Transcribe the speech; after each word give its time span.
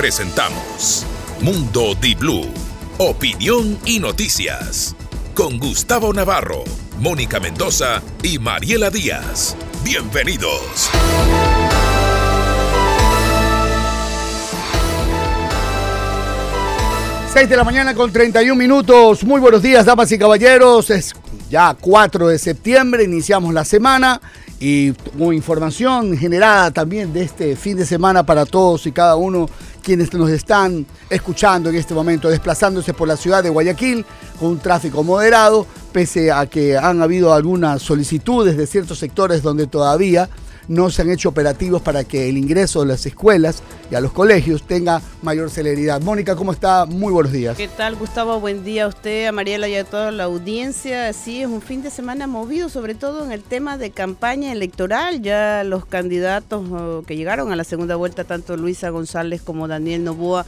presentamos 0.00 1.04
Mundo 1.42 1.94
Di 2.00 2.14
Blue, 2.14 2.48
opinión 2.96 3.78
y 3.84 3.98
noticias. 3.98 4.96
Con 5.34 5.58
Gustavo 5.58 6.14
Navarro, 6.14 6.64
Mónica 7.00 7.38
Mendoza 7.38 8.00
y 8.22 8.38
Mariela 8.38 8.88
Díaz. 8.88 9.54
Bienvenidos. 9.84 10.88
6 17.34 17.50
de 17.50 17.56
la 17.58 17.64
mañana 17.64 17.94
con 17.94 18.10
31 18.10 18.56
minutos. 18.56 19.22
Muy 19.22 19.38
buenos 19.38 19.60
días, 19.60 19.84
damas 19.84 20.10
y 20.12 20.18
caballeros. 20.18 20.88
Es 20.88 21.12
ya 21.50 21.76
4 21.78 22.28
de 22.28 22.38
septiembre, 22.38 23.04
iniciamos 23.04 23.52
la 23.52 23.66
semana 23.66 24.18
y 24.60 24.92
información 25.18 26.16
generada 26.18 26.70
también 26.70 27.12
de 27.12 27.22
este 27.22 27.56
fin 27.56 27.78
de 27.78 27.86
semana 27.86 28.24
para 28.24 28.44
todos 28.44 28.86
y 28.86 28.92
cada 28.92 29.16
uno 29.16 29.48
quienes 29.80 30.12
nos 30.12 30.30
están 30.30 30.86
escuchando 31.08 31.70
en 31.70 31.76
este 31.76 31.94
momento, 31.94 32.28
desplazándose 32.28 32.94
por 32.94 33.08
la 33.08 33.16
ciudad 33.16 33.42
de 33.42 33.50
Guayaquil 33.50 34.04
con 34.38 34.50
un 34.50 34.58
tráfico 34.58 35.02
moderado, 35.02 35.66
pese 35.92 36.30
a 36.30 36.46
que 36.46 36.76
han 36.76 37.02
habido 37.02 37.32
algunas 37.32 37.82
solicitudes 37.82 38.56
de 38.56 38.66
ciertos 38.66 38.98
sectores 38.98 39.42
donde 39.42 39.66
todavía 39.66 40.28
no 40.70 40.88
se 40.88 41.02
han 41.02 41.10
hecho 41.10 41.30
operativos 41.30 41.82
para 41.82 42.04
que 42.04 42.28
el 42.28 42.38
ingreso 42.38 42.82
a 42.82 42.86
las 42.86 43.04
escuelas 43.04 43.60
y 43.90 43.96
a 43.96 44.00
los 44.00 44.12
colegios 44.12 44.62
tenga 44.62 45.02
mayor 45.20 45.50
celeridad. 45.50 46.00
Mónica, 46.00 46.36
¿cómo 46.36 46.52
está? 46.52 46.86
Muy 46.86 47.12
buenos 47.12 47.32
días. 47.32 47.56
¿Qué 47.56 47.66
tal, 47.66 47.96
Gustavo? 47.96 48.38
Buen 48.38 48.62
día 48.62 48.84
a 48.84 48.86
usted, 48.86 49.26
a 49.26 49.32
Mariela 49.32 49.66
y 49.66 49.74
a 49.74 49.82
toda 49.82 50.12
la 50.12 50.24
audiencia. 50.24 51.12
Sí, 51.12 51.42
es 51.42 51.48
un 51.48 51.60
fin 51.60 51.82
de 51.82 51.90
semana 51.90 52.28
movido, 52.28 52.68
sobre 52.68 52.94
todo 52.94 53.24
en 53.24 53.32
el 53.32 53.42
tema 53.42 53.78
de 53.78 53.90
campaña 53.90 54.52
electoral. 54.52 55.22
Ya 55.22 55.64
los 55.64 55.86
candidatos 55.86 56.64
oh, 56.70 57.02
que 57.04 57.16
llegaron 57.16 57.50
a 57.50 57.56
la 57.56 57.64
segunda 57.64 57.96
vuelta, 57.96 58.22
tanto 58.22 58.56
Luisa 58.56 58.90
González 58.90 59.42
como 59.42 59.66
Daniel 59.66 60.04
Novoa, 60.04 60.46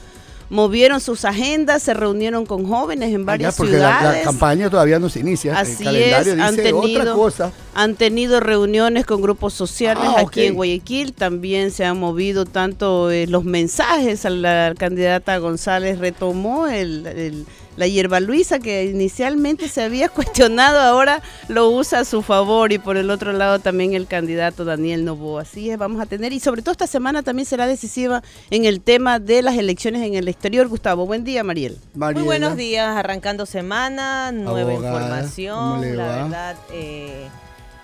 movieron 0.53 1.01
sus 1.01 1.25
agendas, 1.25 1.83
se 1.83 1.95
reunieron 1.95 2.45
con 2.45 2.67
jóvenes 2.69 3.15
en 3.15 3.25
varias 3.25 3.57
porque 3.57 3.73
ciudades. 3.73 4.03
La, 4.03 4.13
la, 4.13 4.23
campaña 4.23 4.69
todavía 4.69 4.99
no 4.99 5.09
se 5.09 5.21
inicia. 5.21 5.59
Así 5.59 5.87
el 5.87 5.97
es, 5.97 6.27
dice 6.27 6.43
han 6.43 6.57
tenido, 6.57 7.15
cosa. 7.17 7.53
han 7.75 7.95
tenido 7.95 8.39
reuniones 8.39 9.07
con 9.07 9.23
grupos 9.23 9.55
sociales 9.55 10.05
Ah, 10.07 10.21
aquí 10.21 10.45
en 10.45 10.55
Guayaquil, 10.55 11.15
también 11.15 11.71
se 11.71 11.87
han 11.87 11.99
movido 11.99 12.45
tanto 12.45 13.11
eh, 13.11 13.27
los 13.27 13.45
mensajes 13.45 14.27
a 14.27 14.31
la 14.31 14.75
candidata 14.77 15.39
González, 15.39 15.99
retomó 15.99 16.67
el, 16.69 17.07
el- 17.07 17.47
la 17.77 17.87
hierba 17.87 18.21
Luisa 18.21 18.59
que 18.59 18.85
inicialmente 18.85 19.69
se 19.69 19.83
había 19.83 20.09
cuestionado, 20.11 20.81
ahora 20.81 21.23
lo 21.49 21.71
usa 21.71 22.01
a 22.01 22.05
su 22.05 22.23
favor 22.23 22.73
y 22.73 22.79
por 22.79 22.97
el 22.97 23.11
otro 23.11 23.33
lado 23.33 23.59
también 23.59 23.95
el 23.95 24.07
candidato 24.07 24.65
Daniel 24.65 25.05
Novoa. 25.05 25.43
Así 25.43 25.71
es, 25.71 25.79
vamos 25.79 26.01
a 26.01 26.07
tener 26.07 26.33
y 26.33 26.41
sobre 26.41 26.63
todo 26.63 26.73
esta 26.73 26.87
semana 26.87 27.23
también 27.23 27.47
será 27.47 27.67
decisiva 27.67 28.23
en 28.51 28.65
el 28.65 28.81
tema 28.81 29.19
de 29.19 29.43
las 29.43 29.57
elecciones 29.57 30.03
en 30.03 30.15
el 30.15 30.29
exterior. 30.29 30.69
Gustavo, 30.69 31.07
buen 31.07 31.25
día 31.25 31.45
Mariel. 31.45 31.79
Muy 31.95 32.23
buenos 32.23 32.57
días, 32.57 32.97
arrancando 32.97 33.47
semana, 33.47 34.33
nueva 34.33 34.73
Abogada, 34.73 34.93
¿cómo 34.93 35.05
información, 35.05 35.97
la 35.97 36.07
verdad, 36.07 36.57
eh, 36.73 37.29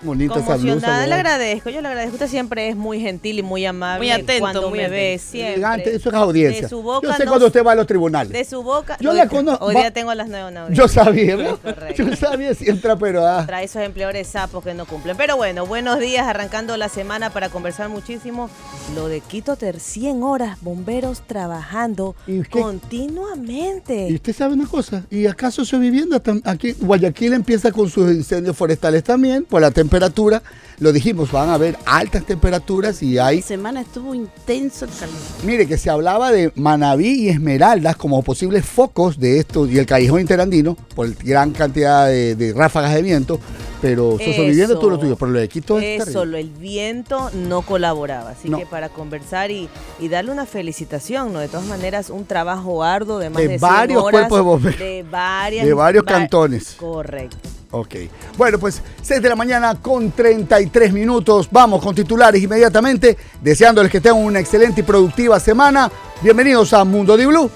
Bonita 0.01 0.39
esa 0.39 0.55
blusa, 0.55 1.05
le 1.07 1.13
agradezco, 1.13 1.69
yo 1.69 1.81
le 1.81 1.87
agradezco, 1.89 2.13
usted 2.15 2.29
siempre 2.29 2.69
es 2.69 2.75
muy 2.77 3.01
gentil 3.01 3.39
y 3.39 3.43
muy 3.43 3.65
amable 3.65 3.99
Muy 3.99 4.11
atento, 4.11 4.39
cuando 4.39 4.69
muy 4.69 4.79
me 4.79 4.87
ve, 4.87 5.19
siempre. 5.21 5.53
Elegante, 5.55 5.95
eso 5.95 6.09
es 6.09 6.15
audiencia. 6.15 6.61
De 6.61 6.69
su 6.69 6.81
boca 6.81 7.07
Yo 7.07 7.13
sé 7.15 7.25
no- 7.25 7.31
cuando 7.31 7.47
usted 7.47 7.65
va 7.65 7.73
a 7.73 7.75
los 7.75 7.85
tribunales. 7.85 8.31
De 8.31 8.45
su 8.45 8.63
boca, 8.63 8.97
Yo 9.01 9.11
la 9.11 9.27
conozco- 9.27 9.65
hoy 9.65 9.75
día 9.75 9.91
tengo 9.91 10.13
las 10.13 10.29
nueve 10.29 10.47
una 10.49 10.69
Yo 10.69 10.87
sabía, 10.87 11.35
¿no? 11.35 11.57
correcto. 11.57 12.03
Yo 12.03 12.15
sabía 12.15 12.53
si 12.53 12.69
entra, 12.69 12.95
pero 12.97 13.27
ah. 13.27 13.43
Trae 13.45 13.65
esos 13.65 13.81
empleadores 13.81 14.27
sapos 14.27 14.63
que 14.63 14.73
no 14.73 14.85
cumplen. 14.85 15.17
Pero 15.17 15.35
bueno, 15.35 15.65
buenos 15.65 15.99
días, 15.99 16.25
arrancando 16.25 16.77
la 16.77 16.87
semana 16.87 17.31
para 17.31 17.49
conversar 17.49 17.89
muchísimo. 17.89 18.49
Lo 18.95 19.09
de 19.09 19.19
Quito, 19.19 19.57
ter 19.57 19.81
100 19.81 20.23
horas, 20.23 20.57
bomberos 20.61 21.21
trabajando 21.27 22.15
continuamente. 22.49 24.07
Y 24.09 24.15
usted 24.15 24.33
sabe 24.33 24.53
una 24.53 24.65
cosa, 24.67 25.03
¿y 25.09 25.25
acaso 25.25 25.65
su 25.65 25.77
vivienda 25.79 26.21
aquí 26.45 26.71
Guayaquil 26.79 27.33
empieza 27.33 27.71
con 27.71 27.89
sus 27.89 28.09
incendios 28.11 28.55
forestales 28.55 29.03
también 29.03 29.43
por 29.43 29.61
la 29.61 29.71
temperatura? 29.89 30.41
Lo 30.79 30.93
dijimos, 30.93 31.29
van 31.29 31.49
a 31.49 31.55
haber 31.55 31.77
altas 31.85 32.23
temperaturas 32.25 33.03
y 33.03 33.17
hay 33.17 33.41
La 33.41 33.47
semana 33.47 33.81
estuvo 33.81 34.15
intenso 34.15 34.85
el 34.85 34.91
calor. 34.91 35.15
Mire 35.43 35.67
que 35.67 35.77
se 35.77 35.89
hablaba 35.89 36.31
de 36.31 36.53
Manabí 36.55 37.25
y 37.25 37.29
Esmeraldas 37.29 37.97
como 37.97 38.21
posibles 38.23 38.65
focos 38.65 39.19
de 39.19 39.39
esto 39.39 39.67
y 39.67 39.77
el 39.77 39.85
callejón 39.85 40.21
interandino 40.21 40.77
por 40.95 41.13
gran 41.15 41.51
cantidad 41.51 42.07
de, 42.07 42.35
de 42.35 42.53
ráfagas 42.53 42.93
de 42.93 43.01
viento, 43.01 43.41
pero 43.81 44.15
viviendo 44.17 44.79
tú 44.79 44.89
lo 44.89 44.97
tuyo, 44.97 45.17
pero 45.17 45.31
lo 45.31 45.39
de 45.39 45.49
Quito 45.49 45.79
es 45.79 46.07
Eso, 46.07 46.23
lo- 46.23 46.37
el 46.37 46.49
viento 46.49 47.29
no 47.33 47.61
colaboraba. 47.63 48.29
Así 48.29 48.47
No. 48.49 48.57
que 48.59 48.65
para 48.65 48.87
conversar 48.87 49.51
y, 49.51 49.67
y 49.99 50.07
darle 50.07 50.31
una 50.31 50.45
felicitación, 50.45 51.33
¿no? 51.33 51.39
De 51.39 51.49
todas 51.49 51.65
maneras, 51.65 52.09
un 52.09 52.23
trabajo 52.23 52.85
arduo 52.85 53.19
de 53.19 53.29
más 53.29 53.37
De 53.41 53.49
de, 53.49 53.59
100 53.59 53.61
varios 53.69 54.01
horas, 54.03 54.11
cuerpos 54.29 54.37
de 54.37 54.43
bomberos. 54.43 54.79
De 54.79 55.03
varias. 55.11 55.65
De 55.65 55.73
varios 55.73 56.03
va- 56.05 56.07
cantones. 56.07 56.75
Correcto. 56.79 57.37
Ok. 57.71 57.95
Bueno, 58.35 58.57
pues 58.57 58.81
6 59.01 59.21
de 59.21 59.29
la 59.29 59.35
mañana 59.35 59.75
con 59.79 60.11
33 60.11 60.91
minutos. 60.91 61.47
Vamos 61.51 61.83
con 61.83 61.93
titulares 61.93 62.41
inmediatamente, 62.41 63.15
deseándoles 63.41 63.91
que 63.91 64.01
tengan 64.01 64.23
una 64.23 64.39
excelente 64.39 64.81
y 64.81 64.83
productiva 64.83 65.39
semana. 65.39 65.91
Bienvenidos 66.21 66.73
a 66.73 66.83
Mundo 66.83 67.15
Di 67.15 67.25
Blue. 67.27 67.51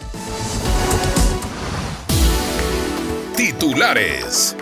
Titulares. 3.36 4.56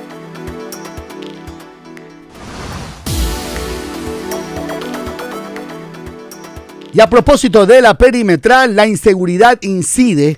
Y 6.94 7.00
a 7.00 7.08
propósito 7.08 7.66
de 7.66 7.82
la 7.82 7.98
perimetral, 7.98 8.76
la 8.76 8.88
inseguridad 8.88 9.58
incide, 9.62 10.38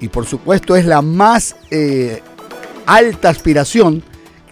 y 0.00 0.08
por 0.08 0.26
supuesto 0.26 0.76
es 0.76 0.84
la 0.84 1.02
más 1.02 1.56
eh, 1.70 2.22
alta 2.86 3.28
aspiración 3.28 4.02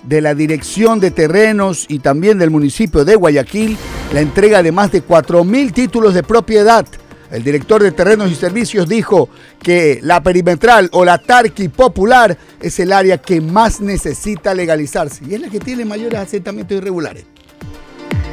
de 0.07 0.21
la 0.21 0.35
Dirección 0.35 1.01
de 1.01 1.11
Terrenos 1.11 1.87
y 1.89 1.99
también 1.99 2.39
del 2.39 2.51
municipio 2.51 3.05
de 3.05 3.17
Guayaquil, 3.17 3.77
la 4.13 4.21
entrega 4.21 4.63
de 4.63 4.73
más 4.73 4.93
de 4.93 5.05
4.000 5.05 5.73
títulos 5.73 6.15
de 6.15 6.23
propiedad. 6.23 6.87
El 7.31 7.43
director 7.43 7.83
de 7.83 7.91
Terrenos 7.91 8.31
y 8.31 8.37
Servicios 8.37 8.89
dijo 8.89 9.29
que 9.61 9.99
la 10.03 10.23
perimetral 10.23 10.89
o 10.93 11.05
la 11.05 11.19
Tarqui 11.19 11.69
popular 11.69 12.39
es 12.61 12.79
el 12.79 12.93
área 12.93 13.19
que 13.19 13.41
más 13.41 13.81
necesita 13.81 14.55
legalizarse 14.55 15.25
y 15.29 15.35
es 15.35 15.41
la 15.41 15.49
que 15.49 15.59
tiene 15.59 15.85
mayores 15.85 16.21
asentamientos 16.21 16.79
irregulares. 16.79 17.25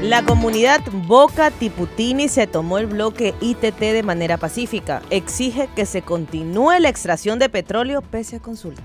La 0.03 0.23
comunidad 0.25 0.81
Boca 1.07 1.49
Tiputini 1.49 2.27
se 2.27 2.45
tomó 2.45 2.77
el 2.77 2.87
bloque 2.87 3.33
ITT 3.39 3.79
de 3.79 4.03
manera 4.03 4.37
pacífica. 4.37 5.01
Exige 5.09 5.69
que 5.75 5.85
se 5.85 6.01
continúe 6.01 6.77
la 6.79 6.89
extracción 6.89 7.39
de 7.39 7.47
petróleo 7.47 8.01
pese 8.01 8.35
a 8.35 8.39
consulta. 8.39 8.83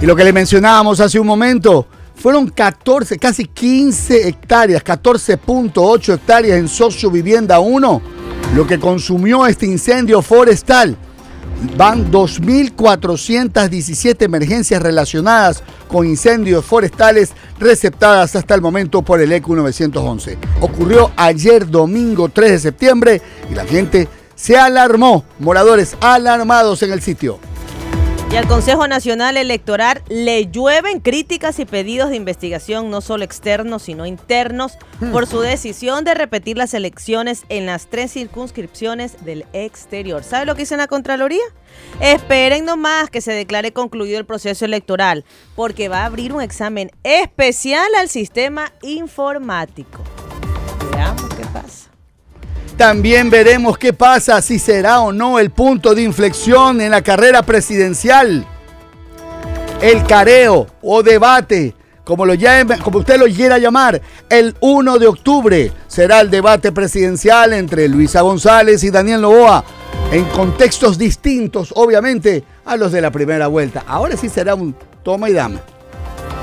Y 0.00 0.06
lo 0.06 0.14
que 0.14 0.22
le 0.22 0.32
mencionábamos 0.32 1.00
hace 1.00 1.18
un 1.18 1.26
momento, 1.26 1.86
fueron 2.14 2.48
14, 2.48 3.18
casi 3.18 3.46
15 3.46 4.28
hectáreas, 4.28 4.84
14.8 4.84 6.14
hectáreas 6.14 6.58
en 6.58 6.68
Socio 6.68 7.10
Vivienda 7.10 7.58
1, 7.58 8.02
lo 8.54 8.66
que 8.66 8.78
consumió 8.78 9.44
este 9.46 9.66
incendio 9.66 10.22
forestal. 10.22 10.96
Van 11.76 12.12
2.417 12.12 14.22
emergencias 14.22 14.80
relacionadas 14.80 15.64
con 15.88 16.06
incendios 16.06 16.64
forestales 16.64 17.32
receptadas 17.58 18.36
hasta 18.36 18.54
el 18.54 18.60
momento 18.60 19.02
por 19.02 19.20
el 19.20 19.32
E 19.32 19.36
ECU 19.36 19.56
911. 19.56 20.38
Ocurrió 20.60 21.10
ayer 21.16 21.68
domingo 21.68 22.28
3 22.28 22.52
de 22.52 22.58
septiembre 22.60 23.20
y 23.50 23.54
la 23.54 23.64
gente 23.64 24.08
se 24.36 24.56
alarmó, 24.56 25.24
moradores 25.40 25.96
alarmados 26.00 26.84
en 26.84 26.92
el 26.92 27.02
sitio. 27.02 27.40
Y 28.30 28.36
al 28.36 28.46
Consejo 28.46 28.86
Nacional 28.86 29.38
Electoral 29.38 30.02
le 30.08 30.50
llueven 30.50 31.00
críticas 31.00 31.58
y 31.58 31.64
pedidos 31.64 32.10
de 32.10 32.16
investigación, 32.16 32.90
no 32.90 33.00
solo 33.00 33.24
externos, 33.24 33.82
sino 33.82 34.04
internos, 34.04 34.76
por 35.12 35.26
su 35.26 35.40
decisión 35.40 36.04
de 36.04 36.12
repetir 36.12 36.58
las 36.58 36.74
elecciones 36.74 37.44
en 37.48 37.64
las 37.64 37.86
tres 37.86 38.12
circunscripciones 38.12 39.24
del 39.24 39.46
exterior. 39.54 40.22
¿Sabe 40.24 40.44
lo 40.44 40.54
que 40.54 40.62
dice 40.62 40.76
la 40.76 40.88
Contraloría? 40.88 41.44
Esperen 42.00 42.66
nomás 42.66 43.08
que 43.08 43.22
se 43.22 43.32
declare 43.32 43.72
concluido 43.72 44.18
el 44.18 44.26
proceso 44.26 44.66
electoral, 44.66 45.24
porque 45.56 45.88
va 45.88 46.02
a 46.02 46.04
abrir 46.04 46.34
un 46.34 46.42
examen 46.42 46.90
especial 47.04 47.88
al 47.98 48.10
sistema 48.10 48.72
informático. 48.82 50.02
Veamos. 50.92 51.27
También 52.78 53.28
veremos 53.28 53.76
qué 53.76 53.92
pasa 53.92 54.40
si 54.40 54.58
será 54.60 55.00
o 55.00 55.12
no 55.12 55.40
el 55.40 55.50
punto 55.50 55.96
de 55.96 56.02
inflexión 56.02 56.80
en 56.80 56.92
la 56.92 57.02
carrera 57.02 57.42
presidencial. 57.42 58.46
El 59.82 60.04
careo 60.06 60.66
o 60.80 61.02
debate, 61.02 61.74
como, 62.04 62.24
lo 62.24 62.34
llame- 62.34 62.78
como 62.78 63.00
usted 63.00 63.18
lo 63.18 63.26
quiera 63.26 63.58
llamar, 63.58 64.00
el 64.30 64.54
1 64.60 64.96
de 64.98 65.06
octubre 65.08 65.72
será 65.88 66.20
el 66.20 66.30
debate 66.30 66.70
presidencial 66.70 67.52
entre 67.52 67.88
Luisa 67.88 68.20
González 68.20 68.84
y 68.84 68.90
Daniel 68.90 69.22
Novoa, 69.22 69.64
en 70.12 70.24
contextos 70.26 70.96
distintos, 70.96 71.72
obviamente, 71.74 72.44
a 72.64 72.76
los 72.76 72.92
de 72.92 73.00
la 73.00 73.10
primera 73.10 73.48
vuelta. 73.48 73.82
Ahora 73.88 74.16
sí 74.16 74.28
será 74.28 74.54
un 74.54 74.74
toma 75.02 75.28
y 75.28 75.32
dama. 75.32 75.60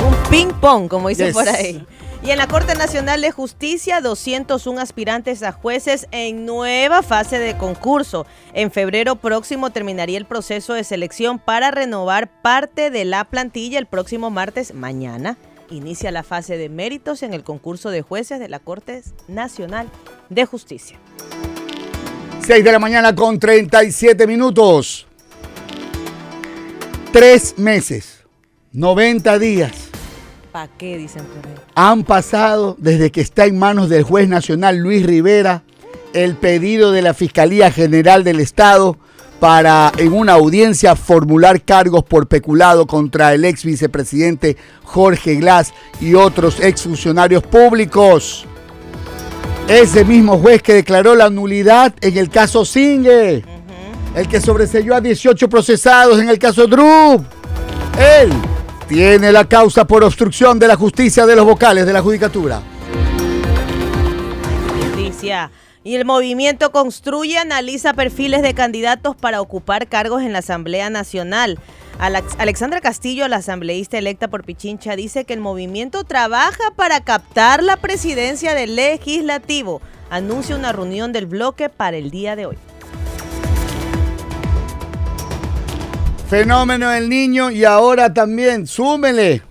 Un 0.05 0.29
ping 0.29 0.51
pong, 0.59 0.89
como 0.89 1.07
dicen 1.07 1.27
Yes. 1.27 1.33
por 1.33 1.47
ahí. 1.47 1.85
Y 2.25 2.31
en 2.31 2.39
la 2.39 2.47
Corte 2.47 2.73
Nacional 2.73 3.21
de 3.21 3.29
Justicia, 3.29 4.01
201 4.01 4.81
aspirantes 4.81 5.43
a 5.43 5.51
jueces 5.51 6.07
en 6.09 6.43
nueva 6.43 7.03
fase 7.03 7.37
de 7.37 7.55
concurso. 7.55 8.25
En 8.53 8.71
febrero 8.71 9.17
próximo 9.17 9.69
terminaría 9.69 10.17
el 10.17 10.25
proceso 10.25 10.73
de 10.73 10.83
selección 10.83 11.37
para 11.37 11.69
renovar 11.69 12.41
parte 12.41 12.89
de 12.89 13.05
la 13.05 13.25
plantilla 13.25 13.77
el 13.77 13.85
próximo 13.85 14.31
martes, 14.31 14.73
mañana. 14.73 15.37
Inicia 15.69 16.09
la 16.09 16.23
fase 16.23 16.57
de 16.57 16.67
méritos 16.67 17.21
en 17.21 17.35
el 17.35 17.43
concurso 17.43 17.91
de 17.91 18.01
jueces 18.01 18.39
de 18.39 18.49
la 18.49 18.57
Corte 18.57 19.03
Nacional 19.27 19.87
de 20.29 20.45
Justicia. 20.45 20.97
6 22.39 22.63
de 22.63 22.71
la 22.71 22.79
mañana 22.79 23.13
con 23.13 23.39
37 23.39 24.25
minutos. 24.25 25.05
Tres 27.11 27.59
meses, 27.59 28.25
90 28.71 29.37
días 29.37 29.94
¿Para 30.55 30.69
qué? 30.77 30.97
Dicen 30.97 31.23
por 31.25 31.41
han 31.75 32.05
pasado 32.05 32.77
desde 32.79 33.11
que 33.11 33.19
está 33.19 33.43
en 33.43 33.59
manos 33.59 33.89
del 33.89 34.03
juez 34.03 34.29
nacional 34.29 34.77
Luis 34.77 35.05
Rivera 35.05 35.63
el 36.13 36.37
pedido 36.37 36.93
de 36.93 37.01
la 37.01 37.13
Fiscalía 37.13 37.73
General 37.73 38.23
del 38.23 38.39
Estado 38.39 38.97
para 39.41 39.91
en 39.97 40.13
una 40.13 40.31
audiencia 40.31 40.95
formular 40.95 41.61
cargos 41.61 42.05
por 42.05 42.27
peculado 42.27 42.87
contra 42.87 43.33
el 43.33 43.43
ex 43.43 43.65
vicepresidente 43.65 44.55
Jorge 44.85 45.35
Glass 45.35 45.73
y 45.99 46.13
otros 46.13 46.61
exfuncionarios 46.61 47.43
públicos. 47.43 48.45
Ese 49.67 50.05
mismo 50.05 50.37
juez 50.37 50.61
que 50.61 50.75
declaró 50.75 51.15
la 51.15 51.29
nulidad 51.29 51.93
en 51.99 52.17
el 52.17 52.29
caso 52.29 52.63
Singue, 52.63 53.43
el 54.15 54.27
que 54.29 54.39
sobreseyó 54.39 54.95
a 54.95 55.01
18 55.01 55.49
procesados 55.49 56.17
en 56.17 56.29
el 56.29 56.39
caso 56.39 56.65
Drup. 56.65 57.25
Él 57.99 58.31
tiene 58.87 59.31
la 59.31 59.45
causa 59.45 59.85
por 59.85 60.03
obstrucción 60.03 60.59
de 60.59 60.67
la 60.67 60.75
justicia 60.75 61.25
de 61.25 61.35
los 61.35 61.45
vocales 61.45 61.85
de 61.85 61.93
la 61.93 62.01
judicatura. 62.01 62.61
Justicia. 64.81 65.51
Y 65.83 65.95
el 65.95 66.05
movimiento 66.05 66.71
Construye 66.71 67.37
analiza 67.37 67.93
perfiles 67.93 68.41
de 68.41 68.53
candidatos 68.53 69.15
para 69.15 69.41
ocupar 69.41 69.87
cargos 69.87 70.23
en 70.23 70.33
la 70.33 70.39
Asamblea 70.39 70.89
Nacional. 70.89 71.59
Alex- 71.99 72.35
Alexandra 72.39 72.81
Castillo, 72.81 73.27
la 73.27 73.37
asambleísta 73.37 73.97
electa 73.97 74.27
por 74.27 74.43
Pichincha, 74.43 74.95
dice 74.95 75.25
que 75.25 75.33
el 75.33 75.39
movimiento 75.39 76.03
trabaja 76.03 76.71
para 76.75 77.01
captar 77.01 77.63
la 77.63 77.77
presidencia 77.77 78.53
del 78.55 78.75
legislativo. 78.75 79.81
Anuncia 80.09 80.55
una 80.55 80.71
reunión 80.71 81.11
del 81.13 81.25
bloque 81.25 81.69
para 81.69 81.97
el 81.97 82.11
día 82.11 82.35
de 82.35 82.47
hoy. 82.47 82.57
Fenómeno 86.29 86.89
del 86.89 87.07
niño 87.07 87.51
y 87.51 87.65
ahora 87.65 88.13
también, 88.13 88.65
súmele. 88.65 89.43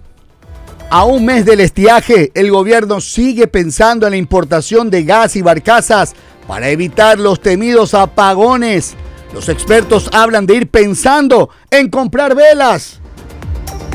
A 0.90 1.04
un 1.04 1.24
mes 1.24 1.44
del 1.44 1.60
estiaje, 1.60 2.30
el 2.34 2.50
gobierno 2.50 3.00
sigue 3.00 3.46
pensando 3.46 4.06
en 4.06 4.12
la 4.12 4.16
importación 4.16 4.90
de 4.90 5.04
gas 5.04 5.36
y 5.36 5.42
barcazas 5.42 6.14
para 6.46 6.68
evitar 6.68 7.18
los 7.18 7.40
temidos 7.40 7.94
apagones. 7.94 8.94
Los 9.32 9.48
expertos 9.48 10.10
hablan 10.12 10.46
de 10.46 10.56
ir 10.56 10.68
pensando 10.68 11.50
en 11.70 11.88
comprar 11.88 12.34
velas. 12.34 13.00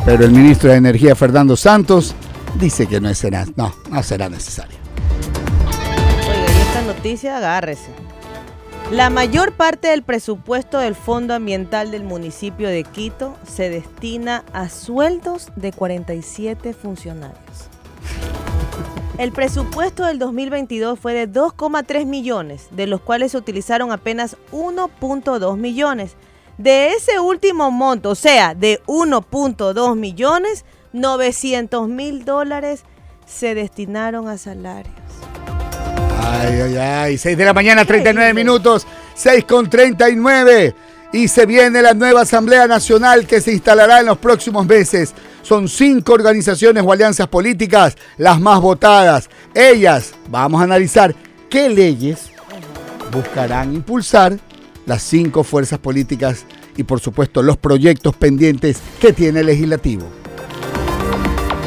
Pero 0.06 0.26
el 0.26 0.32
ministro 0.32 0.72
de 0.72 0.78
Energía, 0.78 1.16
Fernando 1.16 1.56
Santos, 1.56 2.16
dice 2.60 2.88
que 2.88 3.00
no 3.00 3.14
será, 3.14 3.46
no, 3.56 3.74
no 3.90 4.04
será 4.04 4.30
necesario. 4.30 4.78
Oiga, 6.30 6.52
y 6.52 6.62
esta 6.62 6.82
noticia, 6.82 7.38
agárrese. 7.38 8.09
La 8.92 9.12
mayor 9.12 9.54
parte 9.54 9.90
del 9.90 10.02
presupuesto 10.02 10.80
del 10.80 10.96
Fondo 10.96 11.36
Ambiental 11.36 11.92
del 11.92 12.04
municipio 12.04 12.68
de 12.70 12.84
Quito 12.84 13.38
se 13.48 13.70
destina 13.70 14.44
a 14.52 14.68
sueldos 14.68 15.50
de 15.56 15.72
47 15.72 16.74
funcionarios. 16.74 17.70
El 19.20 19.32
presupuesto 19.32 20.06
del 20.06 20.18
2022 20.18 21.00
fue 21.00 21.14
de 21.14 21.32
2,3 21.32 22.08
millones, 22.08 22.70
de 22.72 22.88
los 22.88 23.00
cuales 23.00 23.34
se 23.34 23.38
utilizaron 23.38 23.92
apenas 23.92 24.38
1.2 24.52 25.56
millones. 25.56 26.16
De 26.58 26.94
ese 26.94 27.20
último 27.20 27.70
monto, 27.70 28.10
o 28.10 28.16
sea, 28.16 28.56
de 28.56 28.82
1.2 28.88 29.96
millones, 29.98 30.66
900 30.94 31.88
mil 31.88 32.26
dólares 32.26 32.86
se 33.28 33.54
destinaron 33.54 34.28
a 34.28 34.40
salarios. 34.40 34.99
Ay, 36.30 36.62
ay, 36.62 36.78
ay. 36.78 37.18
6 37.18 37.38
de 37.38 37.46
la 37.46 37.54
mañana, 37.54 37.86
39 37.86 38.30
Increíble. 38.30 38.44
minutos. 38.44 38.86
6 39.16 39.46
con 39.46 39.70
39. 39.70 40.76
Y 41.12 41.28
se 41.28 41.46
viene 41.46 41.82
la 41.82 41.94
nueva 41.94 42.22
Asamblea 42.22 42.68
Nacional 42.68 43.26
que 43.26 43.42
se 43.42 43.52
instalará 43.52 44.00
en 44.00 44.06
los 44.06 44.20
próximos 44.20 44.66
meses. 44.68 45.14
Son 45.42 45.68
cinco 45.68 46.14
organizaciones 46.14 46.84
o 46.86 46.92
alianzas 46.92 47.28
políticas 47.28 47.98
las 48.18 48.40
más 48.40 48.62
votadas. 48.62 49.30
Ellas, 49.56 50.14
vamos 50.30 50.62
a 50.62 50.66
analizar 50.66 51.16
qué 51.50 51.68
leyes 51.70 52.30
buscarán 53.12 53.74
impulsar 53.74 54.38
las 54.86 55.02
cinco 55.02 55.44
fuerzas 55.44 55.80
políticas 55.80 56.46
y 56.78 56.84
por 56.84 57.00
supuesto 57.00 57.42
los 57.42 57.58
proyectos 57.58 58.16
pendientes 58.16 58.80
que 59.02 59.12
tiene 59.12 59.40
el 59.40 59.48
legislativo. 59.48 60.06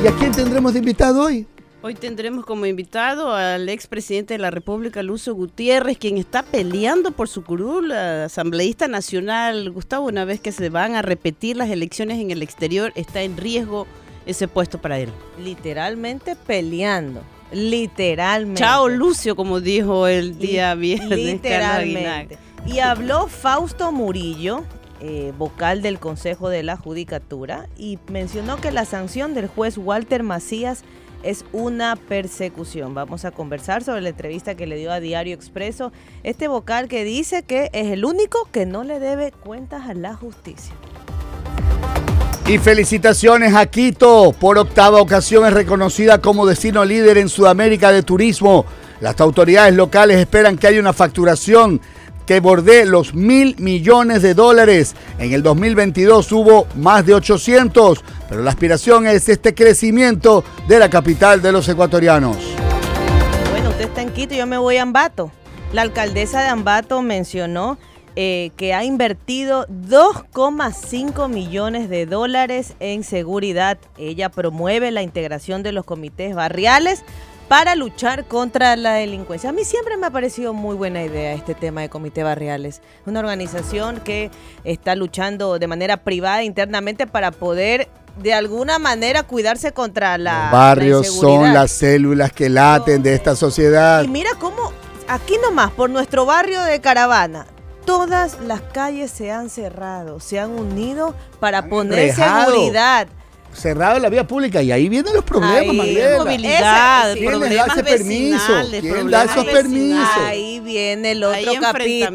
¿Y 0.02 0.06
a 0.06 0.12
quién 0.12 0.30
tendremos 0.32 0.72
de 0.72 0.78
invitado 0.78 1.22
hoy? 1.22 1.46
Hoy 1.84 1.94
tendremos 1.94 2.46
como 2.46 2.64
invitado 2.64 3.34
al 3.34 3.68
expresidente 3.68 4.34
de 4.34 4.38
la 4.38 4.52
República, 4.52 5.02
Lucio 5.02 5.34
Gutiérrez, 5.34 5.98
quien 5.98 6.16
está 6.16 6.44
peleando 6.44 7.10
por 7.10 7.28
su 7.28 7.42
curul, 7.42 7.90
asambleísta 7.90 8.86
nacional. 8.86 9.68
Gustavo, 9.72 10.06
una 10.06 10.24
vez 10.24 10.38
que 10.38 10.52
se 10.52 10.68
van 10.68 10.94
a 10.94 11.02
repetir 11.02 11.56
las 11.56 11.70
elecciones 11.70 12.20
en 12.20 12.30
el 12.30 12.40
exterior, 12.40 12.92
está 12.94 13.22
en 13.22 13.36
riesgo 13.36 13.88
ese 14.26 14.46
puesto 14.46 14.80
para 14.80 15.00
él. 15.00 15.08
Literalmente 15.42 16.36
peleando. 16.36 17.20
Literalmente. 17.50 18.60
Chao, 18.60 18.88
Lucio, 18.88 19.34
como 19.34 19.60
dijo 19.60 20.06
el 20.06 20.38
día 20.38 20.76
viernes. 20.76 21.18
Literalmente. 21.18 22.38
Y 22.64 22.78
habló 22.78 23.26
Fausto 23.26 23.90
Murillo, 23.90 24.62
eh, 25.00 25.32
vocal 25.36 25.82
del 25.82 25.98
Consejo 25.98 26.48
de 26.48 26.62
la 26.62 26.76
Judicatura, 26.76 27.66
y 27.76 27.98
mencionó 28.06 28.58
que 28.58 28.70
la 28.70 28.84
sanción 28.84 29.34
del 29.34 29.48
juez 29.48 29.78
Walter 29.78 30.22
Macías 30.22 30.84
es 31.22 31.44
una 31.52 31.96
persecución. 31.96 32.94
Vamos 32.94 33.24
a 33.24 33.30
conversar 33.30 33.84
sobre 33.84 34.00
la 34.00 34.10
entrevista 34.10 34.54
que 34.54 34.66
le 34.66 34.76
dio 34.76 34.92
a 34.92 35.00
Diario 35.00 35.34
Expreso 35.34 35.92
este 36.22 36.48
vocal 36.48 36.88
que 36.88 37.04
dice 37.04 37.42
que 37.42 37.70
es 37.72 37.88
el 37.88 38.04
único 38.04 38.48
que 38.50 38.66
no 38.66 38.84
le 38.84 38.98
debe 38.98 39.32
cuentas 39.32 39.88
a 39.88 39.94
la 39.94 40.14
justicia. 40.14 40.74
Y 42.46 42.58
felicitaciones 42.58 43.54
a 43.54 43.66
Quito. 43.66 44.34
Por 44.38 44.58
octava 44.58 45.00
ocasión 45.00 45.46
es 45.46 45.52
reconocida 45.52 46.20
como 46.20 46.44
destino 46.44 46.84
líder 46.84 47.18
en 47.18 47.28
Sudamérica 47.28 47.92
de 47.92 48.02
turismo. 48.02 48.66
Las 49.00 49.20
autoridades 49.20 49.74
locales 49.74 50.18
esperan 50.18 50.58
que 50.58 50.66
haya 50.66 50.80
una 50.80 50.92
facturación 50.92 51.80
que 52.26 52.40
bordee 52.40 52.86
los 52.86 53.14
mil 53.14 53.56
millones 53.58 54.22
de 54.22 54.34
dólares. 54.34 54.94
En 55.18 55.32
el 55.32 55.42
2022 55.42 56.30
hubo 56.32 56.66
más 56.76 57.04
de 57.06 57.14
800, 57.14 58.04
pero 58.28 58.42
la 58.42 58.50
aspiración 58.50 59.06
es 59.06 59.28
este 59.28 59.54
crecimiento 59.54 60.44
de 60.68 60.78
la 60.78 60.88
capital 60.88 61.42
de 61.42 61.52
los 61.52 61.68
ecuatorianos. 61.68 62.36
Bueno, 63.50 63.70
usted 63.70 63.84
está 63.84 64.02
en 64.02 64.10
Quito, 64.10 64.34
yo 64.34 64.46
me 64.46 64.58
voy 64.58 64.76
a 64.76 64.82
Ambato. 64.82 65.30
La 65.72 65.82
alcaldesa 65.82 66.42
de 66.42 66.48
Ambato 66.48 67.00
mencionó 67.02 67.78
eh, 68.14 68.50
que 68.58 68.74
ha 68.74 68.84
invertido 68.84 69.66
2,5 69.68 71.30
millones 71.30 71.88
de 71.88 72.04
dólares 72.04 72.74
en 72.78 73.04
seguridad. 73.04 73.78
Ella 73.96 74.28
promueve 74.28 74.90
la 74.90 75.00
integración 75.00 75.62
de 75.62 75.72
los 75.72 75.86
comités 75.86 76.34
barriales 76.34 77.04
para 77.52 77.74
luchar 77.74 78.24
contra 78.24 78.76
la 78.76 78.94
delincuencia. 78.94 79.50
A 79.50 79.52
mí 79.52 79.66
siempre 79.66 79.98
me 79.98 80.06
ha 80.06 80.10
parecido 80.10 80.54
muy 80.54 80.74
buena 80.74 81.02
idea 81.02 81.34
este 81.34 81.54
tema 81.54 81.82
de 81.82 81.90
comité 81.90 82.22
barriales. 82.22 82.80
Una 83.04 83.20
organización 83.20 84.00
que 84.00 84.30
está 84.64 84.94
luchando 84.94 85.58
de 85.58 85.66
manera 85.66 85.98
privada 85.98 86.42
internamente 86.44 87.06
para 87.06 87.30
poder 87.30 87.90
de 88.16 88.32
alguna 88.32 88.78
manera 88.78 89.24
cuidarse 89.24 89.72
contra 89.72 90.16
la 90.16 90.44
Los 90.44 90.52
barrios 90.52 91.06
la 91.06 91.12
son 91.12 91.52
las 91.52 91.70
células 91.72 92.32
que 92.32 92.48
laten 92.48 93.02
de 93.02 93.12
esta 93.12 93.36
sociedad. 93.36 94.02
Y 94.02 94.08
mira 94.08 94.30
cómo 94.40 94.72
aquí 95.06 95.34
nomás, 95.42 95.72
por 95.72 95.90
nuestro 95.90 96.24
barrio 96.24 96.62
de 96.62 96.80
Caravana, 96.80 97.44
todas 97.84 98.40
las 98.40 98.62
calles 98.62 99.10
se 99.10 99.30
han 99.30 99.50
cerrado, 99.50 100.20
se 100.20 100.40
han 100.40 100.52
unido 100.52 101.14
para 101.38 101.58
Han 101.58 101.68
poner 101.68 101.98
enrejado. 101.98 102.52
seguridad. 102.52 103.08
Cerrado 103.52 103.98
la 103.98 104.08
vía 104.08 104.26
pública 104.26 104.62
y 104.62 104.72
ahí 104.72 104.88
vienen 104.88 105.12
los 105.12 105.24
problemas, 105.24 105.58
Ahí, 105.60 105.76
Mariela. 105.76 106.18
movilidad. 106.24 107.12
¿Quién 107.12 107.24
les 107.26 107.30
da 107.30 107.30
problemas 107.30 107.68
ese 107.76 107.84
permiso? 107.84 108.52
¿Quién 108.70 108.82
da 108.82 108.90
problemas 108.90 109.30
esos 109.30 109.44
permisos? 109.44 110.08
Ahí 110.24 110.60
viene 110.60 111.10
el 111.12 111.22
otro 111.24 111.36
hay 111.36 111.44
capítulo. 111.58 111.66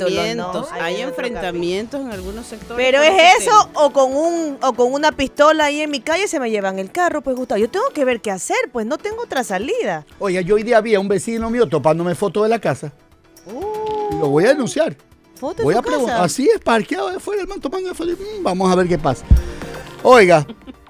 enfrentamientos, 0.08 0.70
¿no? 0.72 0.82
hay 0.82 1.02
enfrentamientos 1.02 2.02
en 2.02 2.12
algunos 2.12 2.48
sectores. 2.48 2.84
Pero 2.86 3.02
es 3.04 3.12
ese 3.38 3.46
eso 3.50 3.70
o 3.76 3.92
con 3.92 4.16
un 4.16 4.58
o 4.62 4.74
con 4.74 4.92
una 4.92 5.12
pistola 5.12 5.66
ahí 5.66 5.82
en 5.82 5.92
mi 5.92 6.00
calle 6.02 6.28
se 6.28 6.40
me 6.40 6.50
llevan 6.50 6.80
el 6.80 6.92
carro, 6.92 7.22
pues 7.22 7.36
Gustavo, 7.36 7.60
yo 7.60 7.70
tengo 7.70 7.88
que 7.94 8.04
ver 8.04 8.20
qué 8.20 8.32
hacer, 8.32 8.58
pues 8.74 8.86
no 8.88 8.98
tengo 8.98 9.22
otra 9.22 9.44
salida. 9.44 10.06
Oye, 10.18 10.44
yo 10.44 10.56
hoy 10.56 10.64
día 10.64 10.82
vi 10.82 10.96
a 10.96 11.00
un 11.00 11.08
vecino 11.08 11.50
mío 11.52 11.68
topándome 11.68 12.16
fotos 12.16 12.44
de 12.44 12.50
la 12.50 12.60
casa. 12.60 12.92
Lo 14.20 14.30
voy 14.30 14.46
a 14.46 14.50
denunciar. 14.50 14.96
Foto 15.36 15.58
de 15.58 15.64
Voy 15.66 15.74
su 15.76 15.80
a 15.80 15.84
preguntar. 15.84 16.16
casa. 16.16 16.24
Así 16.26 16.50
es, 16.54 16.60
parqueado 16.60 17.10
afuera 17.10 17.44
el 17.44 17.48
man 17.48 17.62
tomando 17.62 17.94
fotos. 17.94 18.16
Mm, 18.18 18.42
Vamos 18.44 18.72
a 18.72 18.76
ver 18.76 18.88
qué 18.88 18.98
pasa. 18.98 19.24
Oiga, 20.02 20.46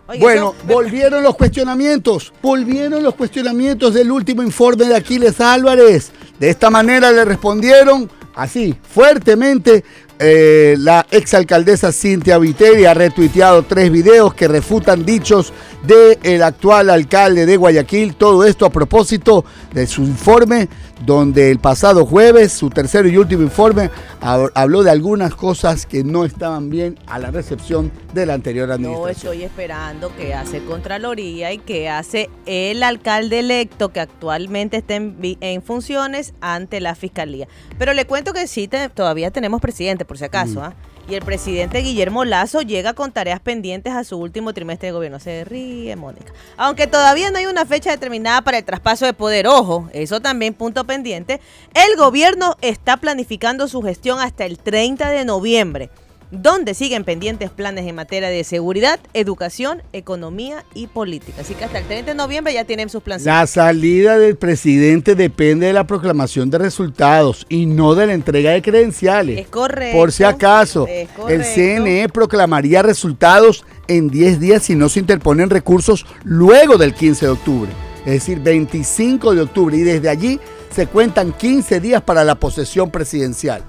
Oye, 0.08 0.20
bueno, 0.20 0.56
volvieron 0.66 1.22
los 1.22 1.36
cuestionamientos, 1.36 2.32
volvieron 2.42 3.04
los 3.04 3.16
cuestionamientos 3.16 3.94
del 3.94 4.10
último 4.10 4.42
informe 4.42 4.86
de 4.86 4.96
Aquiles 4.96 5.42
Álvarez. 5.42 6.12
De 6.40 6.50
esta 6.50 6.70
manera 6.70 7.12
le 7.12 7.26
respondieron 7.26 8.10
así, 8.36 8.76
fuertemente. 8.94 9.84
eh, 10.20 10.76
la 10.80 11.06
exalcaldesa 11.12 11.92
Cintia 11.92 12.38
Viteri 12.40 12.86
ha 12.86 12.94
retuiteado 12.94 13.64
tres 13.64 13.92
videos 13.92 14.34
que 14.34 14.48
refutan 14.48 15.06
dichos 15.06 15.54
del 15.84 16.42
actual 16.42 16.90
alcalde 16.90 17.46
de 17.46 17.58
Guayaquil. 17.58 18.16
Todo 18.16 18.44
esto 18.44 18.66
a 18.66 18.72
propósito 18.72 19.46
de 19.74 19.86
su 19.86 20.02
informe, 20.02 20.70
donde 21.06 21.51
el 21.51 21.60
pasado 21.60 22.06
jueves, 22.06 22.51
su 22.54 22.70
tercero 22.70 23.08
y 23.08 23.18
último 23.18 23.44
informe, 23.44 23.89
hab- 24.22 24.51
habló 24.56 24.84
de 24.84 24.92
algunas 24.92 25.36
cosas 25.36 25.86
que 25.86 26.04
no 26.04 26.25
estaban 26.25 26.70
bien 26.70 26.98
a 27.08 27.20
la 27.20 27.32
recepción 27.32 27.92
de 28.13 28.25
la 28.25 28.34
anterior 28.34 28.72
administración. 28.72 29.34
estoy 29.34 29.44
esperando 29.44 30.16
que 30.16 30.34
hace 30.34 30.63
Contraloría 30.63 31.54
y 31.54 31.60
que 31.60 31.89
hace 31.89 32.30
el 32.46 32.82
alcalde 32.84 33.39
electo 33.39 33.89
que 33.89 34.00
actualmente 34.00 34.77
está 34.77 34.96
en, 34.96 35.62
funciones 35.62 36.34
ante 36.42 36.80
la 36.82 36.96
Fiscalía. 36.96 37.48
Pero 37.77 37.94
le 37.94 38.06
cuento 38.06 38.34
que 38.34 38.48
sí, 38.48 38.68
te- 38.68 38.89
todavía 38.89 39.32
tenemos 39.32 39.62
presidente, 39.62 40.06
por 40.06 40.18
si 40.18 40.25
acaso. 40.25 40.62
¿ah? 40.63 40.74
Y 41.10 41.16
el 41.16 41.24
presidente 41.24 41.80
Guillermo 41.80 42.26
Lazo 42.26 42.62
llega 42.62 42.94
con 42.94 43.14
tareas 43.14 43.40
pendientes 43.40 43.94
a 43.94 44.04
su 44.04 44.18
último 44.18 44.54
trimestre 44.54 44.88
de 44.88 44.92
gobierno. 44.92 45.20
Se 45.20 45.46
ríe, 45.46 45.96
Mónica. 45.96 46.34
Aunque 46.58 46.86
todavía 46.86 47.32
no 47.32 47.38
hay 47.38 47.46
una 47.46 47.66
fecha 47.66 47.92
determinada 47.92 48.42
para 48.42 48.58
el 48.58 48.66
traspaso 48.66 49.06
de 49.06 49.14
poder, 49.14 49.48
ojo, 49.48 49.90
eso 49.94 50.20
también 50.20 50.54
punto 50.54 50.84
pendiente. 50.84 51.40
El 51.74 51.96
gobierno 51.96 52.58
está 52.62 52.98
planificando 52.98 53.70
su 53.70 53.82
gestión 53.82 54.20
hasta 54.20 54.46
el 54.46 54.60
30 54.60 55.10
de 55.10 55.24
noviembre 55.24 55.90
donde 56.31 56.74
siguen 56.74 57.03
pendientes 57.03 57.50
planes 57.50 57.86
en 57.86 57.96
materia 57.96 58.29
de 58.29 58.43
seguridad, 58.43 59.00
educación, 59.13 59.81
economía 59.93 60.65
y 60.74 60.88
política. 60.88 61.41
Así 61.41 61.53
que 61.53 61.65
hasta 61.65 61.79
el 61.79 61.86
30 61.86 62.12
de 62.12 62.15
noviembre 62.15 62.53
ya 62.53 62.65
tienen 62.65 62.89
sus 62.89 63.01
planes. 63.01 63.25
La 63.25 63.48
salida 63.48 64.17
del 64.17 64.36
presidente 64.36 65.15
depende 65.15 65.67
de 65.67 65.74
la 65.74 65.88
proclamación 65.88 66.50
de 66.50 66.57
resultados 66.57 67.46
y 67.50 67.65
no 67.65 67.96
de 67.96 68.07
la 68.07 68.13
entrega 68.13 68.51
de 68.51 68.62
credenciales. 68.62 69.39
Es 69.39 69.48
correcto. 69.48 69.98
Por 69.98 70.12
si 70.12 70.24
acaso, 70.24 70.88
el. 70.88 71.48
CNE 71.48 72.10
proclamaría 72.10 72.81
resultados 72.81 73.63
en 73.88 74.10
10 74.10 74.39
días 74.39 74.63
si 74.63 74.75
no 74.75 74.89
se 74.89 75.00
interponen 75.00 75.50
recursos 75.50 76.05
luego 76.24 76.77
del 76.77 76.93
15 76.93 77.25
de 77.25 77.31
octubre. 77.31 77.72
Es 78.05 78.13
decir, 78.13 78.39
25 78.39 79.34
de 79.34 79.41
octubre. 79.41 79.77
Y 79.77 79.81
desde 79.81 80.10
allí 80.10 80.39
se 80.75 80.88
cuentan 80.88 81.31
15 81.31 81.79
días 81.79 82.01
para 82.01 82.24
la 82.24 82.36
posesión 82.36 82.91
presidencial. 82.91 83.63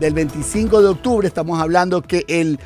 Del 0.00 0.14
25 0.14 0.80
de 0.80 0.88
octubre 0.88 1.28
estamos 1.28 1.60
hablando 1.60 2.00
que 2.00 2.24
el 2.26 2.58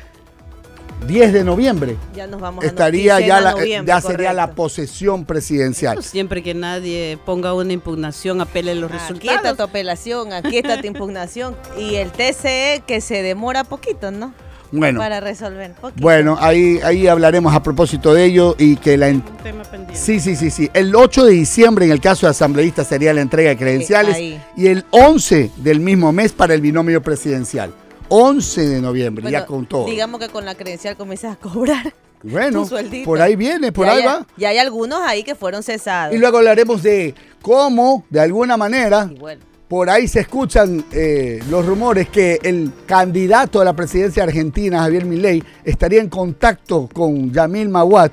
10 1.05 1.33
de 1.33 1.43
noviembre 1.43 1.97
Ya 2.15 2.27
nos 2.27 2.39
vamos 2.39 2.63
a 2.63 2.67
estaría 2.67 3.19
ya, 3.19 3.41
la, 3.41 3.51
noviembre, 3.51 3.93
ya 3.93 3.99
sería 3.99 4.31
la 4.31 4.51
posesión 4.51 5.25
presidencial. 5.25 6.01
Siempre 6.01 6.41
que 6.41 6.53
nadie 6.53 7.19
ponga 7.25 7.53
una 7.53 7.73
impugnación, 7.73 8.39
apele 8.39 8.73
los 8.75 8.89
Aquí 8.89 8.97
está 8.97 9.09
resultados. 9.09 9.57
tu 9.57 9.63
apelación, 9.63 10.31
aquí 10.31 10.57
está 10.57 10.79
tu 10.79 10.87
impugnación. 10.87 11.57
Y 11.77 11.95
el 11.95 12.11
TCE 12.13 12.83
que 12.87 13.01
se 13.01 13.21
demora 13.21 13.65
poquito, 13.65 14.11
¿no? 14.11 14.33
Bueno, 14.79 14.99
Para 14.99 15.19
resolver. 15.19 15.71
Poquito. 15.73 16.01
bueno, 16.01 16.37
ahí, 16.39 16.79
ahí 16.83 17.07
hablaremos 17.07 17.53
a 17.53 17.61
propósito 17.63 18.13
de 18.13 18.25
ello 18.25 18.55
y 18.57 18.75
que 18.77 18.97
la... 18.97 19.09
en- 19.09 19.17
Un 19.17 19.37
tema 19.43 19.63
pendiente. 19.63 19.95
Sí, 19.95 20.19
sí, 20.19 20.35
sí, 20.35 20.49
sí. 20.51 20.69
El 20.73 20.95
8 20.95 21.25
de 21.25 21.31
diciembre 21.33 21.85
en 21.85 21.91
el 21.91 22.01
caso 22.01 22.25
de 22.27 22.31
asambleístas 22.31 22.87
sería 22.87 23.13
la 23.13 23.21
entrega 23.21 23.49
de 23.49 23.57
credenciales 23.57 24.17
y 24.57 24.67
el 24.67 24.85
11 24.91 25.51
del 25.57 25.79
mismo 25.79 26.11
mes 26.11 26.31
para 26.31 26.53
el 26.53 26.61
binomio 26.61 27.01
presidencial. 27.01 27.73
11 28.09 28.61
de 28.67 28.81
noviembre, 28.81 29.23
Bueno, 29.23 29.37
ya 29.39 29.45
con 29.45 29.65
todo. 29.65 29.85
Digamos 29.85 30.19
que 30.19 30.29
con 30.29 30.45
la 30.45 30.55
credencial 30.55 30.95
comienzas 30.95 31.33
a 31.33 31.35
cobrar. 31.37 31.93
bueno, 32.23 32.67
por 33.03 33.19
ahí 33.21 33.35
viene, 33.35 33.71
por 33.71 33.87
ahí 33.87 34.01
hay- 34.01 34.05
va. 34.05 34.27
Ya 34.37 34.49
hay 34.49 34.57
algunos 34.59 34.99
ahí 35.01 35.23
que 35.23 35.33
fueron 35.35 35.63
cesados. 35.63 36.13
Y 36.15 36.19
luego 36.19 36.37
hablaremos 36.37 36.83
de 36.83 37.15
cómo, 37.41 38.05
de 38.09 38.19
alguna 38.19 38.57
manera, 38.57 39.09
Y 39.11 39.15
bueno, 39.17 39.41
Por 39.67 39.89
ahí 39.89 40.07
se 40.07 40.19
escuchan 40.19 40.85
eh, 40.91 41.41
los 41.49 41.65
rumores 41.65 42.07
que 42.09 42.39
el 42.43 42.71
candidato 42.85 43.59
a 43.59 43.65
la 43.65 43.73
presidencia 43.73 44.23
argentina, 44.23 44.79
Javier 44.81 45.05
Milei, 45.05 45.43
estaría 45.63 46.01
en 46.01 46.09
contacto 46.09 46.87
con 46.93 47.31
Yamil 47.33 47.69
Mawad 47.69 48.11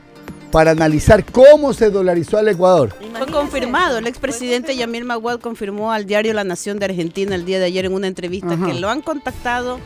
para 0.50 0.70
analizar 0.70 1.24
cómo 1.24 1.72
se 1.72 1.90
dolarizó 1.90 2.38
al 2.38 2.48
Ecuador. 2.48 2.94
Fue 3.16 3.26
confirmado, 3.26 3.98
el 3.98 4.06
expresidente 4.06 4.76
Yamil 4.76 5.04
Maguad 5.04 5.40
confirmó 5.40 5.92
al 5.92 6.06
diario 6.06 6.34
La 6.34 6.44
Nación 6.44 6.78
de 6.78 6.86
Argentina 6.86 7.34
el 7.34 7.44
día 7.44 7.58
de 7.58 7.66
ayer 7.66 7.86
en 7.86 7.94
una 7.94 8.06
entrevista 8.06 8.54
Ajá. 8.54 8.66
que 8.66 8.74
lo 8.74 8.88
han 8.88 9.00
contactado 9.00 9.78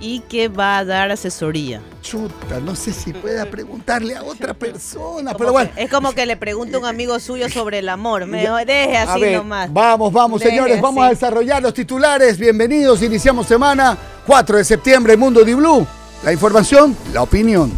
y 0.00 0.20
que 0.20 0.48
va 0.48 0.78
a 0.78 0.84
dar 0.84 1.10
asesoría. 1.10 1.80
Chuta, 2.02 2.60
no 2.60 2.76
sé 2.76 2.92
si 2.92 3.12
pueda 3.12 3.46
preguntarle 3.50 4.14
a 4.16 4.22
otra 4.22 4.54
persona, 4.54 5.32
Como 5.32 5.38
pero 5.38 5.52
bueno. 5.52 5.70
que- 5.74 5.82
es 5.84 5.90
como 5.90 6.12
que 6.12 6.26
le 6.26 6.36
pregunta 6.36 6.76
a 6.76 6.80
un 6.80 6.86
amigo 6.86 7.18
suyo 7.18 7.48
sobre 7.48 7.78
el 7.78 7.88
amor. 7.88 8.26
Me 8.26 8.46
deje 8.66 8.96
A 8.96 9.02
así 9.12 9.20
ver, 9.20 9.36
nomás. 9.38 9.72
vamos, 9.72 10.12
vamos, 10.12 10.40
Deje 10.40 10.50
señores, 10.52 10.80
vamos 10.80 11.04
a 11.04 11.08
desarrollar 11.10 11.62
los 11.62 11.74
titulares. 11.74 12.38
Bienvenidos, 12.38 13.02
iniciamos 13.02 13.46
semana 13.46 13.96
4 14.26 14.58
de 14.58 14.64
septiembre, 14.64 15.16
Mundo 15.16 15.44
Di 15.44 15.54
Blue. 15.54 15.86
La 16.24 16.32
información, 16.32 16.96
la 17.12 17.22
opinión. 17.22 17.72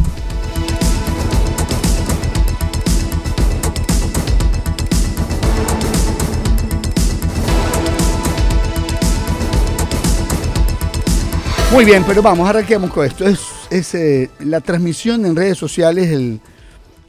Muy 11.71 11.85
bien, 11.85 12.03
pero 12.07 12.23
vamos, 12.23 12.49
arranquemos 12.49 12.91
con 12.91 13.05
esto. 13.05 13.29
Es, 13.29 13.41
es, 13.71 13.95
eh, 13.95 14.31
la 14.41 14.61
transmisión 14.61 15.27
en 15.27 15.37
redes 15.37 15.59
sociales, 15.59 16.11
el 16.11 16.41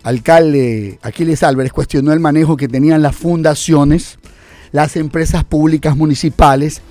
alcalde 0.04 1.00
Aquiles 1.02 1.44
Álvarez 1.44 1.72
cuestionó 1.72 2.12
el 2.12 2.20
manejo 2.20 2.58
que 2.58 2.68
tenían 2.68 3.02
las 3.02 3.16
fundaciones, 3.16 4.20
las 4.74 4.98
empresas 4.98 5.46
públicas 5.46 5.96
municipales, 5.96 6.82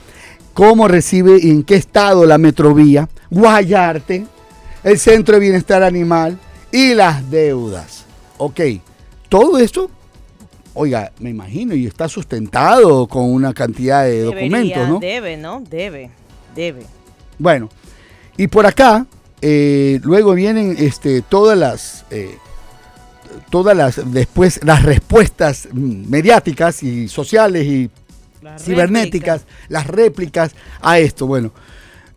cómo 0.55 0.89
recibe 0.89 1.39
y 1.41 1.51
en 1.51 1.63
qué 1.63 1.75
estado 1.75 2.25
la 2.25 2.39
Metrovía, 2.39 3.07
Guayarte, 3.31 4.27
el 4.83 4.99
Centro 4.99 5.35
de 5.35 5.41
Bienestar 5.41 5.83
Animal 5.83 6.39
y 6.73 6.95
las 6.95 7.31
deudas. 7.31 8.07
Ok, 8.39 8.61
todo 9.29 9.59
esto, 9.59 9.91
oiga, 10.73 11.13
me 11.19 11.29
imagino, 11.29 11.75
y 11.75 11.87
está 11.87 12.09
sustentado 12.09 13.07
con 13.07 13.25
una 13.31 13.53
cantidad 13.53 14.05
de 14.05 14.23
Debería, 14.23 14.41
documentos, 14.41 14.89
¿no? 14.89 14.99
Debe, 15.01 15.37
¿no? 15.37 15.61
Debe, 15.61 16.11
debe. 16.57 16.98
Bueno, 17.39 17.69
y 18.37 18.47
por 18.49 18.67
acá, 18.67 19.07
eh, 19.41 20.01
luego 20.03 20.35
vienen 20.35 20.75
este, 20.79 21.23
todas 21.23 21.57
las, 21.57 22.05
eh, 22.11 22.37
todas 23.51 23.77
las, 23.77 24.13
después 24.13 24.61
las 24.65 24.83
respuestas 24.83 25.69
mm, 25.73 26.09
mediáticas 26.09 26.83
y 26.83 27.09
sociales 27.09 27.65
y 27.67 27.91
cibernéticas, 28.59 29.43
las 29.69 29.87
réplicas 29.87 30.53
a 30.81 30.99
esto. 30.99 31.27
Bueno, 31.27 31.53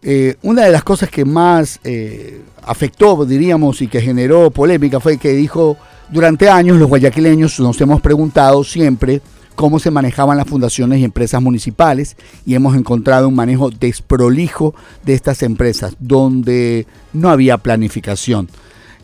eh, 0.03 0.35
una 0.41 0.63
de 0.65 0.71
las 0.71 0.83
cosas 0.83 1.09
que 1.09 1.25
más 1.25 1.79
eh, 1.83 2.41
afectó, 2.63 3.23
diríamos, 3.25 3.81
y 3.81 3.87
que 3.87 4.01
generó 4.01 4.49
polémica 4.49 4.99
fue 4.99 5.17
que 5.17 5.29
dijo, 5.29 5.77
durante 6.09 6.49
años 6.49 6.77
los 6.77 6.89
guayaquileños 6.89 7.59
nos 7.59 7.79
hemos 7.81 8.01
preguntado 8.01 8.63
siempre 8.63 9.21
cómo 9.61 9.77
se 9.77 9.91
manejaban 9.91 10.37
las 10.37 10.47
fundaciones 10.47 10.97
y 10.97 11.03
empresas 11.03 11.39
municipales 11.39 12.17
y 12.47 12.55
hemos 12.55 12.75
encontrado 12.75 13.27
un 13.27 13.35
manejo 13.35 13.69
desprolijo 13.69 14.73
de 15.05 15.13
estas 15.13 15.43
empresas 15.43 15.95
donde 15.99 16.87
no 17.13 17.29
había 17.29 17.59
planificación. 17.59 18.49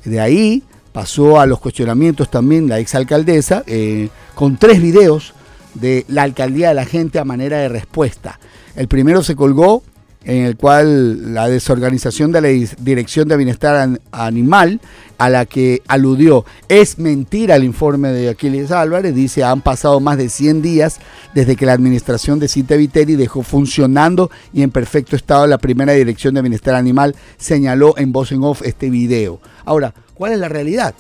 De 0.03 0.19
ahí 0.19 0.63
pasó 0.93 1.39
a 1.39 1.45
los 1.45 1.59
cuestionamientos 1.59 2.31
también 2.31 2.67
la 2.67 2.79
exalcaldesa 2.79 3.63
eh, 3.67 4.09
con 4.33 4.57
tres 4.57 4.81
videos 4.81 5.35
de 5.75 6.05
la 6.07 6.23
alcaldía 6.23 6.69
de 6.69 6.73
la 6.73 6.85
gente 6.85 7.19
a 7.19 7.23
manera 7.23 7.59
de 7.59 7.69
respuesta. 7.69 8.39
El 8.75 8.87
primero 8.87 9.21
se 9.21 9.35
colgó 9.35 9.83
en 10.27 10.43
el 10.43 10.57
cual 10.57 11.34
la 11.34 11.48
desorganización 11.48 12.31
de 12.34 12.41
la 12.41 12.50
Dirección 12.79 13.27
de 13.29 13.38
Bienestar 13.38 13.75
An- 13.77 14.00
Animal, 14.12 14.79
a 15.17 15.29
la 15.29 15.46
que 15.46 15.81
aludió, 15.88 16.46
es 16.67 17.00
mentira 17.00 17.55
el 17.55 17.63
informe 17.63 18.10
de 18.10 18.29
Aquiles 18.29 18.69
Álvarez, 18.72 19.15
dice, 19.15 19.43
han 19.43 19.62
pasado 19.62 20.00
más 20.01 20.17
de 20.17 20.27
100 20.29 20.62
días 20.62 21.00
desde 21.34 21.55
que 21.55 21.65
la 21.65 21.72
administración 21.74 22.39
de 22.39 22.50
Cinta 22.50 22.75
Viteri 22.75 23.15
dejó 23.15 23.41
funcionando 23.41 24.29
y 24.53 24.62
en 24.63 24.69
perfecto 24.69 25.15
estado 25.15 25.48
la 25.48 25.57
primera 25.57 25.93
Dirección 25.93 26.36
de 26.36 26.41
Bienestar 26.41 26.75
Animal, 26.75 27.15
señaló 27.38 27.96
en 27.98 28.12
voz 28.12 28.31
en 28.34 28.43
off 28.43 28.62
este 28.65 28.89
video. 28.89 29.39
Ahora, 29.65 29.93
¿cuál 30.13 30.34
es 30.34 30.39
la 30.39 30.50
realidad? 30.50 30.93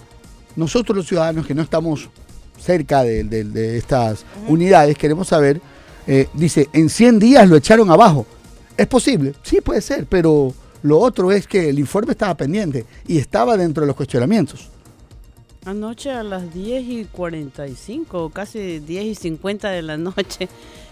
Nosotros 0.55 0.95
los 0.95 1.05
ciudadanos 1.07 1.45
que 1.45 1.53
no 1.53 1.61
estamos 1.61 2.09
cerca 2.59 3.03
de, 3.03 3.23
de- 3.25 3.43
de 3.43 3.77
estas 3.77 4.23
unidades, 4.47 4.97
queremos 4.97 5.27
saber, 5.27 5.61
eh, 6.07 6.27
dice, 6.33 6.69
en 6.73 6.89
100 6.89 7.19
días 7.19 7.47
lo 7.49 7.57
echaron 7.57 7.91
abajo. 7.91 8.25
¿Es 8.77 8.87
posible? 8.87 9.33
Sí, 9.43 9.59
puede 9.61 9.81
ser, 9.81 10.05
pero 10.05 10.53
lo 10.83 10.99
otro 10.99 11.31
es 11.31 11.47
que 11.47 11.69
el 11.69 11.79
informe 11.79 12.11
estaba 12.11 12.35
pendiente 12.35 12.85
y 13.07 13.17
estaba 13.17 13.57
dentro 13.57 13.81
de 13.81 13.87
los 13.87 13.95
cuestionamientos. 13.95 14.69
Anoche 15.65 16.11
a 16.11 16.23
las 16.23 16.53
10 16.53 16.83
y 16.87 17.05
45, 17.05 18.29
casi 18.29 18.79
10 18.79 19.05
y 19.05 19.15
50 19.15 19.69
de 19.69 19.81
la 19.81 19.97
noche, 19.97 20.47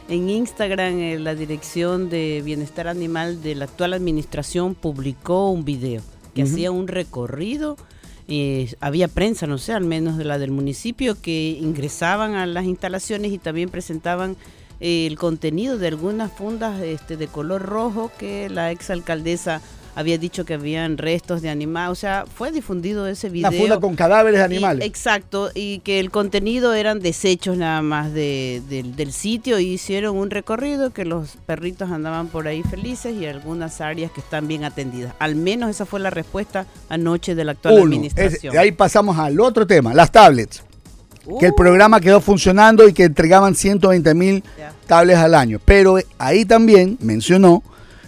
en 0.09 0.29
Instagram 0.29 0.99
eh, 0.99 1.19
la 1.19 1.35
Dirección 1.35 2.09
de 2.09 2.41
Bienestar 2.43 2.87
Animal 2.87 3.41
de 3.41 3.55
la 3.55 3.65
actual 3.65 3.93
administración 3.93 4.75
publicó 4.75 5.49
un 5.49 5.63
video 5.63 6.01
que 6.33 6.43
hacía 6.43 6.71
un 6.71 6.89
recorrido 6.89 7.77
eh, 8.27 8.73
había 8.79 9.07
prensa, 9.07 9.45
no 9.45 9.57
sé, 9.57 9.73
al 9.73 9.83
menos 9.83 10.17
de 10.17 10.25
la 10.25 10.39
del 10.39 10.51
municipio, 10.51 11.19
que 11.19 11.57
ingresaban 11.61 12.35
a 12.35 12.45
las 12.47 12.65
instalaciones 12.65 13.31
y 13.31 13.37
también 13.37 13.69
presentaban 13.69 14.35
el 14.79 15.17
contenido 15.17 15.77
de 15.77 15.87
algunas 15.87 16.31
fundas 16.31 16.81
este, 16.81 17.17
de 17.17 17.27
color 17.27 17.61
rojo 17.63 18.11
que 18.17 18.49
la 18.49 18.71
exalcaldesa 18.71 19.61
había 19.97 20.17
dicho 20.17 20.43
que 20.43 20.55
habían 20.55 20.97
restos 20.97 21.41
de 21.41 21.49
animales, 21.49 21.89
o 21.91 21.95
sea, 21.95 22.25
fue 22.25 22.51
difundido 22.51 23.07
ese 23.07 23.29
video. 23.29 23.47
Una 23.49 23.57
funda 23.57 23.79
con 23.79 23.95
cadáveres 23.95 24.41
de 24.41 24.43
Y- 24.43 24.57
animales. 24.57 24.85
exacto, 24.85 25.51
y 25.55 25.79
que 25.79 26.01
el 26.01 26.11
contenido 26.11 26.73
eran 26.73 26.99
desechos 26.99 27.55
nada 27.55 27.81
más 27.81 28.11
de- 28.11 28.61
del- 28.67 28.97
del 28.97 29.13
sitio 29.13 29.57
y 29.57 29.67
hicieron 29.67 30.17
un 30.17 30.31
recorrido 30.31 30.91
que 30.91 31.05
los 31.05 31.37
perritos 31.45 31.91
andaban 31.91 32.27
por 32.27 32.45
ahí 32.49 32.61
felices 32.63 33.15
y 33.15 33.25
algunas 33.25 33.79
áreas 33.79 34.11
que 34.11 34.19
están 34.19 34.49
bien 34.49 34.65
atendidas. 34.65 35.13
Al 35.17 35.35
menos 35.37 35.69
esa 35.69 35.85
fue 35.85 36.01
la 36.01 36.09
respuesta 36.09 36.65
anoche 36.89 37.33
de 37.33 37.45
la 37.45 37.53
actual 37.53 37.75
Uno. 37.75 37.83
administración. 37.83 38.47
Es- 38.47 38.51
de 38.51 38.59
ahí 38.59 38.73
pasamos 38.73 39.17
al 39.17 39.39
otro 39.39 39.65
tema, 39.65 39.93
las 39.93 40.11
tablets. 40.11 40.61
Que 41.39 41.47
el 41.47 41.53
programa 41.53 41.99
quedó 41.99 42.21
funcionando 42.21 42.87
y 42.87 42.93
que 42.93 43.03
entregaban 43.03 43.55
120 43.55 44.13
mil 44.13 44.43
tablets 44.87 45.19
al 45.19 45.35
año. 45.35 45.59
Pero 45.63 45.97
eh, 45.97 46.05
ahí 46.17 46.45
también 46.45 46.97
mencionó 47.01 47.63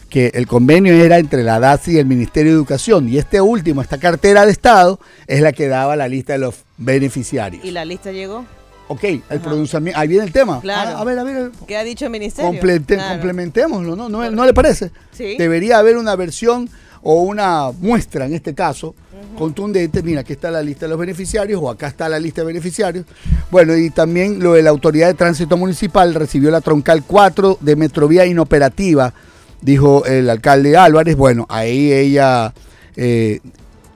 que 0.09 0.31
el 0.36 0.47
convenio 0.47 0.93
era 0.93 1.17
entre 1.17 1.43
la 1.43 1.59
DASI 1.59 1.93
y 1.93 1.97
el 1.97 2.05
Ministerio 2.05 2.51
de 2.51 2.57
Educación. 2.57 3.09
Y 3.09 3.17
este 3.17 3.41
último, 3.41 3.81
esta 3.81 3.97
cartera 3.97 4.45
de 4.45 4.51
Estado, 4.51 5.00
es 5.25 5.41
la 5.41 5.51
que 5.51 5.67
daba 5.67 5.95
la 5.95 6.07
lista 6.07 6.33
de 6.33 6.39
los 6.39 6.55
beneficiarios. 6.77 7.63
¿Y 7.65 7.71
la 7.71 7.86
lista 7.86 8.12
llegó? 8.12 8.45
Ok, 8.89 9.03
el 9.03 9.41
pronunciamiento. 9.41 10.00
Ahí 10.00 10.07
viene 10.07 10.25
el 10.25 10.31
tema. 10.31 10.62
Claro. 10.62 10.91
Ah, 10.97 11.01
a 11.01 11.03
ver, 11.03 11.19
a 11.19 11.24
ver. 11.24 11.51
¿Qué 11.67 11.75
ha 11.75 11.83
dicho 11.83 12.05
el 12.05 12.12
ministerio? 12.12 12.57
Claro. 12.59 13.09
Complementémoslo, 13.09 13.95
¿no? 13.95 14.07
¿no? 14.07 14.31
¿No 14.31 14.45
le 14.45 14.53
parece? 14.53 14.91
Sí. 15.12 15.36
Debería 15.38 15.79
haber 15.79 15.97
una 15.97 16.15
versión 16.15 16.69
o 17.01 17.21
una 17.21 17.71
muestra, 17.71 18.25
en 18.25 18.33
este 18.33 18.53
caso, 18.53 18.95
contundente. 19.37 20.03
Mira, 20.03 20.21
aquí 20.21 20.33
está 20.33 20.51
la 20.51 20.61
lista 20.61 20.85
de 20.85 20.89
los 20.89 20.99
beneficiarios 20.99 21.61
o 21.61 21.69
acá 21.69 21.87
está 21.87 22.09
la 22.09 22.19
lista 22.19 22.41
de 22.41 22.47
beneficiarios. 22.47 23.05
Bueno, 23.51 23.75
y 23.75 23.89
también 23.89 24.39
lo 24.39 24.53
de 24.53 24.63
la 24.63 24.69
Autoridad 24.69 25.07
de 25.07 25.13
Tránsito 25.13 25.57
Municipal 25.57 26.13
recibió 26.13 26.51
la 26.51 26.61
troncal 26.61 27.03
4 27.05 27.59
de 27.61 27.75
Metrovía 27.75 28.25
inoperativa, 28.25 29.13
dijo 29.61 30.05
el 30.05 30.29
alcalde 30.29 30.77
Álvarez. 30.77 31.15
Bueno, 31.15 31.45
ahí 31.49 31.91
ella, 31.91 32.53
eh, 32.95 33.39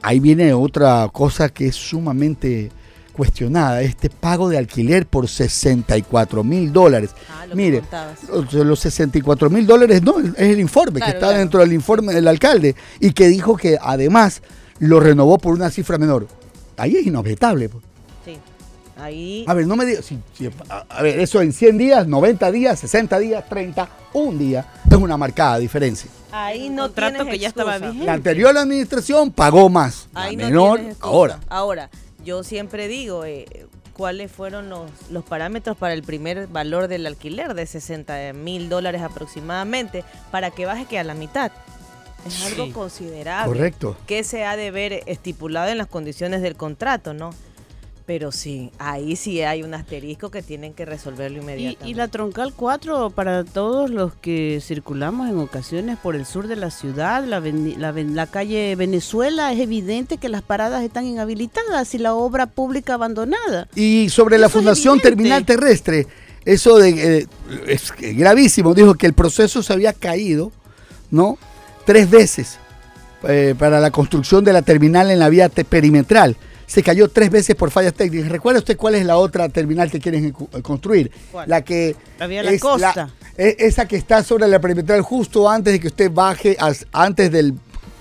ahí 0.01 0.20
viene 0.20 0.53
otra 0.53 1.10
cosa 1.12 1.50
que 1.50 1.67
es 1.67 1.75
sumamente 1.75 2.72
cuestionada, 3.12 3.82
este 3.82 4.10
pago 4.10 4.50
de 4.50 4.58
alquiler 4.58 5.06
por 5.06 5.27
64 5.27 6.44
mil 6.44 6.72
dólares. 6.72 7.12
Ah, 7.30 7.46
lo 7.46 7.51
que 7.51 7.56
Mire, 7.56 7.82
los, 8.30 8.53
los 8.53 8.80
64 8.80 9.50
mil 9.50 9.65
dólares 9.68 10.01
no, 10.01 10.20
es 10.20 10.34
el 10.38 10.60
informe 10.60 11.00
Claro, 11.00 11.12
que 11.12 11.18
está 11.18 11.27
claro. 11.27 11.39
dentro 11.39 11.60
del 11.60 11.74
informe 11.74 12.13
del 12.13 12.27
alcalde 12.27 12.75
y 13.00 13.12
que 13.12 13.27
dijo 13.27 13.56
que 13.58 13.77
además 13.82 14.41
lo 14.80 15.00
renovó 15.00 15.38
por 15.38 15.53
una 15.53 15.70
cifra 15.70 15.98
menor. 15.98 16.27
Ahí 16.77 16.96
es 16.98 17.06
inobjetable. 17.06 17.70
pues. 17.70 17.84
Sí. 18.25 18.38
Ahí. 19.00 19.46
A 19.48 19.53
ver, 19.53 19.68
no 19.68 19.75
me 19.75 19.86
digas, 19.86 20.06
si- 20.06 20.20
si- 20.38 20.50
a, 20.70 20.86
a 20.89 21.01
ver, 21.01 21.20
eso 21.20 21.41
en 21.41 21.53
100 21.53 21.77
días, 21.77 22.08
90 22.08 22.51
días, 22.51 22.80
60 22.80 23.20
días, 23.20 23.48
30, 23.48 23.89
un 24.13 24.38
día, 24.38 24.65
es 24.89 24.98
una 24.98 25.18
marcada 25.18 25.58
diferencia. 25.60 26.10
Ahí 26.32 26.70
no 26.70 26.89
tienes 26.91 27.24
que 27.25 27.39
ya 27.39 27.50
estaba 27.50 27.77
vigente. 27.77 28.06
La 28.06 28.13
anterior 28.13 28.58
administración 28.58 29.32
pagó 29.32 29.70
más, 29.70 30.08
la 30.13 30.22
Ahí 30.24 30.36
no 30.38 30.46
menor 30.46 30.82
ahora. 31.01 31.39
Ahora, 31.50 31.89
yo 32.24 32.44
siempre 32.44 32.88
digo, 32.88 33.25
eh, 33.25 33.68
¿cuáles 33.94 34.32
fueron 34.32 34.70
los, 34.70 34.90
los 35.10 35.24
parámetros 35.24 35.78
para 35.78 35.94
el 35.94 36.04
primer 36.04 36.48
valor 36.48 36.88
del 36.88 37.06
alquiler 37.08 37.54
de 37.54 37.66
60 37.66 38.34
mil 38.34 38.70
dólares 38.70 39.01
aproximadamente 39.01 40.04
para 40.32 40.51
que 40.51 40.66
baje 40.66 40.86
que 40.86 41.00
a 41.00 41.04
la 41.04 41.13
mitad? 41.13 41.51
Es 42.25 42.34
Sí. 42.34 42.44
algo 42.62 42.72
considerable. 42.74 43.51
Correcto. 43.51 43.98
Que 44.06 44.24
se 44.24 44.46
ha 44.46 44.56
de 44.56 44.70
ver 44.72 45.01
estipulado 45.08 45.70
en 45.72 45.78
las 45.80 45.88
condiciones 45.88 46.42
del 46.44 46.56
contrato, 46.56 47.13
¿no? 47.16 47.32
Pero 48.05 48.31
sí, 48.31 48.72
ahí 48.79 49.15
sí 49.15 49.41
hay 49.41 49.63
un 49.63 49.74
asterisco 49.74 50.31
que 50.31 50.41
tienen 50.41 50.74
que 50.74 50.86
resolverlo 50.86 51.41
inmediatamente. 51.41 51.88
y 51.89 51.93
la 51.93 52.08
troncal 52.08 52.51
4 52.53 53.12
para 53.12 53.43
todos 53.43 53.89
los 53.89 54.13
que 54.15 54.60
circulamos 54.62 55.29
en 55.29 55.38
ocasiones 55.38 55.98
por 55.98 56.15
el 56.15 56.25
sur 56.25 56.48
de 56.48 56.55
la 56.55 56.72
ciudad, 56.72 57.24
la, 57.24 57.39
la, 57.39 57.92
ven- 57.92 58.16
la 58.16 58.27
calle 58.27 58.75
Venezuela, 58.75 59.53
es 59.53 59.59
evidente 59.59 60.18
que 60.18 60.29
las 60.29 60.42
paradas 60.42 60.83
están 60.83 61.05
inhabilitadas 61.05 61.94
y 61.94 62.00
la 62.00 62.14
obra 62.16 62.48
pública 62.48 62.96
abandonada. 62.96 63.68
Y 63.75 64.09
sobre 64.09 64.37
la 64.40 64.48
Eso 64.48 64.57
Fundación. 64.57 65.00
Terminal 65.00 65.46
Terrestre, 65.46 66.07
eso 66.44 66.77
de, 66.79 67.20
eh, 67.20 67.27
es 67.68 67.94
gravísimo. 67.98 68.74
Dijo 68.74 68.96
que 68.96 69.05
el 69.05 69.14
proceso 69.14 69.61
se 69.64 69.72
había 69.74 69.94
caído, 69.94 70.51
¿no? 71.11 71.37
Tres 71.85 72.09
veces 72.09 72.57
eh, 73.27 73.53
para 73.57 73.79
la 73.79 73.92
construcción 73.92 74.44
de 74.44 74.53
la 74.53 74.64
terminal 74.64 75.11
en 75.11 75.20
la 75.20 75.29
vía 75.29 75.50
perimetral. 75.50 76.35
Se 76.72 76.81
cayó 76.81 77.10
tres 77.10 77.29
veces 77.29 77.53
por 77.57 77.70
fallas 77.70 77.94
técnicas. 77.94 78.29
¿Recuerda 78.29 78.60
usted 78.60 78.77
cuál 78.77 78.96
es 78.96 79.05
la 79.05 79.18
otra 79.18 79.50
terminal 79.50 79.92
que 79.92 80.00
quieren 80.00 80.27
eh, 80.53 80.62
construir? 80.62 81.12
¿Cuál? 81.29 81.50
La 81.50 81.64
que 81.64 81.98
La 82.18 82.27
vía 82.27 82.44
La 82.44 82.51
es 82.51 82.62
Costa. 82.62 83.10
e- 83.38 83.57
esa 83.60 83.86
que 83.90 83.98
está 83.98 84.24
sobre 84.24 84.48
la 84.48 84.57
perimetral 84.62 85.01
justo 85.01 85.50
antes 85.50 85.74
de 85.74 85.79
que 85.81 85.88
usted 85.88 86.10
baje, 86.10 86.55
as- 86.57 86.86
antes 86.94 87.29
del 87.29 87.55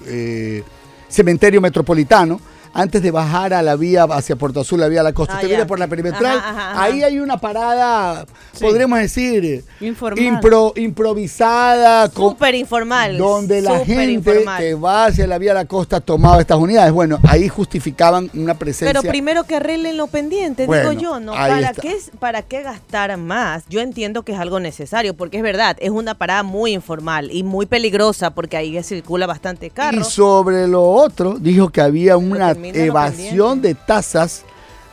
eh, 0.07 0.63
cementerio 1.09 1.61
metropolitano, 1.61 2.41
antes 2.73 3.03
de 3.03 3.11
bajar 3.11 3.53
a 3.55 3.63
la 3.63 3.77
vía 3.77 4.05
hacia 4.05 4.37
Puerto 4.37 4.61
Azul, 4.61 4.81
la 4.81 4.89
vía 4.89 5.01
a 5.01 5.05
la 5.05 5.13
costa. 5.13 5.35
Ah, 5.35 5.37
usted 5.37 5.49
viene 5.49 5.67
por 5.67 5.79
la 5.79 5.89
perimetral, 5.89 6.39
Ajá, 6.39 6.51
ajá, 6.51 6.71
ajá. 6.73 6.83
ahí 6.83 7.03
hay 7.03 7.19
una 7.19 7.37
parada, 7.39 8.27
Sí. 8.53 8.65
podremos 8.65 8.99
decir, 8.99 9.65
Informal. 9.81 10.25
impro- 10.25 10.73
improvisada, 10.77 12.09
Súper 12.11 12.55
informal. 12.55 13.17
donde 13.19 13.61
la 13.61 13.79
gente 13.85 14.13
informal. 14.13 14.59
que 14.61 14.75
va 14.75 15.07
hacia 15.07 15.27
la 15.27 15.39
vía 15.39 15.53
a 15.53 15.55
la 15.55 15.65
costa 15.65 16.01
tomaba 16.01 16.41
estas 16.41 16.59
unidades. 16.59 16.93
Bueno, 16.93 17.19
ahí 17.29 17.49
justificaban 17.49 18.31
una 18.35 18.55
presencia. 18.55 18.93
Pero 19.01 19.11
primero 19.11 19.45
que 19.45 19.57
arreglen 19.57 19.97
lo 19.97 20.07
pendiente, 20.07 20.67
Bueno, 20.67 20.91
digo 20.91 21.03
yo, 21.03 21.21
¿no? 21.21 21.33
¿Para 21.33 21.71
está. 21.71 21.83
qué, 21.83 21.97
¿Para 22.19 22.43
qué 22.43 22.63
gastar 22.63 23.17
más? 23.17 23.65
Yo 23.69 23.81
entiendo 23.81 24.23
que 24.23 24.33
es 24.33 24.39
algo 24.39 24.61
necesario, 24.61 25.15
porque 25.17 25.39
es 25.39 25.43
verdad, 25.43 25.77
es 25.81 25.91
una 25.91 26.15
parada 26.15 26.43
muy 26.43 26.73
informal 26.73 27.31
y 27.33 27.43
muy 27.43 27.67
peligrosa, 27.67 28.31
porque 28.31 28.57
ahí 28.57 28.81
circula 28.83 29.27
bastante 29.27 29.67
Y 29.67 29.71
carro. 29.71 30.05
sobre 30.05 30.67
lo 30.67 30.83
otro, 30.85 31.37
dijo 31.39 31.69
que 31.71 31.81
había 31.81 32.17
una 32.17 32.55
evasión 32.65 33.63
de 33.63 33.75
tasas 33.75 34.43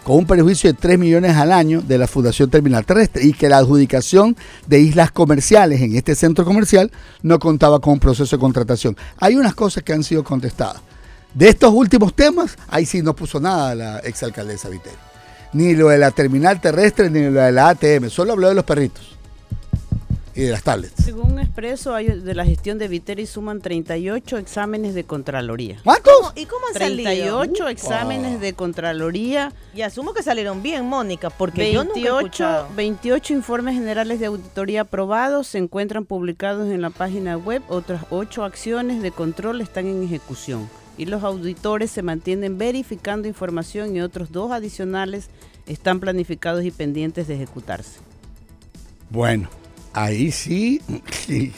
con 0.03 0.17
un 0.17 0.25
perjuicio 0.25 0.71
de 0.71 0.79
3 0.79 0.97
millones 0.97 1.35
al 1.35 1.51
año 1.51 1.81
de 1.81 1.97
la 1.97 2.07
Fundación 2.07 2.49
Terminal 2.49 2.85
Terrestre 2.85 3.25
y 3.25 3.33
que 3.33 3.49
la 3.49 3.57
adjudicación 3.57 4.37
de 4.65 4.79
islas 4.79 5.11
comerciales 5.11 5.81
en 5.81 5.95
este 5.95 6.15
centro 6.15 6.45
comercial 6.45 6.91
no 7.23 7.39
contaba 7.39 7.79
con 7.79 7.93
un 7.93 7.99
proceso 7.99 8.35
de 8.35 8.39
contratación. 8.39 8.95
Hay 9.17 9.35
unas 9.35 9.53
cosas 9.53 9.83
que 9.83 9.91
han 9.91 10.03
sido 10.03 10.23
contestadas. 10.23 10.81
De 11.33 11.49
estos 11.49 11.73
últimos 11.73 12.13
temas, 12.15 12.57
ahí 12.69 12.85
sí 12.85 13.01
no 13.01 13.15
puso 13.15 13.39
nada 13.39 13.75
la 13.75 13.99
exalcaldesa 13.99 14.69
Viteri. 14.69 14.95
Ni 15.53 15.75
lo 15.75 15.89
de 15.89 15.97
la 15.97 16.11
terminal 16.11 16.61
terrestre 16.61 17.09
ni 17.09 17.29
lo 17.29 17.41
de 17.41 17.51
la 17.51 17.69
ATM, 17.69 18.09
solo 18.09 18.31
habló 18.31 18.47
de 18.47 18.55
los 18.55 18.63
perritos 18.63 19.16
y 20.37 20.43
de 20.43 20.51
las 20.51 20.63
tablets. 20.63 21.03
Según 21.03 21.39
Expreso, 21.39 21.95
hay 21.95 22.07
de 22.07 22.35
la 22.35 22.45
gestión 22.45 22.77
de 22.77 22.87
Viteri 22.87 23.25
suman 23.25 23.59
38 23.59 24.37
exámenes 24.37 24.93
de 24.93 25.03
Contraloría. 25.03 25.77
¿Cuántos? 25.83 26.13
¿Cómo- 26.15 26.31
¿Y 26.35 26.45
cómo 26.45 26.67
han 26.67 26.73
salido? 26.73 27.39
38 27.39 27.67
exámenes 27.69 28.39
de 28.39 28.53
Contraloría, 28.53 29.51
Y 29.73 29.81
asumo 29.81 30.13
que 30.13 30.21
salieron 30.23 30.61
bien, 30.61 30.85
Mónica, 30.85 31.29
porque 31.31 31.71
yo 31.73 31.83
nunca 31.83 31.99
he 31.99 32.03
28, 32.03 32.19
escuchado. 32.19 32.67
28 32.75 33.33
informes 33.33 33.73
generales 33.75 34.19
de 34.19 34.27
auditoría 34.27 34.81
aprobados 34.81 35.47
se 35.47 35.57
encuentran 35.57 36.05
publicados 36.05 36.69
en 36.71 36.81
la 36.81 36.89
página 36.91 37.35
web. 37.37 37.61
Otras 37.67 38.03
8 38.11 38.43
acciones 38.43 39.01
de 39.01 39.11
control 39.11 39.61
están 39.61 39.87
en 39.87 40.03
ejecución. 40.03 40.69
Y 40.99 41.05
los 41.05 41.23
auditores 41.23 41.89
se 41.91 42.01
mantienen 42.03 42.57
verificando 42.57 43.27
información 43.27 43.95
y 43.95 44.01
otros 44.01 44.31
dos 44.31 44.51
adicionales 44.51 45.29
están 45.67 45.99
planificados 45.99 46.63
y 46.63 46.71
pendientes 46.71 47.27
de 47.27 47.35
ejecutarse. 47.35 47.99
Bueno, 49.09 49.49
ahí 50.03 50.31
sí, 50.31 50.81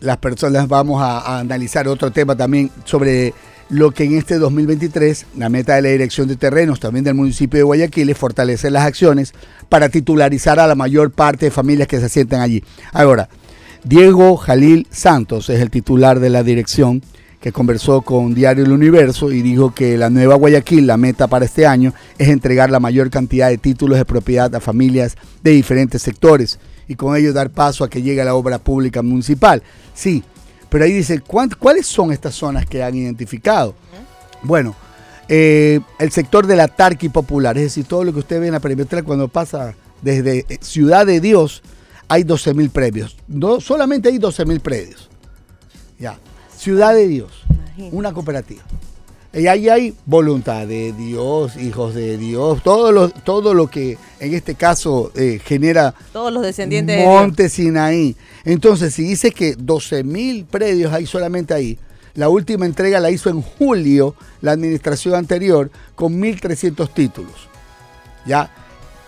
las 0.00 0.16
personas 0.18 0.68
vamos 0.68 1.02
a, 1.02 1.18
a 1.18 1.38
analizar 1.40 1.88
otro 1.88 2.10
tema 2.10 2.36
también 2.36 2.70
sobre 2.84 3.34
lo 3.70 3.90
que 3.90 4.04
en 4.04 4.16
este 4.16 4.38
2023, 4.38 5.26
la 5.36 5.48
meta 5.48 5.74
de 5.74 5.82
la 5.82 5.88
dirección 5.88 6.28
de 6.28 6.36
terrenos 6.36 6.80
también 6.80 7.04
del 7.04 7.14
municipio 7.14 7.58
de 7.58 7.64
Guayaquil 7.64 8.10
es 8.10 8.18
fortalecer 8.18 8.72
las 8.72 8.84
acciones 8.84 9.32
para 9.68 9.88
titularizar 9.88 10.60
a 10.60 10.66
la 10.66 10.74
mayor 10.74 11.10
parte 11.10 11.46
de 11.46 11.50
familias 11.50 11.88
que 11.88 11.98
se 11.98 12.06
asientan 12.06 12.40
allí. 12.40 12.62
Ahora, 12.92 13.28
Diego 13.82 14.36
Jalil 14.36 14.86
Santos 14.90 15.50
es 15.50 15.60
el 15.60 15.70
titular 15.70 16.20
de 16.20 16.30
la 16.30 16.42
dirección 16.42 17.02
que 17.40 17.52
conversó 17.52 18.00
con 18.02 18.34
Diario 18.34 18.64
El 18.64 18.72
Universo 18.72 19.30
y 19.30 19.42
dijo 19.42 19.74
que 19.74 19.98
la 19.98 20.08
nueva 20.08 20.34
Guayaquil, 20.36 20.86
la 20.86 20.96
meta 20.96 21.26
para 21.26 21.44
este 21.44 21.66
año, 21.66 21.92
es 22.16 22.28
entregar 22.28 22.70
la 22.70 22.80
mayor 22.80 23.10
cantidad 23.10 23.50
de 23.50 23.58
títulos 23.58 23.98
de 23.98 24.06
propiedad 24.06 24.54
a 24.54 24.60
familias 24.60 25.16
de 25.42 25.50
diferentes 25.50 26.00
sectores 26.00 26.58
y 26.88 26.94
con 26.96 27.16
ello 27.16 27.32
dar 27.32 27.50
paso 27.50 27.84
a 27.84 27.90
que 27.90 28.02
llegue 28.02 28.24
la 28.24 28.34
obra 28.34 28.58
pública 28.58 29.02
municipal. 29.02 29.62
Sí, 29.94 30.22
pero 30.68 30.84
ahí 30.84 30.92
dice, 30.92 31.22
¿cuánt- 31.22 31.56
¿cuáles 31.56 31.86
son 31.86 32.12
estas 32.12 32.34
zonas 32.34 32.66
que 32.66 32.82
han 32.82 32.94
identificado? 32.94 33.74
Bueno, 34.42 34.74
eh, 35.28 35.80
el 35.98 36.10
sector 36.12 36.46
de 36.46 36.56
la 36.56 36.68
Tarqui 36.68 37.08
Popular, 37.08 37.56
es 37.56 37.64
decir, 37.64 37.84
todo 37.86 38.04
lo 38.04 38.12
que 38.12 38.18
usted 38.18 38.40
ve 38.40 38.46
en 38.48 38.52
la 38.52 38.60
perimetral 38.60 39.04
cuando 39.04 39.28
pasa 39.28 39.74
desde 40.02 40.44
eh, 40.48 40.58
Ciudad 40.60 41.06
de 41.06 41.20
Dios, 41.20 41.62
hay 42.08 42.24
12 42.24 42.52
mil 42.54 42.68
predios. 42.70 43.16
No, 43.28 43.60
solamente 43.60 44.10
hay 44.10 44.18
12 44.18 44.44
mil 44.44 44.60
predios. 44.60 45.08
Ya. 45.98 46.18
Ciudad 46.56 46.94
de 46.94 47.08
Dios, 47.08 47.30
Imagínate. 47.48 47.96
una 47.96 48.12
cooperativa. 48.12 48.62
Y 49.36 49.48
ahí 49.48 49.68
hay 49.68 49.94
voluntad 50.06 50.66
de 50.66 50.92
Dios, 50.92 51.56
hijos 51.56 51.94
de 51.94 52.16
Dios, 52.16 52.62
todo 52.62 52.92
lo, 52.92 53.08
todo 53.08 53.52
lo 53.52 53.68
que 53.68 53.98
en 54.20 54.32
este 54.32 54.54
caso 54.54 55.10
eh, 55.16 55.40
genera 55.44 55.92
Todos 56.12 56.32
los 56.32 56.42
descendientes 56.42 56.98
de. 56.98 57.04
Monte 57.04 57.48
Sinaí. 57.48 58.14
Entonces, 58.44 58.94
si 58.94 59.02
dice 59.02 59.32
que 59.32 59.56
12 59.56 60.04
mil 60.04 60.44
predios 60.44 60.92
hay 60.92 61.06
solamente 61.06 61.52
ahí, 61.52 61.78
la 62.14 62.28
última 62.28 62.64
entrega 62.64 63.00
la 63.00 63.10
hizo 63.10 63.28
en 63.28 63.42
julio 63.42 64.14
la 64.40 64.52
administración 64.52 65.16
anterior 65.16 65.68
con 65.96 66.20
1.300 66.20 66.88
títulos. 66.94 67.48
¿Ya? 68.24 68.48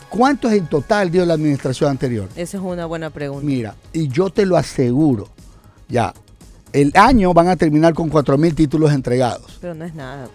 ¿Cuántos 0.09 0.53
en 0.53 0.67
total 0.67 1.11
dio 1.11 1.25
la 1.25 1.35
administración 1.35 1.91
anterior? 1.91 2.29
Esa 2.35 2.57
es 2.57 2.63
una 2.63 2.87
buena 2.87 3.11
pregunta. 3.11 3.47
Mira, 3.47 3.77
y 3.93 4.09
yo 4.09 4.31
te 4.31 4.45
lo 4.45 4.57
aseguro, 4.57 5.29
ya, 5.89 6.13
el 6.73 6.93
año 6.95 7.33
van 7.35 7.49
a 7.49 7.57
terminar 7.57 7.95
con 7.95 8.11
4.000 8.11 8.55
títulos 8.55 8.93
entregados. 8.93 9.59
Pero 9.61 9.75
no 9.75 9.85
es 9.85 9.95
nada. 9.95 10.29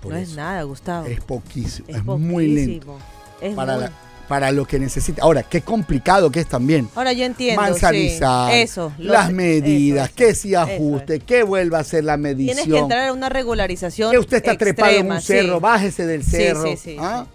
Por 0.00 0.12
no 0.12 0.18
es 0.18 0.34
nada, 0.36 0.62
Gustavo. 0.62 1.06
Es 1.06 1.20
poquísimo, 1.20 1.88
es, 1.88 1.96
Es 1.96 2.04
muy 2.04 2.46
lento. 2.48 2.96
Es 3.40 3.54
Para, 3.54 3.72
muy- 3.74 3.82
la- 3.84 3.92
para 4.28 4.50
lo 4.52 4.64
que 4.66 4.78
necesita. 4.80 5.22
Ahora, 5.22 5.42
qué 5.44 5.60
complicado 5.62 6.30
que 6.30 6.40
es 6.40 6.46
también. 6.48 6.88
Ahora 6.96 7.12
yo 7.12 7.24
entiendo. 7.24 7.60
Manzanizar, 7.62 8.52
sí. 8.52 8.58
Eso. 8.60 8.92
las 8.98 9.30
medidas, 9.32 10.06
eso, 10.08 10.16
que 10.16 10.34
si 10.34 10.54
eso 10.54 10.60
ajuste, 10.62 11.20
que 11.20 11.42
vuelva 11.44 11.78
a 11.78 11.80
hacer 11.82 12.02
la 12.04 12.16
medición. 12.16 12.56
Tienes 12.56 12.72
que 12.72 12.78
entrar 12.80 13.08
a 13.08 13.12
una 13.12 13.28
regularización. 13.28 14.10
que 14.10 14.18
usted 14.18 14.38
está 14.38 14.56
trepado 14.58 14.92
en 14.96 15.06
un 15.06 15.12
extrema, 15.16 15.42
cerro, 15.44 15.56
sí. 15.58 15.62
bájese 15.62 16.06
del 16.06 16.24
Sí, 16.24 16.30
cerro. 16.30 16.62
sí, 16.64 16.76
sí, 16.76 16.96
¿ah? 16.98 17.26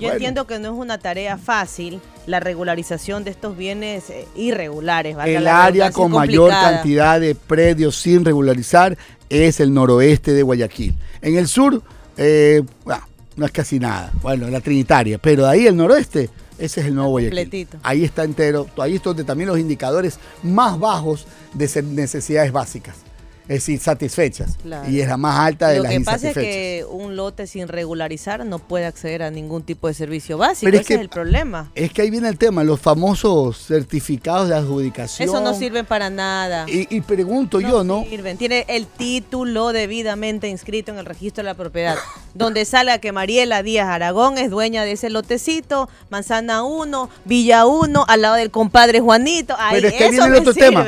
Yo 0.00 0.08
Bueno, 0.08 0.14
entiendo 0.14 0.46
que 0.46 0.58
no 0.58 0.72
es 0.72 0.74
una 0.74 0.98
tarea 0.98 1.36
fácil 1.36 2.00
la 2.26 2.40
regularización 2.40 3.22
de 3.24 3.30
estos 3.30 3.56
bienes 3.56 4.08
eh, 4.10 4.26
irregulares. 4.34 5.16
El 5.24 5.46
área 5.46 5.90
con 5.90 6.12
mayor 6.12 6.50
cantidad 6.50 7.20
de 7.20 7.34
predios 7.34 7.96
sin 7.96 8.24
regularizar 8.24 8.96
es 9.28 9.60
el 9.60 9.74
noroeste 9.74 10.32
de 10.32 10.42
Guayaquil. 10.42 10.94
En 11.20 11.36
el 11.36 11.46
sur, 11.46 11.82
eh, 12.16 12.62
bueno, 12.84 13.02
no 13.36 13.46
es 13.46 13.52
casi 13.52 13.78
nada. 13.78 14.10
Bueno, 14.22 14.48
la 14.48 14.60
Trinitaria. 14.60 15.18
Pero 15.18 15.46
ahí 15.46 15.66
el 15.66 15.76
noroeste, 15.76 16.30
ese 16.58 16.80
es 16.80 16.86
el 16.86 16.94
nuevo 16.94 17.10
Guayaquil. 17.10 17.38
completito. 17.38 17.78
Ahí 17.82 18.04
está 18.04 18.24
entero. 18.24 18.66
Ahí 18.78 18.96
es 18.96 19.02
donde 19.02 19.24
también 19.24 19.48
los 19.48 19.58
indicadores 19.58 20.18
más 20.42 20.78
bajos 20.78 21.26
de 21.52 21.82
necesidades 21.82 22.52
básicas. 22.52 22.96
Es 23.42 23.56
decir, 23.66 23.80
satisfechas. 23.80 24.56
Claro. 24.62 24.88
Y 24.88 25.00
es 25.00 25.08
la 25.08 25.16
más 25.16 25.38
alta 25.40 25.68
de 25.68 25.78
Lo 25.78 25.82
las 25.84 25.92
que 25.92 26.00
pasa 26.02 26.16
es 26.16 26.22
insatisfechas. 26.36 26.54
que 26.54 26.84
un 26.88 27.16
lote 27.16 27.46
sin 27.48 27.66
regularizar 27.66 28.46
no 28.46 28.58
puede 28.60 28.86
acceder 28.86 29.22
a 29.24 29.30
ningún 29.30 29.62
tipo 29.64 29.88
de 29.88 29.94
servicio 29.94 30.38
básico. 30.38 30.66
Pero 30.66 30.76
es 30.76 30.82
Ese 30.82 30.88
que- 30.88 30.94
es 30.94 31.00
el 31.00 31.08
problema. 31.08 31.70
Es 31.74 31.92
que 31.92 32.02
ahí 32.02 32.10
viene 32.10 32.28
el 32.28 32.38
tema, 32.38 32.62
los 32.62 32.78
famosos 32.80 33.66
certificados 33.66 34.48
de 34.48 34.54
adjudicación. 34.54 35.28
Eso 35.28 35.40
no 35.40 35.54
sirve 35.54 35.82
para 35.84 36.10
nada. 36.10 36.66
Y, 36.68 36.94
y 36.94 37.00
pregunto 37.00 37.60
yo, 37.60 37.82
¿no? 37.82 38.04
Sirven. 38.08 38.36
Tiene 38.38 38.64
el 38.68 38.86
título 38.86 39.72
debidamente 39.72 40.48
inscrito 40.48 40.92
en 40.92 40.98
el 40.98 41.06
registro 41.06 41.42
de 41.42 41.46
la 41.50 41.54
propiedad, 41.54 41.96
donde 42.34 42.64
salga 42.64 42.98
que 42.98 43.10
Mariela 43.12 43.62
Díaz 43.64 43.88
Aragón 43.88 44.38
es 44.38 44.50
dueña 44.50 44.84
de 44.84 44.92
ese 44.92 45.10
lotecito, 45.10 45.88
Manzana 46.08 46.62
1, 46.62 47.10
Villa 47.24 47.66
1, 47.66 48.04
al 48.06 48.22
lado 48.22 48.36
del 48.36 48.50
compadre 48.50 49.00
Juanito. 49.00 49.54
Ahí, 49.58 49.76
Pero 49.76 49.88
es 49.88 49.94
que 49.94 50.04
ahí 50.04 50.10
eso 50.10 50.22
viene 50.22 50.36
el 50.36 50.40
otro 50.42 50.52
sirve. 50.52 50.68
tema. 50.68 50.84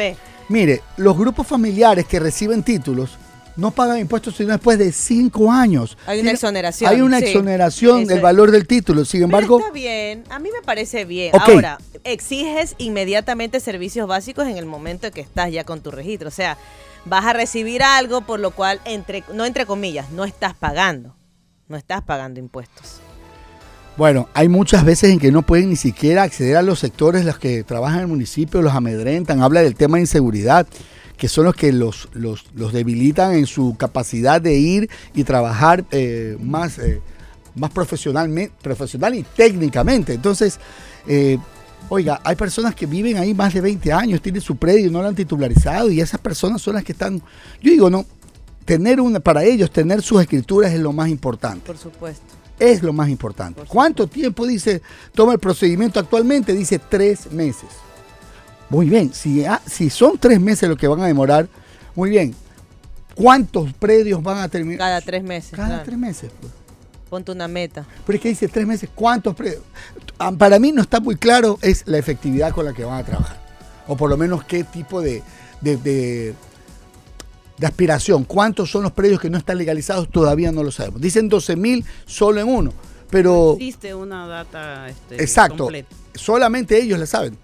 Mire, 0.52 0.82
los 0.98 1.16
grupos 1.16 1.46
familiares 1.46 2.04
que 2.04 2.20
reciben 2.20 2.62
títulos 2.62 3.16
no 3.56 3.70
pagan 3.70 3.98
impuestos 3.98 4.36
sino 4.36 4.52
después 4.52 4.78
de 4.78 4.92
cinco 4.92 5.50
años. 5.50 5.96
Hay 6.04 6.20
una 6.20 6.30
exoneración, 6.32 6.90
Hay 6.90 7.00
una 7.00 7.20
exoneración 7.20 8.04
del 8.04 8.18
es. 8.18 8.22
valor 8.22 8.50
del 8.50 8.66
título. 8.66 9.06
Sin 9.06 9.20
Pero 9.20 9.24
embargo, 9.24 9.60
está 9.60 9.72
bien, 9.72 10.24
a 10.28 10.38
mí 10.38 10.50
me 10.52 10.60
parece 10.60 11.06
bien. 11.06 11.32
Ahora, 11.34 11.78
exiges 12.04 12.74
inmediatamente 12.76 13.60
servicios 13.60 14.06
básicos 14.06 14.46
en 14.46 14.58
el 14.58 14.66
momento 14.66 15.06
en 15.06 15.14
que 15.14 15.22
estás 15.22 15.50
ya 15.50 15.64
con 15.64 15.80
tu 15.80 15.90
registro. 15.90 16.28
O 16.28 16.32
sea, 16.32 16.58
vas 17.06 17.24
a 17.24 17.32
recibir 17.32 17.82
algo 17.82 18.20
por 18.20 18.38
lo 18.38 18.50
cual, 18.50 18.78
entre, 18.84 19.24
no 19.32 19.46
entre 19.46 19.64
comillas, 19.64 20.10
no 20.10 20.26
estás 20.26 20.52
pagando. 20.52 21.16
No 21.66 21.78
estás 21.78 22.02
pagando 22.02 22.40
impuestos. 22.40 23.00
Bueno, 23.96 24.28
hay 24.33 24.48
muchas 24.48 24.85
veces 24.85 25.11
en 25.11 25.18
que 25.18 25.31
no 25.31 25.42
pueden 25.42 25.68
ni 25.70 25.76
siquiera 25.76 26.22
acceder 26.22 26.57
a 26.57 26.62
los 26.62 26.78
sectores 26.78 27.24
los 27.24 27.38
que 27.38 27.62
trabajan 27.62 27.98
en 27.98 28.02
el 28.02 28.09
municipio, 28.09 28.62
los 28.62 28.72
amedrentan, 28.72 29.42
habla 29.42 29.62
del 29.62 29.74
tema 29.74 29.96
de 29.96 30.02
inseguridad, 30.02 30.66
que 31.16 31.28
son 31.28 31.44
los 31.44 31.55
que 31.55 31.72
los, 31.72 32.09
los, 32.14 32.46
los 32.55 32.72
debilitan 32.72 33.35
en 33.35 33.46
su 33.46 33.76
capacidad 33.76 34.40
de 34.40 34.55
ir 34.55 34.90
y 35.14 35.24
trabajar 35.24 35.85
eh, 35.90 36.37
más, 36.40 36.78
eh, 36.78 37.00
más 37.55 37.70
profesionalmente, 37.70 38.55
profesional 38.62 39.14
y 39.14 39.22
técnicamente. 39.22 40.14
Entonces, 40.14 40.59
eh, 41.07 41.38
oiga, 41.90 42.20
hay 42.24 42.35
personas 42.35 42.74
que 42.74 42.87
viven 42.87 43.18
ahí 43.18 43.35
más 43.35 43.52
de 43.52 43.61
20 43.61 43.92
años, 43.92 44.22
tienen 44.22 44.40
su 44.40 44.57
predio 44.57 44.90
no 44.90 45.02
lo 45.02 45.09
han 45.09 45.14
titularizado 45.14 45.90
y 45.90 46.00
esas 46.00 46.18
personas 46.18 46.62
son 46.62 46.74
las 46.74 46.85
que 46.85 46.92
están, 46.92 47.18
yo 47.61 47.70
digo, 47.70 47.90
no, 47.90 48.07
tener 48.64 49.00
una, 49.00 49.20
para 49.20 49.44
ellos 49.44 49.70
tener 49.70 50.00
sus 50.00 50.22
escrituras 50.22 50.72
es 50.72 50.81
lo 50.81 50.92
más 50.92 51.09
importante 51.09 51.66
Por 51.66 51.76
supuesto. 51.76 52.41
Es 52.58 52.82
lo 52.82 52.92
más 52.92 53.08
importante. 53.08 53.60
Por 53.60 53.68
¿Cuánto 53.68 54.06
tiempo 54.06 54.46
dice 54.46 54.82
toma 55.14 55.32
el 55.32 55.38
procedimiento 55.38 55.98
actualmente? 56.00 56.52
Dice 56.54 56.78
tres 56.78 57.30
meses. 57.32 57.68
Muy 58.70 58.88
bien, 58.88 59.12
si, 59.12 59.44
ah, 59.44 59.60
si 59.66 59.90
son 59.90 60.16
tres 60.18 60.40
meses 60.40 60.68
lo 60.68 60.76
que 60.76 60.88
van 60.88 61.00
a 61.00 61.06
demorar, 61.06 61.48
muy 61.94 62.10
bien. 62.10 62.34
¿Cuántos 63.14 63.72
predios 63.74 64.22
van 64.22 64.38
a 64.38 64.48
terminar? 64.48 64.78
Cada 64.78 65.00
tres 65.02 65.22
meses. 65.22 65.50
Cada 65.52 65.68
claro. 65.68 65.82
tres 65.84 65.98
meses. 65.98 66.30
pues. 66.40 66.52
Ponte 67.10 67.30
una 67.30 67.46
meta. 67.46 67.84
Pero 68.06 68.16
es 68.16 68.22
que 68.22 68.28
dice 68.30 68.48
tres 68.48 68.66
meses, 68.66 68.88
¿cuántos 68.94 69.34
predios? 69.36 69.62
Ah, 70.18 70.32
Para 70.32 70.58
mí 70.58 70.72
no 70.72 70.80
está 70.80 70.98
muy 71.00 71.16
claro 71.16 71.58
es 71.60 71.82
la 71.86 71.98
efectividad 71.98 72.52
con 72.52 72.64
la 72.64 72.72
que 72.72 72.84
van 72.84 72.98
a 73.00 73.04
trabajar. 73.04 73.38
O 73.86 73.96
por 73.96 74.08
lo 74.08 74.16
menos 74.16 74.44
qué 74.44 74.64
tipo 74.64 75.02
de, 75.02 75.22
de, 75.60 75.76
de- 75.76 76.34
de 77.58 77.66
aspiración. 77.66 78.24
¿Cuántos 78.24 78.70
son 78.70 78.82
los 78.82 78.92
predios 78.92 79.20
que 79.20 79.30
no 79.30 79.38
están 79.38 79.58
legalizados? 79.58 80.08
Todavía 80.10 80.50
no 80.52 80.62
lo 80.62 80.70
sabemos. 80.70 81.00
Dicen 81.00 81.28
12 81.28 81.56
mil 81.56 81.84
solo 82.06 82.40
en 82.40 82.48
uno. 82.48 82.72
Pero 83.10 83.52
existe 83.54 83.94
una 83.94 84.26
data 84.26 84.88
este, 84.88 85.22
Exacto. 85.22 85.64
completa. 85.64 85.94
Solamente 86.14 86.78
ellos 86.80 86.98
la 86.98 87.04
saben, 87.06 87.36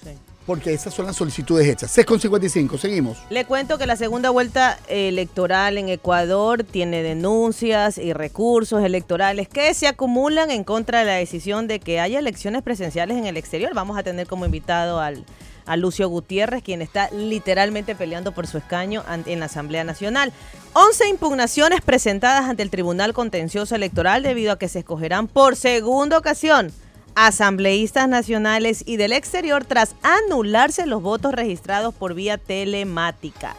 Sí. 0.00 0.10
porque 0.46 0.72
esas 0.72 0.94
son 0.94 1.06
las 1.06 1.16
solicitudes 1.16 1.66
hechas. 1.66 1.90
6,55, 1.90 2.78
seguimos. 2.78 3.18
Le 3.28 3.44
cuento 3.44 3.78
que 3.78 3.86
la 3.86 3.96
segunda 3.96 4.30
vuelta 4.30 4.78
electoral 4.86 5.76
en 5.76 5.88
Ecuador 5.88 6.62
tiene 6.62 7.02
denuncias 7.02 7.98
y 7.98 8.12
recursos 8.12 8.84
electorales 8.84 9.48
que 9.48 9.74
se 9.74 9.88
acumulan 9.88 10.52
en 10.52 10.62
contra 10.62 11.00
de 11.00 11.06
la 11.06 11.14
decisión 11.14 11.66
de 11.66 11.80
que 11.80 11.98
haya 11.98 12.20
elecciones 12.20 12.62
presenciales 12.62 13.16
en 13.16 13.26
el 13.26 13.36
exterior. 13.36 13.72
Vamos 13.74 13.98
a 13.98 14.04
tener 14.04 14.28
como 14.28 14.44
invitado 14.46 15.00
al, 15.00 15.24
a 15.68 15.76
Lucio 15.76 16.08
Gutiérrez, 16.08 16.62
quien 16.62 16.82
está 16.82 17.10
literalmente 17.10 17.94
peleando 17.94 18.32
por 18.32 18.46
su 18.46 18.58
escaño 18.58 19.04
en 19.26 19.38
la 19.38 19.46
Asamblea 19.46 19.84
Nacional. 19.84 20.32
11 20.72 21.08
impugnaciones 21.08 21.80
presentadas 21.80 22.48
ante 22.48 22.62
el 22.62 22.70
Tribunal 22.70 23.12
Contencioso 23.12 23.74
Electoral 23.74 24.22
debido 24.22 24.52
a 24.52 24.58
que 24.58 24.68
se 24.68 24.80
escogerán 24.80 25.28
por 25.28 25.54
segunda 25.54 26.18
ocasión 26.18 26.72
asambleístas 27.14 28.08
nacionales 28.08 28.84
y 28.86 28.96
del 28.96 29.12
exterior 29.12 29.64
tras 29.64 29.96
anularse 30.02 30.86
los 30.86 31.02
votos 31.02 31.34
registrados 31.34 31.92
por 31.92 32.14
vía 32.14 32.38
telemática. 32.38 33.56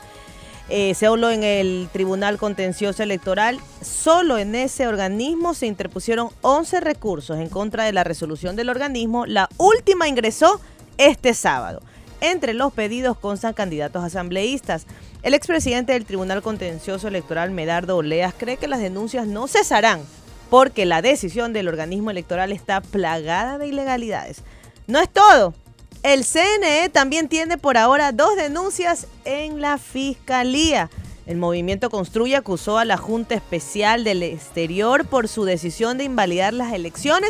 Eh, 0.69 0.93
se 0.93 1.07
en 1.07 1.43
el 1.43 1.89
Tribunal 1.91 2.37
Contencioso 2.37 3.01
Electoral. 3.03 3.59
Solo 3.81 4.37
en 4.37 4.53
ese 4.55 4.87
organismo 4.87 5.53
se 5.55 5.65
interpusieron 5.65 6.29
11 6.41 6.79
recursos 6.79 7.37
en 7.39 7.49
contra 7.49 7.83
de 7.85 7.91
la 7.91 8.03
resolución 8.03 8.55
del 8.55 8.69
organismo. 8.69 9.25
La 9.25 9.49
última 9.57 10.07
ingresó 10.07 10.61
este 10.97 11.33
sábado. 11.33 11.81
Entre 12.21 12.53
los 12.53 12.73
pedidos 12.73 13.17
constan 13.17 13.53
candidatos 13.53 14.03
asambleístas. 14.03 14.85
El 15.23 15.33
expresidente 15.33 15.93
del 15.93 16.05
Tribunal 16.05 16.41
Contencioso 16.41 17.07
Electoral, 17.07 17.51
Medardo 17.51 17.97
Oleas, 17.97 18.33
cree 18.37 18.57
que 18.57 18.67
las 18.67 18.79
denuncias 18.79 19.27
no 19.27 19.47
cesarán 19.47 20.01
porque 20.49 20.85
la 20.85 21.01
decisión 21.01 21.53
del 21.53 21.67
organismo 21.67 22.11
electoral 22.11 22.51
está 22.51 22.81
plagada 22.81 23.57
de 23.57 23.67
ilegalidades. 23.67 24.41
No 24.87 24.99
es 24.99 25.09
todo. 25.09 25.53
El 26.01 26.25
CNE 26.25 26.89
también 26.89 27.27
tiene 27.27 27.57
por 27.57 27.77
ahora 27.77 28.11
dos 28.11 28.35
denuncias 28.35 29.07
en 29.25 29.61
la 29.61 29.77
fiscalía. 29.77 30.89
El 31.29 31.37
movimiento 31.37 31.91
Construye 31.91 32.35
acusó 32.35 32.79
a 32.79 32.85
la 32.85 32.97
Junta 32.97 33.35
Especial 33.35 34.03
del 34.03 34.23
Exterior 34.23 35.05
por 35.05 35.27
su 35.27 35.45
decisión 35.45 35.99
de 35.99 36.05
invalidar 36.05 36.55
las 36.55 36.73
elecciones 36.73 37.29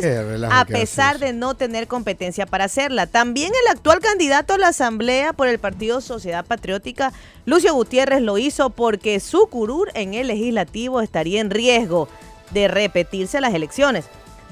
a 0.50 0.64
pesar 0.64 1.18
de 1.18 1.34
no 1.34 1.54
tener 1.54 1.86
competencia 1.86 2.46
para 2.46 2.64
hacerla. 2.64 3.06
También 3.06 3.52
el 3.52 3.70
actual 3.70 4.00
candidato 4.00 4.54
a 4.54 4.58
la 4.58 4.68
Asamblea 4.68 5.34
por 5.34 5.48
el 5.48 5.58
Partido 5.58 6.00
Sociedad 6.00 6.46
Patriótica, 6.46 7.12
Lucio 7.44 7.74
Gutiérrez, 7.74 8.22
lo 8.22 8.38
hizo 8.38 8.70
porque 8.70 9.20
su 9.20 9.48
curul 9.48 9.90
en 9.92 10.14
el 10.14 10.28
legislativo 10.28 11.02
estaría 11.02 11.42
en 11.42 11.50
riesgo 11.50 12.08
de 12.52 12.68
repetirse 12.68 13.38
las 13.42 13.52
elecciones. 13.52 14.06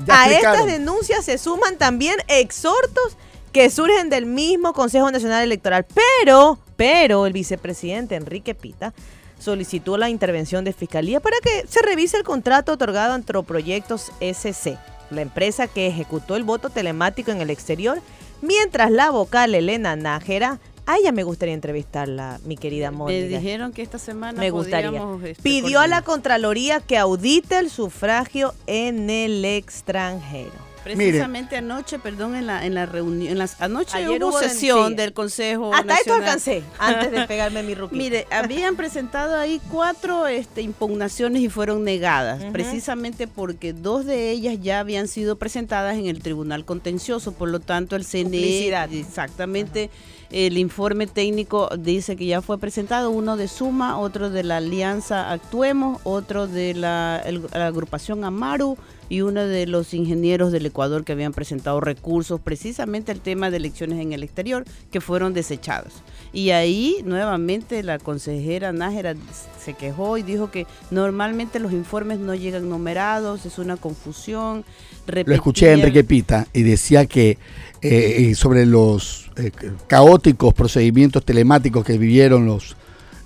Ya 0.05 0.25
a 0.25 0.31
estas 0.31 0.67
denuncias 0.67 1.25
se 1.25 1.39
suman 1.39 1.79
también 1.79 2.17
exhortos 2.29 3.17
que 3.53 3.71
surgen 3.71 4.11
del 4.11 4.27
mismo 4.27 4.75
Consejo 4.75 5.11
Nacional 5.11 5.43
Electoral. 5.43 5.87
Pero, 6.21 6.59
pero 6.77 7.25
el 7.25 7.33
vicepresidente 7.33 8.15
Enrique 8.15 8.55
Pita 8.55 8.93
solicitó 9.39 9.97
la 9.97 10.11
intervención 10.11 10.65
de 10.65 10.73
Fiscalía 10.73 11.21
para 11.21 11.37
que 11.41 11.67
se 11.67 11.83
revise 11.83 12.17
el 12.17 12.25
contrato 12.25 12.73
otorgado 12.73 13.13
a 13.13 13.15
Antroproyectos 13.15 14.13
SC, 14.21 14.79
la 15.11 15.23
empresa 15.23 15.67
que 15.67 15.87
ejecutó 15.87 16.37
el 16.37 16.45
voto 16.45 16.71
telemático 16.71 17.31
en 17.31 17.41
el 17.41 17.51
exterior, 17.51 18.01
mientras 18.43 18.91
la 18.91 19.11
vocal 19.11 19.55
Elena 19.55 19.97
Nájera 19.97 20.59
A 20.87 20.97
ella 20.97 21.13
me 21.13 21.23
gustaría 21.23 21.55
entrevistarla, 21.55 22.41
mi 22.45 22.57
querida 22.57 22.91
Mónica. 22.91 23.21
Me 23.21 23.29
dijeron 23.29 23.73
que 23.73 23.83
esta 23.83 23.99
semana 23.99 24.41
me 24.41 24.51
gustaría. 24.51 25.03
este, 25.25 25.43
Pidió 25.43 25.81
a 25.81 25.87
la. 25.87 26.03
Contraloría 26.03 26.81
que 26.81 26.97
audite 26.97 27.59
el 27.59 27.69
sufragio 27.69 28.55
en 28.67 29.11
el 29.11 29.45
extranjero. 29.45 30.68
Precisamente 30.97 31.57
anoche, 31.57 31.99
perdón, 31.99 32.35
en 32.35 32.47
la 32.47 32.65
en 32.65 32.75
la 32.75 32.87
reunión, 32.87 33.33
en 33.33 33.39
las 33.39 33.61
anoche 33.61 33.97
Ayer 33.99 34.23
hubo 34.23 34.31
hubo 34.31 34.41
en- 34.43 34.49
sesión 34.51 34.89
sí. 34.91 34.95
del 34.95 35.13
Consejo 35.13 35.73
Hasta 35.75 35.95
esto 35.95 36.11
Nacional. 36.19 36.23
alcancé, 36.25 36.63
antes 36.79 37.11
de 37.11 37.27
pegarme 37.27 37.63
mi 37.63 37.75
ruquito. 37.77 37.97
Mire, 38.03 38.27
habían 38.31 38.77
presentado 38.77 39.37
ahí 39.39 39.61
cuatro 39.71 40.27
este, 40.27 40.63
impugnaciones 40.63 41.43
y 41.43 41.49
fueron 41.49 41.85
negadas, 41.85 42.43
precisamente 42.53 43.27
porque 43.27 43.73
dos 43.73 44.05
de 44.07 44.31
ellas 44.31 44.57
ya 44.61 44.81
habían 44.81 45.09
sido 45.09 45.37
presentadas 45.37 45.97
en 45.97 46.07
el 46.07 46.23
Tribunal 46.23 46.65
Contencioso, 46.65 47.33
por 47.33 47.49
lo 47.49 47.61
tanto 47.61 47.97
el 47.97 48.05
CNE, 48.05 48.23
Duplicidad. 48.25 48.93
exactamente, 48.93 49.91
el 50.31 50.59
informe 50.59 51.07
técnico 51.07 51.71
dice 51.79 52.15
que 52.17 52.27
ya 52.27 52.43
fue 52.43 52.59
presentado, 52.59 53.11
uno 53.11 53.37
de 53.37 53.49
Suma, 53.49 53.99
otro 53.99 54.29
de 54.31 54.43
la 54.45 54.59
Alianza 54.59 55.31
Actuemos, 55.33 56.01
otro 56.05 56.47
de 56.47 56.75
la, 56.75 57.23
el- 57.25 57.47
la 57.53 57.67
agrupación 57.67 58.25
Amaru 58.25 58.77
y 59.09 59.23
uno 59.23 59.47
de 59.47 59.67
los 59.67 59.95
ingenieros 59.95 60.53
del 60.53 60.67
Ecuador 60.67 61.05
que 61.05 61.13
habían 61.13 61.33
presentado 61.33 61.81
recursos, 61.81 62.41
precisamente 62.41 63.13
el 63.13 63.21
tema 63.21 63.51
de 63.51 63.57
elecciones 63.57 64.01
en 64.01 64.13
el 64.13 64.23
exterior, 64.23 64.65
que 64.91 65.01
fueron 65.01 65.35
desechados. 65.35 65.95
Y 66.33 66.51
ahí 66.51 66.97
nuevamente 67.05 67.83
la 67.83 67.99
consejera 67.99 68.73
Nájera 68.73 69.15
se 69.63 69.75
quejó 69.75 70.19
y 70.19 70.23
dijo 70.23 70.51
que 70.51 70.67
normalmente 70.91 71.59
los 71.59 71.73
informes 71.73 72.19
no 72.19 72.35
llegan 72.35 72.69
numerados, 72.69 73.47
es 73.47 73.59
una 73.59 73.77
confusión. 73.77 74.65
Lo 75.07 75.35
escuché 75.35 75.71
a 75.71 75.73
Enrique 75.73 76.05
Pita 76.05 76.47
y 76.53 76.63
decía 76.63 77.07
que 77.07 77.39
eh, 77.81 78.35
sobre 78.35 78.67
los 78.67 79.31
eh, 79.37 79.53
caóticos 79.87 80.53
procedimientos 80.53 81.25
telemáticos 81.25 81.85
que 81.85 81.97
vivieron 81.97 82.45
los 82.45 82.77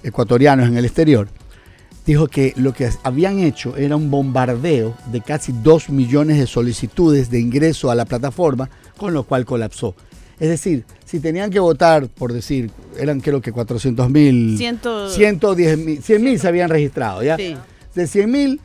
ecuatorianos 0.03 0.69
en 0.69 0.77
el 0.77 0.85
exterior, 0.85 1.29
dijo 2.07 2.27
que 2.29 2.53
lo 2.57 2.73
que 2.73 2.91
habían 3.03 3.39
hecho 3.39 3.77
era 3.77 3.97
un 3.97 4.11
bombardeo 4.11 4.97
de 5.13 5.21
casi 5.21 5.53
2 5.53 5.91
millones 5.91 6.39
de 6.39 6.47
solicitudes 6.47 7.31
de 7.31 7.41
ingreso 7.41 7.91
a 7.91 7.95
la 7.95 8.05
plataforma, 8.05 8.69
con 8.97 9.15
lo 9.15 9.25
cual 9.25 9.45
colapsó. 9.45 9.95
Es 10.41 10.49
decir, 10.49 10.85
si 11.05 11.21
tenían 11.21 11.51
que 11.51 11.61
votar, 11.61 12.09
por 12.09 12.33
decir, 12.33 12.71
eran 12.99 13.21
creo 13.21 13.41
que 13.41 13.53
400 13.53 14.11
mil, 14.11 14.57
Ciento- 14.59 15.09
110 15.11 15.79
mil, 15.79 16.03
100 16.03 16.23
mil 16.25 16.39
se 16.41 16.49
habían 16.49 16.69
registrado, 16.71 17.23
¿ya? 17.23 17.37
Sí. 17.37 17.57
De 17.95 18.07
100 18.07 18.31
mil 18.31 18.61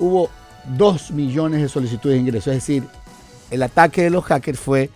hubo 0.00 0.28
2 0.76 1.12
millones 1.12 1.62
de 1.62 1.68
solicitudes 1.68 2.16
de 2.16 2.20
ingreso. 2.20 2.50
Es 2.50 2.56
decir, 2.56 2.82
el 3.50 3.62
ataque 3.62 4.02
de 4.02 4.10
los 4.10 4.24
hackers 4.24 4.58
fue 4.58 4.90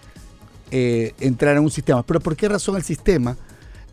eh, 0.73 1.13
entrar 1.21 1.57
en 1.57 1.63
un 1.63 1.71
sistema. 1.71 2.03
Pero 2.05 2.19
¿por 2.21 2.35
qué 2.37 2.49
razón 2.49 2.77
el 2.77 2.83
sistema 2.83 3.37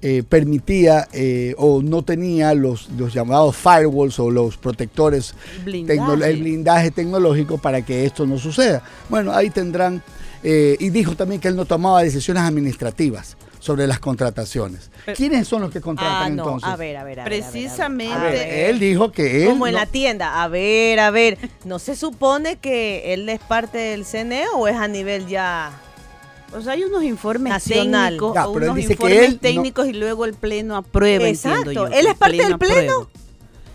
eh, 0.02 0.24
permitía 0.28 1.08
eh, 1.14 1.56
o 1.58 1.82
no 1.82 2.04
tenía 2.04 2.54
los, 2.54 2.90
los 2.98 3.14
llamados 3.14 3.56
firewalls 3.56 4.20
o 4.20 4.30
los 4.30 4.58
protectores, 4.58 5.34
Blindaje. 5.64 6.30
el 6.30 6.42
blindaje 6.42 6.92
tecnológico 6.92 7.58
para 7.58 7.82
que 7.82 8.06
esto 8.06 8.26
no 8.26 8.38
suceda? 8.38 8.84
Bueno, 9.10 9.32
ahí 9.34 9.50
tendrán, 9.50 10.04
eh, 10.44 10.76
y 10.80 10.90
dijo 10.90 11.16
también 11.16 11.42
que 11.42 11.48
él 11.48 11.56
no 11.56 11.66
tomaba 11.66 12.04
decisiones 12.04 12.44
administrativas 12.44 13.38
sobre 13.60 13.88
las 13.88 14.00
contrataciones. 14.00 14.92
Pero- 15.06 15.18
¿Quiénes 15.18 15.48
son 15.48 15.62
los 15.64 15.72
que 15.72 15.82
contratan 15.82 16.24
Ah, 16.24 16.30
no, 16.30 16.44
entonces? 16.44 16.70
a 16.70 16.76
ver, 16.76 16.96
a 16.98 17.04
ver, 17.04 17.20
a 17.20 17.24
ver, 17.24 17.34
a 17.34 17.36
ver, 17.36 17.44
a 17.44 17.46
ver. 17.48 17.52
Precisamente- 17.52 18.14
A 18.14 18.24
ver, 18.24 18.70
él 18.70 18.80
dijo 18.80 19.12
que 19.12 19.44
él 19.44 19.50
Como 19.50 19.66
en 19.68 19.74
no- 19.74 19.80
la 19.80 19.86
tienda. 19.88 20.44
A 20.44 20.48
ver, 20.48 21.00
a 21.00 21.10
ver. 21.12 21.38
¿No 21.66 21.80
se 21.80 21.96
supone 21.96 22.58
que 22.58 23.14
él 23.14 23.28
es 23.28 23.40
parte 23.40 23.78
del 23.80 24.06
CNE 24.06 24.44
o 24.56 24.68
es 24.68 24.76
a 24.76 24.88
nivel 24.88 25.28
ya 25.28 25.72
O 26.54 26.62
sea, 26.62 26.74
hay 26.74 26.84
unos 26.84 27.04
informes 27.04 27.52
Nacional. 27.52 28.14
técnicos, 28.14 28.34
Ya, 28.36 28.48
o 28.48 28.54
pero 28.54 28.66
él 28.66 28.72
unos 28.72 28.76
dice 28.78 28.96
que 28.96 29.04
informes 29.04 29.34
no- 29.34 29.40
técnicos 29.40 29.88
y 29.88 29.94
luego 29.94 30.26
el 30.26 30.34
pleno 30.34 30.76
aprueba, 30.78 31.28
Exacto. 31.28 31.72
yo. 31.72 31.88
Él 31.88 32.08
es 32.08 32.16
parte 32.16 32.38
del 32.38 32.58
pleno. 32.58 32.94
aprueba. 32.94 33.08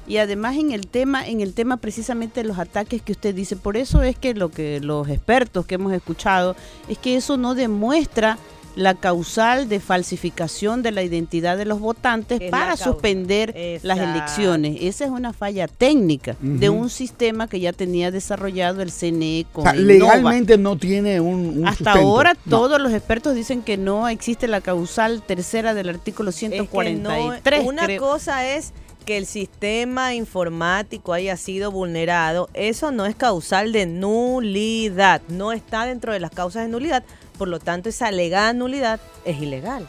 Y 0.07 0.17
además 0.17 0.57
en 0.57 0.73
el 0.73 0.89
tema, 0.89 1.27
en 1.27 1.41
el 1.41 1.55
tema 1.55 1.77
precisamente 1.77 2.43
de 2.43 2.49
los 2.49 2.59
ataques 2.59 3.03
que 3.03 3.13
usted 3.13 3.35
dice, 3.35 3.55
por 3.57 3.77
eso 3.77 4.03
es 4.03 4.17
que 4.19 4.35
lo 4.35 4.51
que 4.51 4.81
los 4.81 5.09
expertos 5.09 5.65
que 5.65 5.77
hemos 5.77 5.93
escuchado 5.93 6.57
es 6.89 6.99
que 6.99 7.15
eso 7.17 7.37
no 7.37 7.55
demuestra 7.55 8.37
la 8.75 8.95
causal 8.95 9.69
de 9.69 9.81
falsificación 9.81 10.83
de 10.83 10.93
la 10.93 11.03
identidad 11.03 11.57
de 11.59 11.65
los 11.67 11.79
votantes 11.81 12.41
Es 12.41 12.51
para 12.51 12.77
suspender 12.77 13.55
las 13.83 13.99
elecciones. 13.99 14.79
Esa 14.81 15.05
es 15.05 15.11
una 15.11 15.33
falla 15.33 15.69
técnica 15.69 16.37
de 16.41 16.71
un 16.71 16.89
sistema 16.89 17.49
que 17.49 17.61
ya 17.61 17.73
tenía 17.73 18.11
desarrollado 18.11 18.81
el 18.83 18.91
CNE 18.91 19.47
O 19.51 19.55
con 19.55 19.65
sea, 19.65 19.73
el 19.73 19.87
legalmente 19.87 20.57
no 20.59 20.77
tiene 20.77 21.21
un, 21.21 21.59
un 21.59 21.69
hasta 21.69 21.85
sustento. 21.93 22.09
ahora 22.09 22.35
No. 22.47 22.59
todos 22.59 22.81
los 22.81 22.93
expertos 22.93 23.35
dicen 23.35 23.63
que 23.63 23.77
no 23.77 24.09
existe 24.09 24.49
la 24.49 24.61
causal 24.61 25.23
tercera 25.23 25.75
del 25.75 25.89
artículo 25.91 26.31
Es 26.31 26.37
que 26.39 26.49
no- 26.49 26.65
143. 26.71 27.67
una 27.67 27.85
creo. 27.85 28.01
cosa 28.01 28.47
es 28.55 28.73
que 29.05 29.17
el 29.19 29.27
sistema 29.27 30.15
informático 30.15 31.13
haya 31.13 31.37
sido 31.37 31.73
vulnerado, 31.73 32.49
eso 32.55 32.93
no 32.93 33.05
es 33.05 33.17
causal 33.17 33.73
de 33.73 33.85
nulidad, 33.87 35.23
no 35.29 35.53
está 35.53 35.87
dentro 35.87 36.13
de 36.13 36.21
las 36.21 36.31
causas 36.31 36.63
de 36.63 36.69
nulidad, 36.69 37.03
por 37.39 37.49
lo 37.49 37.59
tanto 37.59 37.89
esa 37.89 38.09
alegada 38.09 38.53
nulidad 38.53 39.01
es 39.25 39.41
ilegal. 39.41 39.89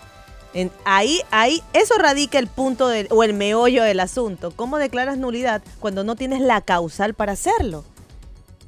En- 0.54 0.72
ahí, 0.86 1.22
ahí, 1.32 1.62
eso 1.74 1.96
radica 1.98 2.38
el 2.40 2.48
punto 2.48 2.88
del- 2.88 3.08
o 3.10 3.24
el 3.24 3.34
meollo 3.34 3.84
del 3.84 4.00
asunto. 4.00 4.52
¿Cómo 4.56 4.78
declaras 4.78 5.18
nulidad 5.18 5.62
cuando 5.80 6.04
no 6.04 6.16
tienes 6.16 6.42
la 6.42 6.62
causal 6.62 7.14
para 7.16 7.32
hacerlo? 7.32 7.84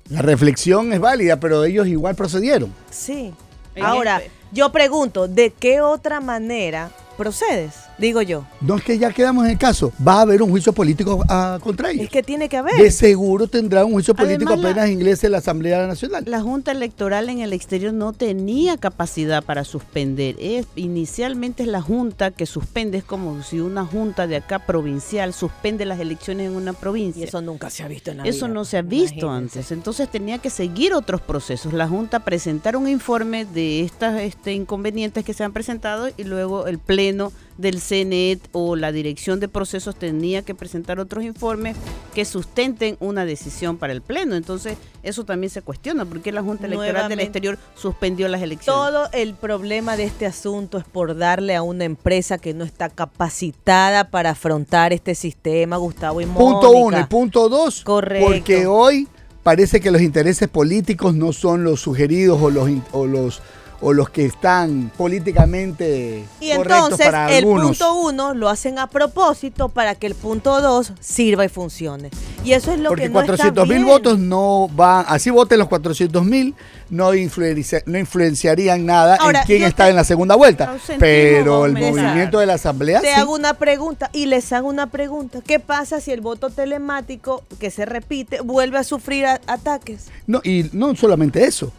La 0.09 0.21
reflexión 0.21 0.93
es 0.93 0.99
válida, 0.99 1.39
pero 1.39 1.63
ellos 1.63 1.87
igual 1.87 2.15
procedieron. 2.15 2.73
Sí. 2.91 3.33
Ahora, 3.81 4.21
yo 4.51 4.71
pregunto, 4.71 5.27
¿de 5.27 5.51
qué 5.51 5.81
otra 5.81 6.21
manera 6.21 6.91
procedes? 7.17 7.73
Digo 7.97 8.21
yo. 8.21 8.45
No 8.61 8.75
es 8.75 8.83
que 8.83 8.97
ya 8.97 9.11
quedamos 9.11 9.45
en 9.45 9.51
el 9.51 9.57
caso. 9.57 9.93
Va 10.05 10.15
a 10.19 10.21
haber 10.21 10.41
un 10.41 10.49
juicio 10.49 10.73
político 10.73 11.23
ah, 11.29 11.59
contra 11.61 11.91
ellos. 11.91 12.03
Es 12.05 12.09
que 12.09 12.23
tiene 12.23 12.49
que 12.49 12.57
haber. 12.57 12.75
De 12.75 12.91
seguro 12.91 13.47
tendrá 13.47 13.85
un 13.85 13.93
juicio 13.93 14.13
político 14.13 14.51
Además, 14.53 14.63
la- 14.63 14.69
apenas 14.83 14.89
ingrese 14.89 15.29
la 15.29 15.37
Asamblea 15.37 15.87
Nacional. 15.87 16.23
La 16.27 16.41
Junta 16.41 16.71
Electoral 16.71 17.29
en 17.29 17.39
el 17.39 17.53
exterior 17.53 17.93
no 17.93 18.13
tenía 18.13 18.77
capacidad 18.77 19.43
para 19.43 19.63
suspender. 19.63 20.35
Es, 20.39 20.65
inicialmente 20.75 21.63
es 21.63 21.69
la 21.69 21.81
Junta 21.81 22.31
que 22.31 22.45
suspende, 22.45 22.97
es 22.97 23.03
como 23.03 23.41
si 23.43 23.59
una 23.59 23.85
Junta 23.85 24.27
de 24.27 24.37
acá 24.37 24.59
provincial 24.59 25.33
suspende 25.33 25.85
las 25.85 25.99
elecciones 25.99 26.47
en 26.47 26.55
una 26.55 26.73
provincia. 26.73 27.21
Y 27.21 27.27
eso 27.27 27.41
nunca 27.41 27.69
se 27.69 27.83
ha 27.83 27.87
visto 27.87 28.11
en 28.11 28.17
la 28.17 28.23
Eso 28.23 28.45
vida, 28.45 28.53
no 28.55 28.65
se 28.65 28.77
ha 28.77 28.81
visto 28.81 29.25
imagínense. 29.27 29.59
antes. 29.59 29.71
Entonces 29.71 30.09
tenía 30.09 30.39
que 30.39 30.49
seguir 30.49 30.93
otros 30.93 31.21
procesos. 31.21 31.73
La 31.73 31.87
Junta 31.87 32.19
presentar 32.19 32.75
un 32.75 32.87
informe 32.87 33.45
de 33.45 33.81
estas 33.81 34.19
este, 34.21 34.53
inconvenientes 34.53 35.23
que 35.23 35.33
se 35.33 35.43
han 35.43 35.53
presentado 35.53 36.09
y 36.17 36.23
luego 36.23 36.67
el 36.67 36.79
Pleno 36.79 37.31
del 37.57 37.81
CNET 37.81 38.39
o 38.51 38.75
la 38.75 38.91
Dirección 38.91 39.39
de 39.39 39.47
Procesos 39.47 39.95
tenía 39.95 40.41
que 40.41 40.55
presentar 40.55 40.99
otros 40.99 41.23
informes 41.23 41.77
que 42.13 42.25
sustenten 42.25 42.97
una 42.99 43.25
decisión 43.25 43.77
para 43.77 43.93
el 43.93 44.01
Pleno. 44.01 44.35
Entonces 44.35 44.77
eso 45.03 45.23
también 45.23 45.49
se 45.49 45.61
cuestiona. 45.61 46.05
¿Por 46.05 46.21
qué 46.21 46.31
la 46.31 46.41
Junta 46.41 46.67
Electoral 46.67 47.09
del. 47.09 47.19
Exterior 47.19 47.57
suspendió 47.75 48.27
las 48.27 48.41
elecciones? 48.41 48.81
Todo 48.81 49.09
el 49.13 49.35
problema 49.35 49.97
de 49.97 50.03
este 50.03 50.25
asunto 50.25 50.77
es 50.77 50.85
por 50.85 51.17
darle 51.17 51.55
a 51.55 51.61
una 51.61 51.85
empresa 51.85 52.37
que 52.37 52.53
no 52.53 52.63
está 52.63 52.89
capacitada 52.89 54.09
para 54.09 54.31
afrontar 54.31 54.93
este 54.93 55.15
sistema, 55.15 55.77
Gustavo 55.77 56.21
y 56.21 56.25
Punto 56.25 56.73
Mónica. 56.73 56.79
uno. 56.79 56.99
Y 56.99 57.03
punto 57.05 57.49
dos. 57.49 57.83
Correcto. 57.83 58.27
Porque 58.27 58.67
hoy 58.67 59.07
parece 59.43 59.79
que 59.79 59.91
los 59.91 60.01
intereses 60.01 60.49
políticos 60.49 61.13
no 61.13 61.31
son 61.31 61.63
los 61.63 61.81
sugeridos 61.81 62.41
o 62.41 62.49
los, 62.49 62.69
o 62.91 63.05
los, 63.05 63.41
o 63.81 63.93
los 63.93 64.09
que 64.09 64.25
están 64.25 64.91
políticamente 64.97 66.23
Y 66.39 66.51
correctos 66.55 66.83
entonces 66.83 67.05
para 67.05 67.29
el 67.31 67.37
algunos. 67.43 67.67
punto 67.77 67.95
uno 67.95 68.33
lo 68.33 68.49
hacen 68.49 68.79
a 68.79 68.87
propósito 68.87 69.69
para 69.69 69.95
que 69.95 70.07
el 70.07 70.15
punto 70.15 70.61
dos 70.61 70.93
sirva 70.99 71.45
y 71.45 71.49
funcione. 71.49 72.09
Y 72.43 72.53
eso 72.53 72.71
es 72.71 72.79
lo 72.79 72.89
Porque 72.89 73.03
que 73.03 73.09
no 73.09 73.19
está 73.21 73.33
400 73.33 73.67
mil 73.67 73.85
votos 73.85 74.19
no 74.19 74.69
van, 74.73 75.05
así 75.07 75.29
voten 75.29 75.59
los 75.59 75.67
400 75.67 76.23
mil, 76.25 76.55
no, 76.89 77.13
influencia- 77.15 77.81
no 77.85 77.97
influenciarían 77.97 78.85
nada 78.85 79.15
Ahora, 79.15 79.41
en 79.41 79.45
quién 79.45 79.63
está 79.63 79.85
te- 79.85 79.89
en 79.91 79.95
la 79.95 80.03
segunda 80.03 80.35
vuelta. 80.35 80.75
Pero 80.99 81.65
el 81.65 81.73
movimiento 81.73 82.39
de 82.39 82.45
la 82.45 82.53
Asamblea 82.55 83.01
Te 83.01 83.07
sí. 83.07 83.13
hago 83.13 83.33
una 83.33 83.55
pregunta 83.55 84.09
y 84.13 84.27
les 84.27 84.51
hago 84.53 84.67
una 84.69 84.87
pregunta. 84.87 85.39
¿Qué 85.45 85.59
pasa 85.59 85.99
si 86.01 86.11
el 86.11 86.21
voto 86.21 86.49
telemático 86.49 87.43
que 87.59 87.71
se 87.71 87.85
repite 87.85 88.41
vuelve 88.41 88.77
a 88.77 88.83
sufrir 88.83 89.25
a- 89.25 89.41
ataques? 89.47 90.05
No, 90.27 90.41
y 90.43 90.69
no 90.73 90.95
solamente 90.95 91.45
eso. 91.45 91.71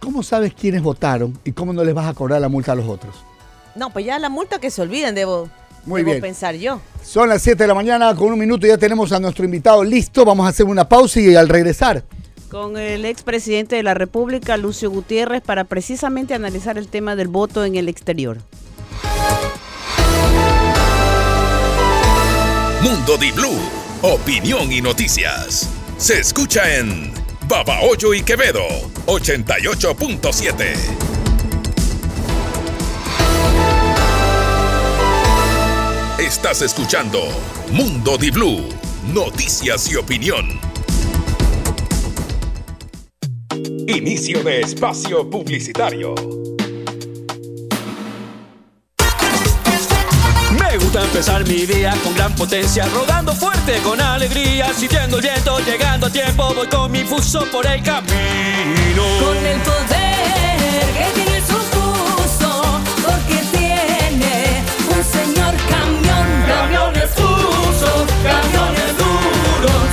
¿Cómo 0.00 0.22
sabes 0.22 0.54
quiénes 0.54 0.82
votaron 0.82 1.38
y 1.44 1.52
cómo 1.52 1.72
no 1.72 1.84
les 1.84 1.94
vas 1.94 2.06
a 2.06 2.14
cobrar 2.14 2.40
la 2.40 2.48
multa 2.48 2.72
a 2.72 2.74
los 2.74 2.86
otros? 2.88 3.14
No, 3.74 3.90
pues 3.90 4.04
ya 4.06 4.18
la 4.18 4.28
multa 4.28 4.58
que 4.58 4.70
se 4.70 4.82
olviden, 4.82 5.14
debo, 5.14 5.48
Muy 5.84 6.00
debo 6.02 6.12
bien. 6.12 6.22
pensar 6.22 6.54
yo. 6.54 6.80
Son 7.02 7.28
las 7.28 7.42
7 7.42 7.62
de 7.64 7.68
la 7.68 7.74
mañana, 7.74 8.14
con 8.14 8.32
un 8.32 8.38
minuto 8.38 8.66
ya 8.66 8.78
tenemos 8.78 9.12
a 9.12 9.20
nuestro 9.20 9.44
invitado 9.44 9.84
listo. 9.84 10.24
Vamos 10.24 10.46
a 10.46 10.50
hacer 10.50 10.66
una 10.66 10.88
pausa 10.88 11.20
y 11.20 11.34
al 11.34 11.48
regresar. 11.48 12.04
Con 12.50 12.78
el 12.78 13.04
expresidente 13.04 13.76
de 13.76 13.82
la 13.82 13.94
República, 13.94 14.56
Lucio 14.56 14.90
Gutiérrez, 14.90 15.42
para 15.42 15.64
precisamente 15.64 16.32
analizar 16.34 16.78
el 16.78 16.88
tema 16.88 17.14
del 17.14 17.28
voto 17.28 17.64
en 17.64 17.76
el 17.76 17.88
exterior. 17.88 18.38
Mundo 22.82 23.16
Di 23.18 23.32
Blue, 23.32 23.58
opinión 24.02 24.72
y 24.72 24.80
noticias. 24.80 25.68
Se 25.98 26.20
escucha 26.20 26.76
en 26.78 27.12
Babahoyo 27.48 28.12
y 28.12 28.22
Quevedo, 28.22 28.62
88.7. 29.06 30.76
Estás 36.18 36.60
escuchando 36.60 37.20
Mundo 37.72 38.18
Di 38.18 38.30
Blue, 38.30 38.68
noticias 39.14 39.90
y 39.90 39.96
opinión. 39.96 40.60
Inicio 43.86 44.44
de 44.44 44.60
espacio 44.60 45.30
publicitario. 45.30 46.14
Me 50.78 50.84
gusta 50.84 51.02
empezar 51.02 51.44
mi 51.44 51.66
día 51.66 51.92
con 52.04 52.14
gran 52.14 52.32
potencia, 52.36 52.86
rodando 52.94 53.34
fuerte 53.34 53.78
con 53.82 54.00
alegría, 54.00 54.72
sintiendo 54.72 55.16
el 55.16 55.22
viento, 55.22 55.58
llegando 55.58 56.06
a 56.06 56.10
tiempo, 56.10 56.54
voy 56.54 56.68
con 56.68 56.92
mi 56.92 57.02
fuso 57.02 57.44
por 57.50 57.66
el 57.66 57.82
camino. 57.82 59.02
Con 59.20 59.36
el 59.44 59.60
poder 59.62 60.86
que 60.96 61.10
tiene 61.14 61.40
su 61.40 61.56
fuso, 61.56 62.62
porque 63.04 63.42
tiene 63.50 64.62
un 64.96 65.02
señor 65.02 65.54
camión. 65.68 66.44
Camiones 66.46 67.10
fuso, 67.10 68.06
camiones 68.22 68.96
duros. 68.98 69.90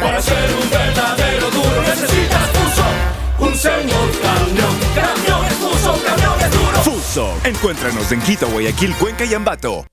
Para 0.00 0.22
ser 0.22 0.54
un 0.58 0.70
verdadero 0.70 1.50
duro 1.50 1.82
necesitas 1.82 2.48
fuso, 2.48 2.84
un 3.46 3.54
señor 3.54 4.10
camión. 4.22 4.74
Camiones 4.94 5.54
fuso, 5.54 6.02
camiones 6.02 6.50
duros. 6.50 6.82
Fuso. 6.82 7.34
Encuéntranos 7.44 8.10
en 8.10 8.22
Quito, 8.22 8.48
Guayaquil, 8.48 8.94
Cuenca 8.96 9.26
y 9.26 9.34
Ambato. 9.34 9.84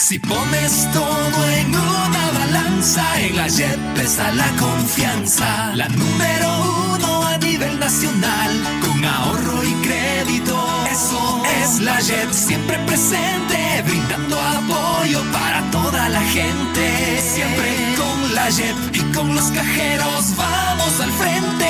Si 0.00 0.18
pones 0.18 0.88
todo 0.92 1.50
en 1.50 1.68
una 1.68 2.30
balanza, 2.32 3.04
en 3.20 3.36
la 3.36 3.48
JEP 3.48 3.98
está 3.98 4.32
la 4.32 4.48
confianza. 4.56 5.72
La 5.74 5.88
número 5.88 6.94
uno 6.94 7.26
a 7.26 7.36
nivel 7.36 7.78
nacional, 7.78 8.50
con 8.80 9.04
ahorro 9.04 9.62
y 9.62 9.72
crédito. 9.86 10.56
Eso 10.90 11.42
es 11.62 11.80
la 11.80 12.00
JEP, 12.00 12.32
siempre 12.32 12.78
presente, 12.86 13.82
brindando 13.84 14.40
apoyo 14.40 15.22
para 15.32 15.70
toda 15.70 16.08
la 16.08 16.22
gente. 16.22 17.20
Siempre 17.20 17.94
con 17.98 18.34
la 18.34 18.50
JEP 18.50 18.96
y 18.96 19.00
con 19.12 19.34
los 19.34 19.50
cajeros 19.50 20.34
vamos 20.34 20.98
al 20.98 21.12
frente. 21.12 21.60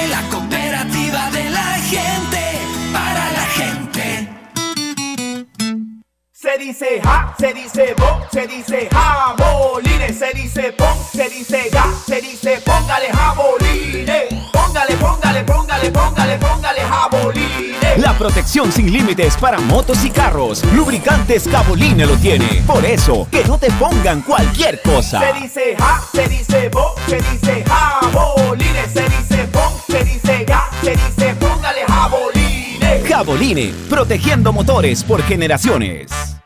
Dice 6.61 7.01
ja, 7.03 7.35
se 7.39 7.55
dice 7.55 7.95
bo, 7.97 8.21
se 8.31 8.47
dice 8.47 8.89
jabolines, 8.93 10.19
se 10.19 10.33
dice 10.35 10.73
pon, 10.73 10.95
se 11.11 11.29
dice 11.31 11.71
ga, 11.73 11.87
se 12.07 12.21
dice 12.21 12.61
póngale 12.65 13.11
jabolines. 13.11 14.25
Póngale, 14.53 14.97
póngale, 14.97 15.45
póngale, 15.45 15.91
póngale, 15.91 16.39
póngale 16.39 16.81
jabolines. 16.83 17.99
La 17.99 18.17
protección 18.17 18.71
sin 18.71 18.93
límites 18.93 19.37
para 19.39 19.59
motos 19.59 20.05
y 20.05 20.11
carros. 20.11 20.63
Lubricantes 20.75 21.49
Caboline 21.49 22.07
lo 22.07 22.17
tiene. 22.17 22.63
Por 22.67 22.85
eso, 22.85 23.27
que 23.31 23.43
no 23.45 23.59
te 23.59 23.71
pongan 23.73 24.21
cualquier 24.21 24.83
cosa. 24.83 25.21
Se 25.21 25.41
dice 25.41 25.77
ja, 25.79 26.03
se 26.13 26.29
dice 26.29 26.69
bo, 26.69 26.95
se 27.09 27.17
dice 27.17 27.65
jabolines, 27.67 28.93
se 28.93 29.03
dice 29.09 29.49
pon, 29.51 29.73
se 29.89 30.05
dice 30.05 30.45
ga, 30.45 30.69
se 30.83 30.91
dice 30.91 31.35
póngale 31.37 31.81
jabolines. 31.87 33.09
Caboline, 33.09 33.73
protegiendo 33.89 34.53
motores 34.53 35.03
por 35.03 35.23
generaciones. 35.23 36.40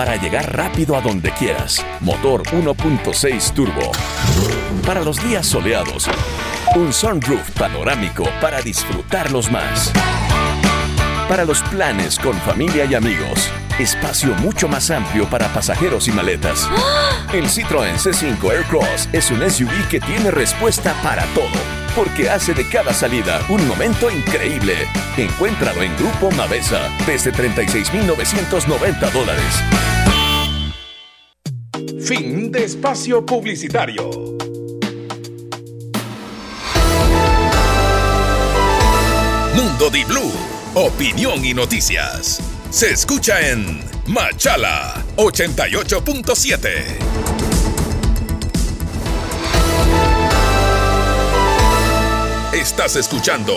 Para 0.00 0.16
llegar 0.16 0.56
rápido 0.56 0.96
a 0.96 1.02
donde 1.02 1.30
quieras, 1.32 1.84
motor 2.00 2.42
1.6 2.44 3.52
turbo. 3.52 3.92
Para 4.86 5.02
los 5.02 5.22
días 5.22 5.46
soleados, 5.46 6.08
un 6.74 6.90
sunroof 6.90 7.50
panorámico 7.50 8.24
para 8.40 8.62
disfrutarlos 8.62 9.52
más. 9.52 9.92
Para 11.28 11.44
los 11.44 11.60
planes 11.64 12.18
con 12.18 12.32
familia 12.32 12.86
y 12.86 12.94
amigos, 12.94 13.50
espacio 13.78 14.32
mucho 14.36 14.68
más 14.68 14.90
amplio 14.90 15.28
para 15.28 15.52
pasajeros 15.52 16.08
y 16.08 16.12
maletas. 16.12 16.66
El 17.34 17.44
Citroën 17.44 17.96
C5 17.96 18.42
Aircross 18.52 19.06
es 19.12 19.30
un 19.30 19.48
SUV 19.50 19.86
que 19.90 20.00
tiene 20.00 20.30
respuesta 20.30 20.94
para 21.02 21.26
todo, 21.34 21.60
porque 21.94 22.28
hace 22.28 22.54
de 22.54 22.68
cada 22.68 22.92
salida 22.92 23.40
un 23.48 23.66
momento 23.66 24.10
increíble. 24.10 24.74
Encuéntralo 25.16 25.82
en 25.82 25.96
Grupo 25.96 26.30
Mavesa 26.32 26.90
desde 27.06 27.32
36.990 27.32 29.12
dólares. 29.12 29.44
Fin 32.02 32.50
de 32.50 32.64
espacio 32.64 33.24
publicitario. 33.24 34.10
Mundo 39.54 39.90
Di 39.90 40.04
Blue, 40.04 40.32
opinión 40.74 41.44
y 41.44 41.54
noticias. 41.54 42.40
Se 42.70 42.92
escucha 42.92 43.40
en 43.48 43.80
Machala 44.06 44.94
88.7. 45.16 47.49
Estás 52.80 52.96
escuchando 52.96 53.56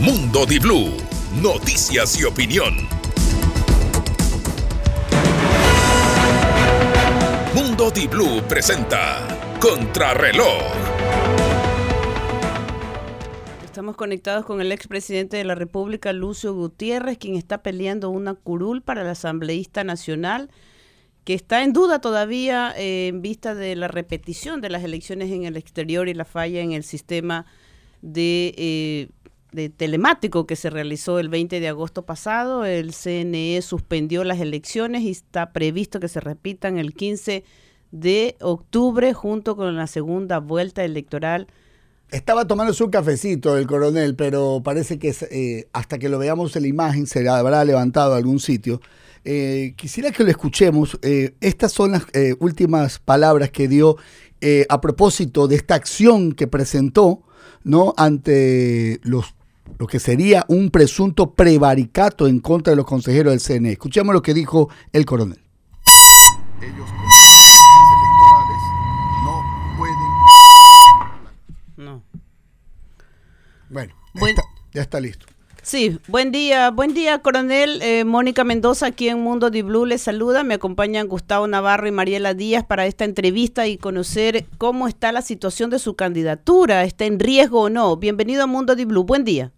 Mundo 0.00 0.44
Di 0.44 0.58
Blue, 0.58 0.96
noticias 1.40 2.20
y 2.20 2.24
opinión. 2.24 2.74
Mundo 7.54 7.92
Di 7.92 8.08
Blue 8.08 8.42
presenta 8.48 9.28
Contrarreloj. 9.60 10.60
Estamos 13.64 13.94
conectados 13.94 14.44
con 14.44 14.60
el 14.60 14.72
expresidente 14.72 15.36
de 15.36 15.44
la 15.44 15.54
República, 15.54 16.12
Lucio 16.12 16.52
Gutiérrez, 16.52 17.16
quien 17.16 17.36
está 17.36 17.62
peleando 17.62 18.10
una 18.10 18.34
curul 18.34 18.82
para 18.82 19.02
el 19.02 19.08
asambleísta 19.08 19.84
nacional, 19.84 20.50
que 21.22 21.34
está 21.34 21.62
en 21.62 21.74
duda 21.74 22.00
todavía 22.00 22.74
eh, 22.76 23.06
en 23.06 23.22
vista 23.22 23.54
de 23.54 23.76
la 23.76 23.86
repetición 23.86 24.60
de 24.60 24.70
las 24.70 24.82
elecciones 24.82 25.30
en 25.30 25.44
el 25.44 25.56
exterior 25.56 26.08
y 26.08 26.14
la 26.14 26.24
falla 26.24 26.60
en 26.60 26.72
el 26.72 26.82
sistema 26.82 27.46
de, 28.04 28.54
eh, 28.58 29.08
de 29.52 29.70
telemático 29.70 30.46
que 30.46 30.56
se 30.56 30.68
realizó 30.68 31.18
el 31.18 31.30
20 31.30 31.58
de 31.58 31.68
agosto 31.68 32.04
pasado. 32.04 32.64
El 32.64 32.92
CNE 32.92 33.60
suspendió 33.62 34.24
las 34.24 34.40
elecciones 34.40 35.02
y 35.02 35.10
está 35.10 35.52
previsto 35.52 36.00
que 36.00 36.08
se 36.08 36.20
repitan 36.20 36.76
el 36.76 36.94
15 36.94 37.44
de 37.90 38.36
octubre 38.40 39.14
junto 39.14 39.56
con 39.56 39.74
la 39.74 39.86
segunda 39.86 40.38
vuelta 40.38 40.84
electoral. 40.84 41.46
Estaba 42.10 42.46
tomándose 42.46 42.84
un 42.84 42.90
cafecito 42.90 43.56
el 43.56 43.66
coronel, 43.66 44.14
pero 44.14 44.60
parece 44.62 44.98
que 44.98 45.14
eh, 45.30 45.68
hasta 45.72 45.98
que 45.98 46.08
lo 46.10 46.18
veamos 46.18 46.54
en 46.54 46.62
la 46.62 46.68
imagen 46.68 47.06
se 47.06 47.26
habrá 47.26 47.64
levantado 47.64 48.12
a 48.12 48.18
algún 48.18 48.40
sitio. 48.40 48.80
Eh, 49.24 49.72
quisiera 49.76 50.10
que 50.10 50.22
lo 50.22 50.30
escuchemos. 50.30 50.98
Eh, 51.02 51.34
estas 51.40 51.72
son 51.72 51.92
las 51.92 52.04
últimas 52.38 52.98
palabras 52.98 53.50
que 53.50 53.66
dio 53.68 53.96
a 54.68 54.80
propósito 54.82 55.48
de 55.48 55.56
esta 55.56 55.74
acción 55.74 56.32
que 56.32 56.46
presentó 56.46 57.22
¿no? 57.64 57.92
ante 57.96 59.00
los, 59.02 59.34
lo 59.78 59.86
que 59.86 59.98
sería 59.98 60.44
un 60.48 60.70
presunto 60.70 61.32
prevaricato 61.32 62.26
en 62.28 62.40
contra 62.40 62.70
de 62.72 62.76
los 62.76 62.86
consejeros 62.86 63.32
del 63.32 63.40
CNE. 63.40 63.72
Escuchemos 63.72 64.14
lo 64.14 64.22
que 64.22 64.34
dijo 64.34 64.68
el 64.92 65.04
coronel. 65.06 65.40
Ellos 66.60 66.88
con 66.88 66.98
electorales 67.98 68.62
no 69.24 69.76
pueden 69.78 69.96
No. 71.76 72.02
Bueno, 73.70 73.94
está- 74.30 74.42
ya 74.72 74.82
está 74.82 75.00
listo. 75.00 75.26
Sí, 75.64 75.98
buen 76.08 76.30
día, 76.30 76.70
buen 76.70 76.92
día, 76.92 77.20
coronel. 77.20 77.80
Eh, 77.80 78.04
Mónica 78.04 78.44
Mendoza 78.44 78.84
aquí 78.84 79.08
en 79.08 79.20
Mundo 79.20 79.48
Di 79.48 79.62
Blue 79.62 79.86
les 79.86 80.02
saluda. 80.02 80.44
Me 80.44 80.52
acompañan 80.52 81.08
Gustavo 81.08 81.46
Navarro 81.46 81.88
y 81.88 81.90
Mariela 81.90 82.34
Díaz 82.34 82.66
para 82.66 82.84
esta 82.84 83.06
entrevista 83.06 83.66
y 83.66 83.78
conocer 83.78 84.44
cómo 84.58 84.88
está 84.88 85.10
la 85.10 85.22
situación 85.22 85.70
de 85.70 85.78
su 85.78 85.96
candidatura. 85.96 86.84
¿Está 86.84 87.06
en 87.06 87.18
riesgo 87.18 87.62
o 87.62 87.70
no? 87.70 87.96
Bienvenido 87.96 88.42
a 88.42 88.46
Mundo 88.46 88.76
Di 88.76 88.84
Blue. 88.84 89.04
Buen 89.04 89.24
día. 89.24 89.52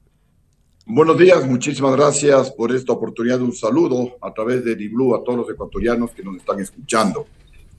Buenos 0.87 1.19
días, 1.19 1.45
muchísimas 1.45 1.97
gracias 1.97 2.53
por 2.53 2.73
esta 2.73 2.93
oportunidad. 2.93 3.41
Un 3.41 3.53
saludo 3.53 4.17
a 4.23 4.33
través 4.33 4.65
de 4.65 4.77
Diblu 4.77 5.13
a 5.17 5.25
todos 5.25 5.41
los 5.41 5.51
ecuatorianos 5.51 6.13
que 6.13 6.23
nos 6.23 6.37
están 6.37 6.61
escuchando. 6.61 7.27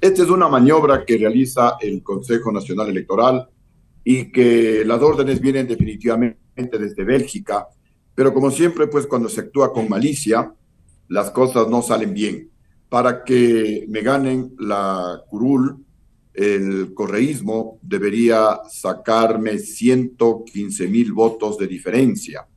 Esta 0.02 0.24
es 0.24 0.30
una 0.30 0.50
maniobra 0.50 1.06
que 1.06 1.18
realiza 1.18 1.78
el 1.80 2.04
Consejo 2.04 2.52
Nacional 2.52 2.90
Electoral 2.90 3.48
y 4.04 4.34
que 4.34 4.84
las 4.86 5.02
órdenes 5.02 5.40
vienen 5.40 5.66
definitivamente 5.66 6.78
desde 6.78 7.06
Bélgica, 7.06 7.69
pero 8.18 8.34
como 8.34 8.50
siempre, 8.50 8.88
pues 8.88 9.06
cuando 9.06 9.30
se 9.30 9.42
actúa 9.42 9.72
con 9.72 9.88
malicia, 9.88 10.52
las 11.08 11.30
cosas 11.30 11.68
no 11.68 11.84
salen 11.84 12.15
bien. 12.15 12.50
Para 12.90 13.24
que 13.24 13.86
me 13.90 14.02
ganen 14.02 14.56
la 14.58 15.22
curul, 15.30 15.86
el 16.34 16.96
correísmo 16.96 17.78
debería 17.84 18.60
sacarme 18.72 19.60
115 19.60 20.88
mil 20.88 21.13
votos 21.13 21.60
de 21.60 21.68
diferencia 21.68 22.48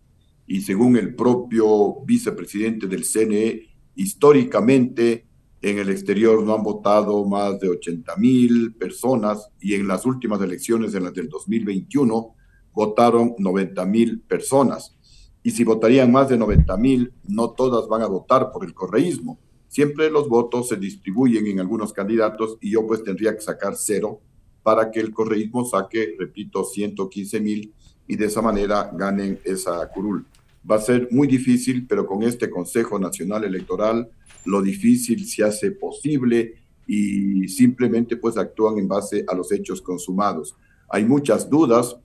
y 0.46 0.62
según 0.62 0.96
el 0.96 1.14
propio 1.14 1.96
vicepresidente 2.06 2.86
del 2.86 3.04
CNE, 3.04 3.68
históricamente 3.96 5.26
en 5.60 5.78
el 5.78 5.90
exterior 5.90 6.42
no 6.42 6.54
han 6.54 6.62
votado 6.62 7.22
más 7.26 7.60
de 7.60 7.68
80 7.68 8.16
mil 8.16 8.74
personas 8.76 9.50
y 9.60 9.74
en 9.74 9.86
las 9.86 10.06
últimas 10.06 10.40
elecciones, 10.40 10.94
en 10.94 11.04
las 11.04 11.12
del 11.12 11.28
2021, 11.28 12.34
votaron 12.72 13.34
90 13.36 13.84
mil 13.84 14.20
personas. 14.22 14.96
Y 15.42 15.50
si 15.52 15.64
votarían 15.64 16.12
más 16.12 16.28
de 16.28 16.36
90 16.36 16.76
mil, 16.76 17.12
no 17.26 17.50
todas 17.50 17.88
van 17.88 18.02
a 18.02 18.06
votar 18.06 18.50
por 18.52 18.64
el 18.64 18.74
correísmo. 18.74 19.38
siempre 19.68 20.10
los 20.10 20.28
votos 20.28 20.68
se 20.68 20.76
distribuyen 20.76 21.46
en 21.46 21.60
algunos 21.60 21.92
candidatos 21.92 22.58
y 22.60 22.72
yo 22.72 22.84
pues 22.88 23.04
tendría 23.04 23.34
que 23.36 23.40
sacar 23.40 23.76
cero 23.76 24.20
para 24.64 24.90
que 24.90 24.98
el 24.98 25.12
correísmo 25.12 25.64
saque, 25.64 26.16
repito, 26.18 26.64
115 26.64 27.40
mil 27.40 27.72
y 28.08 28.16
de 28.16 28.26
esa 28.26 28.42
manera 28.42 28.90
ganen 28.92 29.38
esa 29.44 29.88
curul. 29.92 30.26
Va 30.68 30.76
a 30.76 30.80
ser 30.80 31.08
muy 31.12 31.28
difícil, 31.28 31.86
pero 31.86 32.04
con 32.04 32.24
este 32.24 32.50
Consejo 32.50 32.98
Nacional 32.98 33.44
Electoral 33.44 34.10
lo 34.44 34.60
difícil 34.60 35.26
se 35.26 35.44
hace 35.44 35.70
posible 35.70 36.54
y 36.86 37.46
simplemente 37.46 38.16
pues 38.16 38.36
actúan 38.36 38.78
en 38.78 38.88
base 38.88 39.24
a 39.28 39.34
los 39.34 39.52
hechos 39.52 39.80
consumados. 39.80 40.56
Hay 40.88 41.04
muchas 41.04 41.48
dudas 41.48 41.96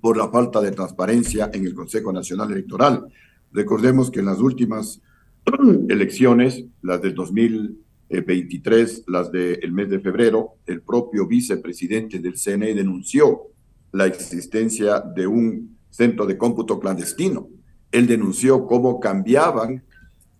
por 0.00 0.16
la 0.16 0.28
falta 0.28 0.60
de 0.60 0.72
transparencia 0.72 1.50
en 1.52 1.66
el 1.66 1.74
Consejo 1.74 2.12
Nacional 2.12 2.52
Electoral. 2.52 3.06
Recordemos 3.52 4.10
que 4.10 4.20
en 4.20 4.26
las 4.26 4.38
últimas 4.38 5.00
elecciones, 5.88 6.64
las 6.82 7.00
del 7.02 7.14
2023, 7.14 9.04
las 9.06 9.30
del 9.32 9.72
mes 9.72 9.88
de 9.90 10.00
febrero, 10.00 10.54
el 10.66 10.82
propio 10.82 11.26
vicepresidente 11.26 12.18
del 12.18 12.34
CNE 12.34 12.74
denunció 12.74 13.42
la 13.92 14.06
existencia 14.06 15.00
de 15.00 15.26
un 15.26 15.78
centro 15.90 16.26
de 16.26 16.36
cómputo 16.36 16.78
clandestino. 16.78 17.48
Él 17.90 18.06
denunció 18.06 18.66
cómo 18.66 19.00
cambiaban 19.00 19.84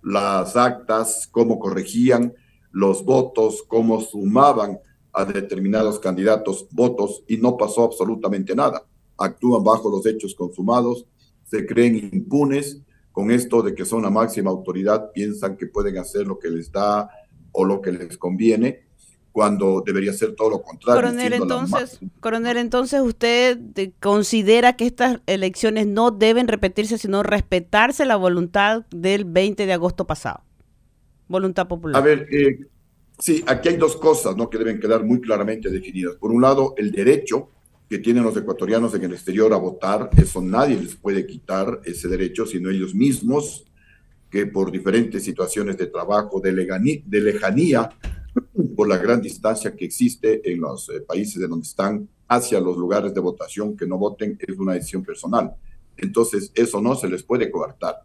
las 0.03 0.57
actas, 0.57 1.29
cómo 1.31 1.59
corregían 1.59 2.35
los 2.71 3.05
votos, 3.05 3.65
cómo 3.67 4.01
sumaban 4.01 4.79
a 5.13 5.25
determinados 5.25 5.99
candidatos 5.99 6.69
votos 6.71 7.25
y 7.27 7.39
no 7.39 7.57
pasó 7.57 7.85
absolutamente 7.85 8.55
nada. 8.55 8.85
Actúan 9.19 9.65
bajo 9.65 9.91
los 9.91 10.05
hechos 10.07 10.35
consumados, 10.35 11.07
se 11.45 11.67
creen 11.67 12.11
impunes 12.13 12.81
con 13.13 13.31
esto 13.31 13.63
de 13.63 13.75
que 13.75 13.85
son 13.85 14.03
la 14.03 14.11
máxima 14.11 14.51
autoridad, 14.51 15.11
piensan 15.13 15.57
que 15.57 15.67
pueden 15.67 15.97
hacer 15.97 16.27
lo 16.27 16.39
que 16.39 16.51
les 16.51 16.71
da 16.71 17.09
o 17.53 17.65
lo 17.65 17.81
que 17.81 17.91
les 17.91 18.19
conviene, 18.19 18.87
cuando 19.33 19.83
debería 19.85 20.13
ser 20.15 20.35
todo 20.35 20.49
lo 20.49 20.63
contrario. 20.63 21.01
Coronel, 21.01 21.33
entonces, 21.35 22.01
coronel, 22.21 22.57
entonces 22.57 23.03
usted 23.03 23.59
considera 24.01 24.77
que 24.77 24.87
estas 24.87 25.21
elecciones 25.27 25.87
no 25.87 26.11
deben 26.11 26.49
repetirse, 26.49 26.97
sino 26.97 27.23
respetarse 27.23 28.07
la 28.07 28.17
voluntad 28.17 28.87
del 28.91 29.25
20 29.25 29.67
de 29.67 29.73
agosto 29.75 30.07
pasado. 30.07 30.43
Voluntad 31.29 31.69
popular. 31.69 32.01
A 32.01 32.05
ver, 32.05 32.27
eh, 32.33 32.61
sí, 33.19 33.45
aquí 33.47 33.69
hay 33.69 33.77
dos 33.77 33.97
cosas 33.97 34.37
¿no? 34.37 34.49
que 34.49 34.57
deben 34.57 34.81
quedar 34.81 35.05
muy 35.05 35.21
claramente 35.21 35.69
definidas. 35.69 36.17
Por 36.17 36.31
un 36.33 36.41
lado, 36.41 36.73
el 36.79 36.91
derecho 36.91 37.51
que 37.89 37.99
tienen 37.99 38.25
los 38.25 38.37
ecuatorianos 38.37 38.95
en 38.95 39.05
el 39.05 39.13
exterior 39.13 39.53
a 39.53 39.59
votar, 39.59 40.11
eso 40.17 40.43
nadie 40.43 40.81
les 40.81 40.97
puede 40.97 41.27
quitar 41.27 41.81
ese 41.85 42.09
derecho, 42.09 42.45
sino 42.45 42.71
ellos 42.71 42.95
mismos, 42.95 43.65
que 44.31 44.47
por 44.47 44.73
diferentes 44.73 45.23
situaciones 45.23 45.77
de 45.77 45.87
trabajo, 45.87 46.41
de, 46.41 46.53
lejanía, 46.53 47.91
por 48.75 48.89
la 48.89 48.99
gran 48.99 49.23
distancia 49.23 49.75
que 49.75 49.85
existe 49.85 50.51
en 50.51 50.61
los 50.61 50.89
eh, 50.89 51.01
países 51.01 51.41
de 51.41 51.47
donde 51.47 51.67
están 51.67 52.09
hacia 52.29 52.61
los 52.61 52.77
lugares 52.77 53.15
de 53.15 53.21
votación, 53.21 53.77
que 53.77 53.87
no 53.87 53.99
voten 53.99 54.37
es 54.41 54.59
una 54.59 54.75
decisión 54.75 55.05
personal. 55.05 55.55
Entonces, 55.97 56.51
eso 56.55 56.81
no 56.81 56.97
se 56.97 57.09
les 57.09 57.23
puede 57.23 57.51
coartar. 57.51 58.03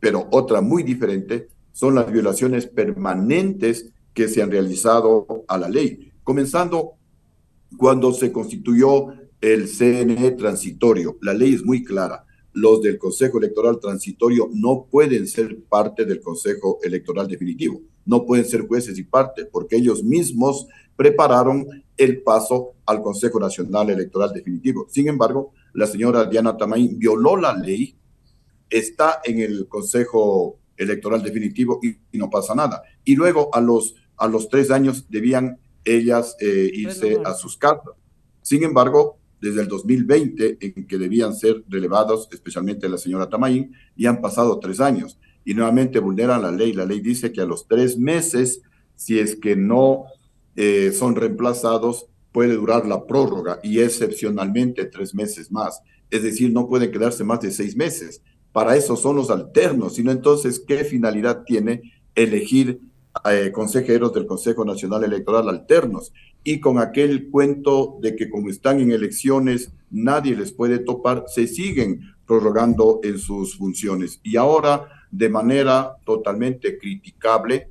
Pero 0.00 0.26
otra 0.32 0.62
muy 0.62 0.82
diferente 0.82 1.48
son 1.72 1.94
las 1.94 2.10
violaciones 2.10 2.66
permanentes 2.66 3.90
que 4.14 4.28
se 4.28 4.42
han 4.42 4.50
realizado 4.50 5.44
a 5.46 5.58
la 5.58 5.68
ley, 5.68 6.10
comenzando 6.24 6.94
cuando 7.76 8.12
se 8.12 8.32
constituyó 8.32 9.08
el 9.40 9.68
CNE 9.68 10.32
transitorio. 10.32 11.18
La 11.22 11.34
ley 11.34 11.54
es 11.54 11.64
muy 11.64 11.84
clara. 11.84 12.24
Los 12.52 12.82
del 12.82 12.98
Consejo 12.98 13.38
Electoral 13.38 13.78
Transitorio 13.80 14.48
no 14.52 14.86
pueden 14.90 15.26
ser 15.26 15.62
parte 15.68 16.04
del 16.04 16.20
Consejo 16.20 16.78
Electoral 16.82 17.28
Definitivo. 17.28 17.80
No 18.04 18.26
pueden 18.26 18.44
ser 18.44 18.66
jueces 18.66 18.98
y 18.98 19.04
parte 19.04 19.44
porque 19.44 19.76
ellos 19.76 20.02
mismos 20.02 20.66
prepararon 20.96 21.66
el 21.96 22.22
paso 22.22 22.72
al 22.86 23.02
Consejo 23.02 23.38
Nacional 23.38 23.90
Electoral 23.90 24.32
Definitivo. 24.32 24.86
Sin 24.90 25.08
embargo, 25.08 25.52
la 25.72 25.86
señora 25.86 26.24
Diana 26.24 26.56
Tamay 26.56 26.88
violó 26.96 27.36
la 27.36 27.56
ley, 27.56 27.94
está 28.68 29.20
en 29.24 29.38
el 29.40 29.68
Consejo 29.68 30.58
Electoral 30.76 31.22
Definitivo 31.22 31.78
y, 31.82 31.96
y 32.10 32.18
no 32.18 32.28
pasa 32.28 32.54
nada. 32.54 32.82
Y 33.04 33.14
luego 33.14 33.48
a 33.54 33.60
los, 33.60 33.94
a 34.16 34.26
los 34.26 34.48
tres 34.48 34.70
años 34.70 35.06
debían 35.08 35.58
ellas 35.84 36.36
eh, 36.40 36.70
irse 36.72 37.18
a 37.24 37.34
sus 37.34 37.56
casas. 37.56 37.94
Sin 38.42 38.62
embargo, 38.64 39.18
desde 39.40 39.62
el 39.62 39.68
2020, 39.68 40.58
en 40.60 40.86
que 40.86 40.98
debían 40.98 41.34
ser 41.34 41.64
relevados, 41.68 42.28
especialmente 42.30 42.88
la 42.88 42.98
señora 42.98 43.28
Tamaín, 43.28 43.72
y 43.96 44.06
han 44.06 44.20
pasado 44.20 44.58
tres 44.58 44.80
años 44.80 45.18
y 45.44 45.54
nuevamente 45.54 45.98
vulneran 45.98 46.42
la 46.42 46.50
ley. 46.50 46.72
La 46.72 46.84
ley 46.84 47.00
dice 47.00 47.32
que 47.32 47.40
a 47.40 47.46
los 47.46 47.66
tres 47.66 47.98
meses, 47.98 48.62
si 48.96 49.18
es 49.18 49.36
que 49.36 49.56
no 49.56 50.04
eh, 50.56 50.92
son 50.92 51.16
reemplazados, 51.16 52.06
puede 52.32 52.54
durar 52.54 52.86
la 52.86 53.06
prórroga 53.06 53.58
y 53.62 53.80
excepcionalmente 53.80 54.84
tres 54.84 55.14
meses 55.14 55.50
más. 55.50 55.80
Es 56.10 56.22
decir, 56.22 56.52
no 56.52 56.68
pueden 56.68 56.92
quedarse 56.92 57.24
más 57.24 57.40
de 57.40 57.50
seis 57.50 57.76
meses. 57.76 58.22
Para 58.52 58.76
eso 58.76 58.96
son 58.96 59.16
los 59.16 59.30
alternos, 59.30 59.94
sino 59.94 60.10
entonces, 60.10 60.62
¿qué 60.66 60.84
finalidad 60.84 61.44
tiene 61.44 61.82
elegir 62.14 62.80
eh, 63.24 63.50
consejeros 63.52 64.12
del 64.12 64.26
Consejo 64.26 64.64
Nacional 64.64 65.04
Electoral 65.04 65.48
alternos? 65.48 66.12
Y 66.42 66.60
con 66.60 66.78
aquel 66.78 67.28
cuento 67.30 67.98
de 68.00 68.16
que 68.16 68.30
como 68.30 68.48
están 68.50 68.80
en 68.80 68.92
elecciones, 68.92 69.72
nadie 69.90 70.36
les 70.36 70.52
puede 70.52 70.78
topar, 70.78 71.24
se 71.28 71.46
siguen 71.46 72.00
prorrogando 72.26 73.00
en 73.02 73.18
sus 73.18 73.56
funciones. 73.56 74.20
Y 74.22 74.36
ahora, 74.36 74.86
de 75.10 75.28
manera 75.28 75.96
totalmente 76.04 76.78
criticable, 76.78 77.68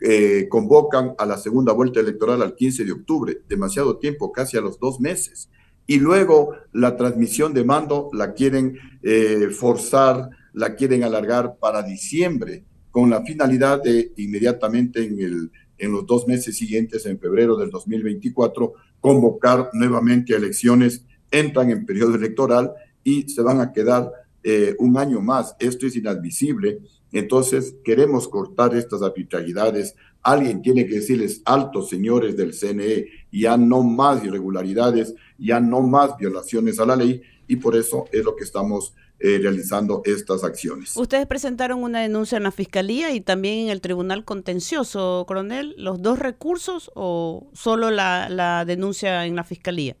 eh, 0.00 0.48
convocan 0.50 1.14
a 1.16 1.24
la 1.24 1.38
segunda 1.38 1.72
vuelta 1.72 2.00
electoral 2.00 2.42
al 2.42 2.54
15 2.54 2.84
de 2.84 2.92
octubre, 2.92 3.40
demasiado 3.48 3.96
tiempo, 3.96 4.32
casi 4.32 4.58
a 4.58 4.60
los 4.60 4.78
dos 4.78 5.00
meses. 5.00 5.48
Y 5.86 5.98
luego 5.98 6.54
la 6.72 6.96
transmisión 6.96 7.54
de 7.54 7.64
mando 7.64 8.10
la 8.12 8.34
quieren 8.34 8.76
eh, 9.02 9.48
forzar, 9.48 10.28
la 10.52 10.74
quieren 10.74 11.04
alargar 11.04 11.56
para 11.58 11.82
diciembre, 11.82 12.64
con 12.94 13.10
la 13.10 13.24
finalidad 13.24 13.82
de 13.82 14.12
inmediatamente 14.18 15.04
en, 15.04 15.18
el, 15.18 15.50
en 15.78 15.90
los 15.90 16.06
dos 16.06 16.28
meses 16.28 16.56
siguientes, 16.56 17.04
en 17.06 17.18
febrero 17.18 17.56
del 17.56 17.68
2024, 17.68 18.72
convocar 19.00 19.70
nuevamente 19.72 20.32
elecciones, 20.32 21.04
entran 21.28 21.72
en 21.72 21.86
periodo 21.86 22.14
electoral 22.14 22.72
y 23.02 23.28
se 23.28 23.42
van 23.42 23.60
a 23.60 23.72
quedar 23.72 24.12
eh, 24.44 24.76
un 24.78 24.96
año 24.96 25.20
más. 25.20 25.56
Esto 25.58 25.88
es 25.88 25.96
inadmisible. 25.96 26.82
Entonces, 27.10 27.74
queremos 27.82 28.28
cortar 28.28 28.76
estas 28.76 29.02
arbitrariedades. 29.02 29.96
Alguien 30.22 30.62
tiene 30.62 30.86
que 30.86 30.94
decirles, 30.94 31.42
altos 31.44 31.88
señores 31.88 32.36
del 32.36 32.54
CNE, 32.54 33.08
ya 33.32 33.56
no 33.56 33.82
más 33.82 34.24
irregularidades, 34.24 35.16
ya 35.36 35.58
no 35.58 35.80
más 35.80 36.16
violaciones 36.16 36.78
a 36.78 36.86
la 36.86 36.94
ley, 36.94 37.22
y 37.48 37.56
por 37.56 37.74
eso 37.74 38.04
es 38.12 38.24
lo 38.24 38.36
que 38.36 38.44
estamos 38.44 38.94
eh, 39.26 39.38
realizando 39.40 40.02
estas 40.04 40.44
acciones. 40.44 40.94
Ustedes 40.98 41.26
presentaron 41.26 41.82
una 41.82 42.02
denuncia 42.02 42.36
en 42.36 42.42
la 42.42 42.50
Fiscalía 42.50 43.14
y 43.14 43.22
también 43.22 43.60
en 43.60 43.68
el 43.70 43.80
Tribunal 43.80 44.22
Contencioso, 44.26 45.24
coronel, 45.26 45.74
¿los 45.78 46.02
dos 46.02 46.18
recursos 46.18 46.90
o 46.94 47.48
solo 47.54 47.90
la, 47.90 48.28
la 48.28 48.66
denuncia 48.66 49.24
en 49.24 49.34
la 49.34 49.42
Fiscalía? 49.42 49.96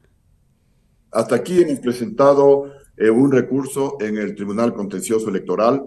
Hasta 1.10 1.36
aquí 1.36 1.62
hemos 1.62 1.78
presentado 1.78 2.70
eh, 2.98 3.08
un 3.08 3.32
recurso 3.32 3.96
en 3.98 4.18
el 4.18 4.34
Tribunal 4.34 4.74
Contencioso 4.74 5.30
Electoral 5.30 5.82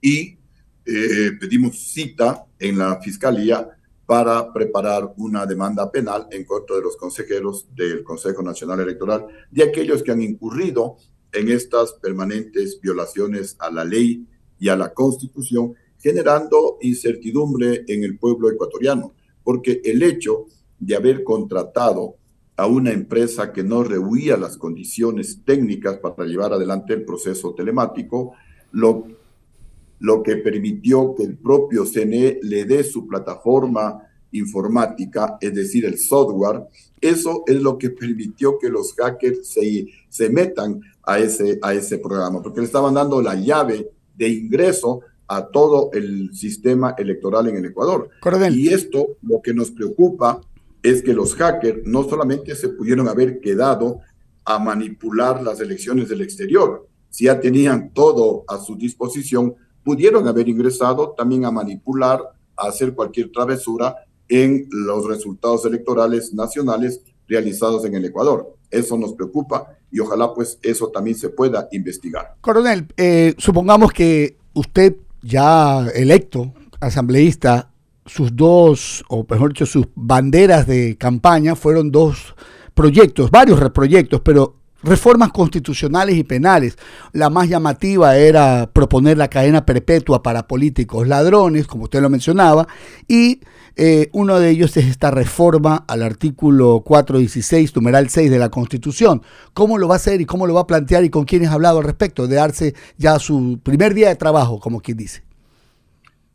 y 0.00 0.38
eh, 0.86 1.32
pedimos 1.38 1.78
cita 1.92 2.46
en 2.58 2.78
la 2.78 2.98
Fiscalía 3.02 3.68
para 4.06 4.50
preparar 4.54 5.12
una 5.18 5.44
demanda 5.44 5.92
penal 5.92 6.28
en 6.30 6.46
contra 6.46 6.76
de 6.76 6.82
los 6.82 6.96
consejeros 6.96 7.66
del 7.76 8.02
Consejo 8.02 8.42
Nacional 8.42 8.80
Electoral, 8.80 9.26
de 9.50 9.64
aquellos 9.64 10.02
que 10.02 10.12
han 10.12 10.22
incurrido 10.22 10.96
en 11.32 11.50
estas 11.50 11.94
permanentes 11.94 12.80
violaciones 12.80 13.56
a 13.58 13.70
la 13.70 13.84
ley 13.84 14.26
y 14.58 14.68
a 14.68 14.76
la 14.76 14.92
Constitución, 14.92 15.74
generando 15.98 16.78
incertidumbre 16.80 17.84
en 17.88 18.04
el 18.04 18.18
pueblo 18.18 18.50
ecuatoriano, 18.50 19.14
porque 19.42 19.80
el 19.84 20.02
hecho 20.02 20.46
de 20.78 20.96
haber 20.96 21.24
contratado 21.24 22.16
a 22.56 22.66
una 22.66 22.92
empresa 22.92 23.52
que 23.52 23.64
no 23.64 23.82
rehuía 23.82 24.36
las 24.36 24.56
condiciones 24.56 25.42
técnicas 25.44 25.98
para 25.98 26.24
llevar 26.26 26.52
adelante 26.52 26.92
el 26.92 27.04
proceso 27.04 27.54
telemático, 27.54 28.34
lo, 28.72 29.06
lo 30.00 30.22
que 30.22 30.36
permitió 30.36 31.14
que 31.14 31.24
el 31.24 31.38
propio 31.38 31.84
CNE 31.84 32.40
le 32.42 32.64
dé 32.64 32.84
su 32.84 33.06
plataforma 33.06 34.08
informática, 34.32 35.36
es 35.40 35.54
decir, 35.54 35.84
el 35.84 35.98
software, 35.98 36.64
eso 37.00 37.42
es 37.46 37.60
lo 37.60 37.78
que 37.78 37.90
permitió 37.90 38.58
que 38.58 38.68
los 38.68 38.94
hackers 38.94 39.48
se, 39.48 39.86
se 40.08 40.30
metan 40.30 40.80
a 41.02 41.18
ese, 41.18 41.58
a 41.62 41.74
ese 41.74 41.98
programa, 41.98 42.42
porque 42.42 42.60
le 42.60 42.66
estaban 42.66 42.94
dando 42.94 43.20
la 43.20 43.34
llave 43.34 43.90
de 44.16 44.28
ingreso 44.28 45.00
a 45.26 45.46
todo 45.46 45.90
el 45.92 46.34
sistema 46.34 46.94
electoral 46.98 47.48
en 47.48 47.56
el 47.56 47.66
Ecuador. 47.66 48.10
Y 48.50 48.68
esto 48.68 49.16
lo 49.22 49.40
que 49.40 49.54
nos 49.54 49.70
preocupa 49.70 50.40
es 50.82 51.02
que 51.02 51.14
los 51.14 51.34
hackers 51.34 51.82
no 51.84 52.04
solamente 52.04 52.54
se 52.54 52.68
pudieron 52.68 53.08
haber 53.08 53.40
quedado 53.40 54.00
a 54.44 54.58
manipular 54.58 55.42
las 55.42 55.60
elecciones 55.60 56.08
del 56.08 56.20
exterior, 56.20 56.88
si 57.12 57.26
ya 57.26 57.38
tenían 57.38 57.92
todo 57.92 58.44
a 58.48 58.58
su 58.58 58.74
disposición, 58.74 59.54
pudieron 59.84 60.26
haber 60.26 60.48
ingresado 60.48 61.10
también 61.10 61.44
a 61.44 61.50
manipular 61.50 62.20
a 62.56 62.68
hacer 62.68 62.94
cualquier 62.94 63.30
travesura 63.30 63.94
en 64.28 64.66
los 64.70 65.06
resultados 65.06 65.64
electorales 65.64 66.32
nacionales 66.32 67.00
realizados 67.28 67.84
en 67.84 67.94
el 67.94 68.04
Ecuador. 68.04 68.54
Eso 68.70 68.96
nos 68.96 69.12
preocupa 69.14 69.76
y 69.90 70.00
ojalá 70.00 70.32
pues 70.32 70.58
eso 70.62 70.88
también 70.88 71.16
se 71.16 71.28
pueda 71.28 71.68
investigar. 71.72 72.36
Coronel, 72.40 72.86
eh, 72.96 73.34
supongamos 73.38 73.92
que 73.92 74.36
usted 74.54 74.96
ya 75.22 75.86
electo, 75.94 76.52
asambleísta, 76.80 77.70
sus 78.06 78.34
dos, 78.34 79.04
o 79.08 79.24
mejor 79.28 79.52
dicho, 79.52 79.66
sus 79.66 79.86
banderas 79.94 80.66
de 80.66 80.96
campaña 80.96 81.54
fueron 81.54 81.90
dos 81.90 82.34
proyectos, 82.74 83.30
varios 83.30 83.60
proyectos, 83.70 84.20
pero 84.24 84.56
reformas 84.82 85.30
constitucionales 85.30 86.16
y 86.16 86.24
penales. 86.24 86.76
La 87.12 87.30
más 87.30 87.48
llamativa 87.48 88.16
era 88.16 88.68
proponer 88.72 89.18
la 89.18 89.28
cadena 89.28 89.64
perpetua 89.64 90.22
para 90.22 90.48
políticos 90.48 91.06
ladrones, 91.06 91.66
como 91.66 91.84
usted 91.84 92.02
lo 92.02 92.10
mencionaba, 92.10 92.66
y 93.06 93.40
eh, 93.76 94.10
uno 94.12 94.38
de 94.38 94.50
ellos 94.50 94.76
es 94.76 94.86
esta 94.86 95.10
reforma 95.10 95.84
al 95.88 96.02
artículo 96.02 96.82
416, 96.84 97.74
numeral 97.76 98.08
6 98.08 98.30
de 98.30 98.38
la 98.38 98.50
Constitución. 98.50 99.22
¿Cómo 99.54 99.78
lo 99.78 99.88
va 99.88 99.94
a 99.94 99.96
hacer 99.96 100.20
y 100.20 100.26
cómo 100.26 100.46
lo 100.46 100.54
va 100.54 100.62
a 100.62 100.66
plantear 100.66 101.04
y 101.04 101.10
con 101.10 101.24
quiénes 101.24 101.48
ha 101.48 101.54
hablado 101.54 101.78
al 101.78 101.84
respecto? 101.84 102.26
De 102.26 102.36
darse 102.36 102.74
ya 102.98 103.18
su 103.18 103.60
primer 103.62 103.94
día 103.94 104.08
de 104.08 104.16
trabajo, 104.16 104.60
como 104.60 104.80
quien 104.80 104.98
dice. 104.98 105.22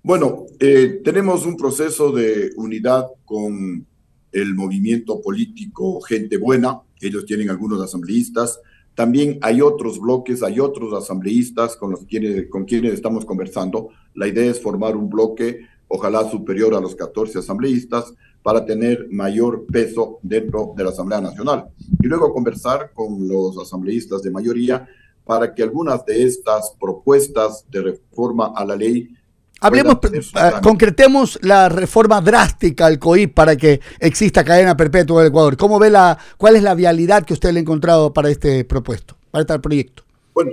Bueno, 0.03 0.45
eh, 0.59 1.01
tenemos 1.03 1.45
un 1.45 1.57
proceso 1.57 2.11
de 2.11 2.51
unidad 2.55 3.07
con 3.25 3.85
el 4.31 4.55
movimiento 4.55 5.21
político 5.21 6.01
Gente 6.01 6.37
Buena. 6.37 6.81
Ellos 7.01 7.25
tienen 7.25 7.49
algunos 7.49 7.81
asambleístas. 7.81 8.59
También 8.95 9.37
hay 9.41 9.61
otros 9.61 9.99
bloques, 9.99 10.41
hay 10.41 10.59
otros 10.59 10.91
asambleístas 10.93 11.75
con 11.75 11.91
los 11.91 12.05
quienes, 12.05 12.47
con 12.47 12.65
quienes 12.65 12.93
estamos 12.93 13.25
conversando. 13.25 13.89
La 14.15 14.27
idea 14.27 14.49
es 14.49 14.59
formar 14.59 14.95
un 14.95 15.09
bloque, 15.09 15.67
ojalá 15.87 16.29
superior 16.29 16.75
a 16.75 16.81
los 16.81 16.95
14 16.95 17.39
asambleístas, 17.39 18.13
para 18.43 18.65
tener 18.65 19.07
mayor 19.11 19.65
peso 19.65 20.19
dentro 20.21 20.73
de 20.75 20.83
la 20.83 20.91
Asamblea 20.91 21.19
Nacional. 21.19 21.65
Y 22.01 22.07
luego 22.07 22.33
conversar 22.33 22.91
con 22.93 23.27
los 23.27 23.57
asambleístas 23.57 24.21
de 24.21 24.31
mayoría 24.31 24.87
para 25.25 25.53
que 25.53 25.63
algunas 25.63 26.05
de 26.05 26.23
estas 26.23 26.73
propuestas 26.79 27.65
de 27.69 27.81
reforma 27.81 28.53
a 28.55 28.63
la 28.63 28.75
ley 28.77 29.09
Hablemos, 29.59 29.97
eh, 30.13 30.21
concretemos 30.61 31.39
la 31.41 31.67
reforma 31.67 32.21
drástica 32.21 32.85
al 32.85 32.99
COIP 32.99 33.33
para 33.33 33.55
que 33.55 33.81
exista 33.99 34.43
cadena 34.43 34.77
perpetua 34.77 35.21
en 35.21 35.25
el 35.25 35.31
Ecuador. 35.31 35.57
¿Cómo 35.57 35.79
ve 35.79 35.89
la, 35.89 36.17
cuál 36.37 36.55
es 36.55 36.63
la 36.63 36.75
vialidad 36.75 37.25
que 37.25 37.33
usted 37.33 37.51
le 37.51 37.59
ha 37.59 37.61
encontrado 37.61 38.13
para 38.13 38.29
este 38.29 38.63
propuesto, 38.65 39.17
para 39.31 39.41
este 39.41 39.59
proyecto? 39.59 40.03
Bueno, 40.33 40.51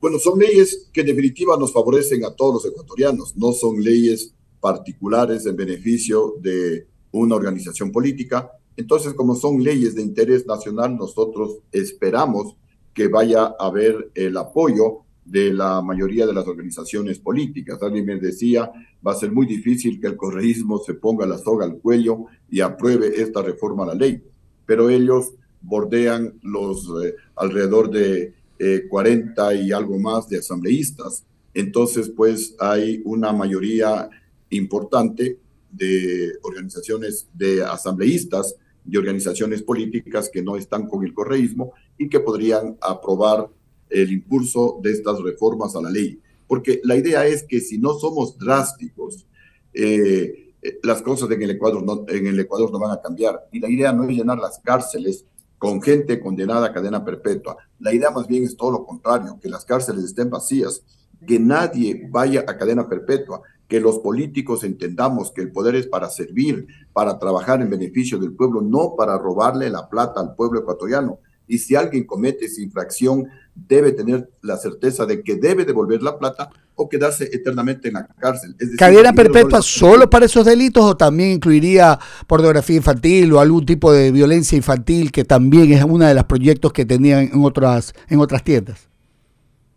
bueno, 0.00 0.18
son 0.18 0.38
leyes 0.38 0.88
que 0.92 1.02
en 1.02 1.06
definitiva 1.06 1.56
nos 1.56 1.72
favorecen 1.72 2.24
a 2.24 2.32
todos 2.32 2.54
los 2.54 2.72
ecuatorianos, 2.72 3.36
no 3.36 3.52
son 3.52 3.82
leyes 3.82 4.34
particulares 4.60 5.46
en 5.46 5.56
beneficio 5.56 6.34
de 6.40 6.86
una 7.12 7.34
organización 7.34 7.92
política. 7.92 8.50
Entonces, 8.76 9.14
como 9.14 9.34
son 9.34 9.62
leyes 9.62 9.94
de 9.94 10.02
interés 10.02 10.46
nacional, 10.46 10.96
nosotros 10.96 11.58
esperamos 11.72 12.56
que 12.92 13.08
vaya 13.08 13.54
a 13.58 13.66
haber 13.66 14.10
el 14.14 14.36
apoyo 14.36 15.02
de 15.26 15.52
la 15.52 15.82
mayoría 15.82 16.26
de 16.26 16.32
las 16.32 16.46
organizaciones 16.46 17.18
políticas. 17.18 17.82
Alguien 17.82 18.06
me 18.06 18.16
decía, 18.16 18.70
va 19.06 19.12
a 19.12 19.16
ser 19.16 19.32
muy 19.32 19.46
difícil 19.46 20.00
que 20.00 20.06
el 20.06 20.16
correísmo 20.16 20.78
se 20.78 20.94
ponga 20.94 21.26
la 21.26 21.36
soga 21.36 21.64
al 21.64 21.78
cuello 21.78 22.26
y 22.48 22.60
apruebe 22.60 23.20
esta 23.20 23.42
reforma 23.42 23.82
a 23.84 23.88
la 23.88 23.94
ley, 23.94 24.22
pero 24.64 24.88
ellos 24.88 25.32
bordean 25.60 26.34
los 26.42 26.88
eh, 27.02 27.14
alrededor 27.34 27.90
de 27.90 28.34
eh, 28.58 28.86
40 28.88 29.54
y 29.54 29.72
algo 29.72 29.98
más 29.98 30.28
de 30.28 30.38
asambleístas. 30.38 31.24
Entonces, 31.52 32.08
pues 32.08 32.54
hay 32.60 33.02
una 33.04 33.32
mayoría 33.32 34.08
importante 34.50 35.38
de 35.70 36.32
organizaciones 36.42 37.28
de 37.34 37.62
asambleístas 37.64 38.56
y 38.88 38.96
organizaciones 38.96 39.62
políticas 39.62 40.30
que 40.32 40.42
no 40.42 40.56
están 40.56 40.86
con 40.88 41.04
el 41.04 41.12
correísmo 41.12 41.72
y 41.98 42.08
que 42.08 42.20
podrían 42.20 42.76
aprobar 42.80 43.48
el 43.90 44.12
impulso 44.12 44.78
de 44.82 44.92
estas 44.92 45.20
reformas 45.20 45.74
a 45.76 45.82
la 45.82 45.90
ley. 45.90 46.20
Porque 46.46 46.80
la 46.84 46.96
idea 46.96 47.26
es 47.26 47.42
que 47.42 47.60
si 47.60 47.78
no 47.78 47.94
somos 47.94 48.38
drásticos, 48.38 49.26
eh, 49.72 50.54
eh, 50.62 50.78
las 50.82 51.02
cosas 51.02 51.30
en 51.30 51.42
el, 51.42 51.50
Ecuador 51.50 51.82
no, 51.82 52.04
en 52.08 52.26
el 52.26 52.38
Ecuador 52.38 52.70
no 52.72 52.78
van 52.78 52.92
a 52.92 53.00
cambiar. 53.00 53.48
Y 53.52 53.60
la 53.60 53.68
idea 53.68 53.92
no 53.92 54.04
es 54.04 54.16
llenar 54.16 54.38
las 54.38 54.58
cárceles 54.60 55.24
con 55.58 55.82
gente 55.82 56.20
condenada 56.20 56.66
a 56.66 56.72
cadena 56.72 57.04
perpetua. 57.04 57.56
La 57.80 57.92
idea 57.92 58.10
más 58.10 58.26
bien 58.26 58.44
es 58.44 58.56
todo 58.56 58.70
lo 58.70 58.84
contrario, 58.84 59.38
que 59.40 59.48
las 59.48 59.64
cárceles 59.64 60.04
estén 60.04 60.30
vacías, 60.30 60.82
que 61.26 61.38
nadie 61.38 62.08
vaya 62.10 62.44
a 62.46 62.56
cadena 62.56 62.88
perpetua, 62.88 63.42
que 63.68 63.80
los 63.80 63.98
políticos 63.98 64.64
entendamos 64.64 65.32
que 65.32 65.42
el 65.42 65.52
poder 65.52 65.74
es 65.74 65.86
para 65.86 66.08
servir, 66.08 66.66
para 66.92 67.18
trabajar 67.18 67.60
en 67.60 67.70
beneficio 67.70 68.18
del 68.18 68.32
pueblo, 68.32 68.60
no 68.60 68.94
para 68.96 69.18
robarle 69.18 69.70
la 69.70 69.88
plata 69.88 70.20
al 70.20 70.34
pueblo 70.34 70.60
ecuatoriano. 70.60 71.18
Y 71.48 71.58
si 71.58 71.76
alguien 71.76 72.04
comete 72.04 72.46
esa 72.46 72.60
infracción, 72.60 73.28
debe 73.54 73.92
tener 73.92 74.30
la 74.42 74.56
certeza 74.56 75.06
de 75.06 75.22
que 75.22 75.36
debe 75.36 75.64
devolver 75.64 76.02
la 76.02 76.18
plata 76.18 76.50
o 76.74 76.88
quedarse 76.88 77.30
eternamente 77.32 77.88
en 77.88 77.94
la 77.94 78.06
cárcel. 78.06 78.50
Es 78.52 78.58
decir, 78.58 78.76
¿Cadena 78.76 79.10
el 79.10 79.14
dinero 79.14 79.28
no 79.28 79.32
perpetua 79.32 79.62
solo 79.62 80.10
para 80.10 80.26
esos 80.26 80.44
delitos 80.44 80.84
o 80.84 80.96
también 80.96 81.30
incluiría 81.30 81.98
pornografía 82.26 82.76
infantil 82.76 83.32
o 83.32 83.40
algún 83.40 83.64
tipo 83.64 83.92
de 83.92 84.12
violencia 84.12 84.56
infantil 84.56 85.10
que 85.10 85.24
también 85.24 85.72
es 85.72 85.82
uno 85.84 86.04
de 86.04 86.14
los 86.14 86.24
proyectos 86.24 86.72
que 86.72 86.84
tenían 86.84 87.30
en 87.32 87.44
otras, 87.44 87.94
en 88.08 88.20
otras 88.20 88.44
tiendas? 88.44 88.88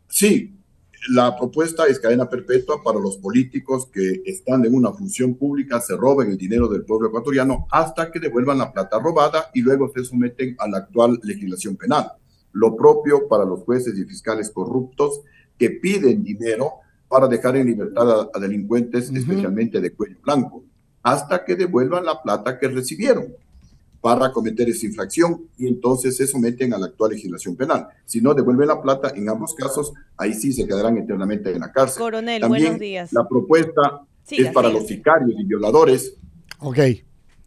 Sí, 0.08 0.59
la 1.08 1.38
propuesta 1.38 1.86
es 1.88 2.00
cadena 2.00 2.30
perpetua 2.30 2.84
para 2.84 3.00
los 3.00 3.18
políticos 3.18 3.88
que 3.91 4.22
están 4.26 4.66
en 4.66 4.76
una 4.76 4.91
función 4.91 5.36
pública, 5.36 5.80
se 5.80 5.95
roben 5.95 6.32
el 6.32 6.38
dinero 6.38 6.68
del 6.68 6.84
pueblo 6.84 7.08
ecuatoriano 7.08 7.68
hasta 7.72 8.12
que 8.12 8.20
devuelvan 8.20 8.58
la 8.58 8.72
plata 8.72 9.00
robada 9.00 9.50
y 9.54 9.62
luego 9.62 9.91
se 9.95 10.04
someten 10.04 10.56
a 10.60 10.68
la 10.68 10.80
actual 10.80 11.20
legislación 11.24 11.78
penal. 11.78 12.12
Lo 12.52 12.76
propio 12.76 13.28
para 13.28 13.45
los 13.45 13.62
jueces 13.62 13.97
y 13.97 14.04
fiscales 14.04 14.52
corruptos 14.52 15.22
que 15.58 15.70
piden 15.70 16.24
dinero 16.24 16.74
para 17.08 17.28
dejar 17.28 17.56
en 17.56 17.68
libertad 17.68 18.12
a, 18.12 18.30
a 18.34 18.39
delincuentes, 18.39 19.10
especialmente 19.10 19.80
de 19.80 19.91
cuello 19.91 20.18
blanco, 20.22 20.64
hasta 21.02 21.45
que 21.45 21.56
devuelvan 21.56 22.06
la 22.06 22.22
plata 22.22 22.60
que 22.60 22.68
recibieron 22.68 23.34
para 24.02 24.32
cometer 24.32 24.70
esa 24.70 24.86
infracción 24.86 25.45
y 25.58 25.68
entonces 25.68 26.16
se 26.18 26.26
someten 26.28 26.74
a 26.74 26.78
la 26.78 26.88
actual 26.88 27.12
legislación 27.12 27.56
penal. 27.56 27.88
Si 28.06 28.22
no 28.22 28.34
devuelven 28.34 28.68
la 28.68 28.82
plata, 28.82 29.12
en 29.16 29.28
ambos 29.30 29.54
casos, 29.54 29.93
ahí 30.18 30.34
sí 30.34 30.54
se 30.54 30.66
quedarán 30.66 30.97
eternamente 30.97 31.52
en 31.52 31.60
la 31.60 31.72
cárcel. 31.72 32.00
Coronel, 32.02 32.41
También 32.41 32.64
buenos 32.64 32.80
días. 32.80 33.12
la 33.14 33.28
propuesta 33.28 34.02
Siga, 34.24 34.50
es 34.50 34.54
para 34.54 34.70
siga, 34.70 34.80
los 34.80 34.88
sicarios 34.88 35.32
y 35.39 35.45
violadores. 35.45 36.14
Ok, 36.60 36.80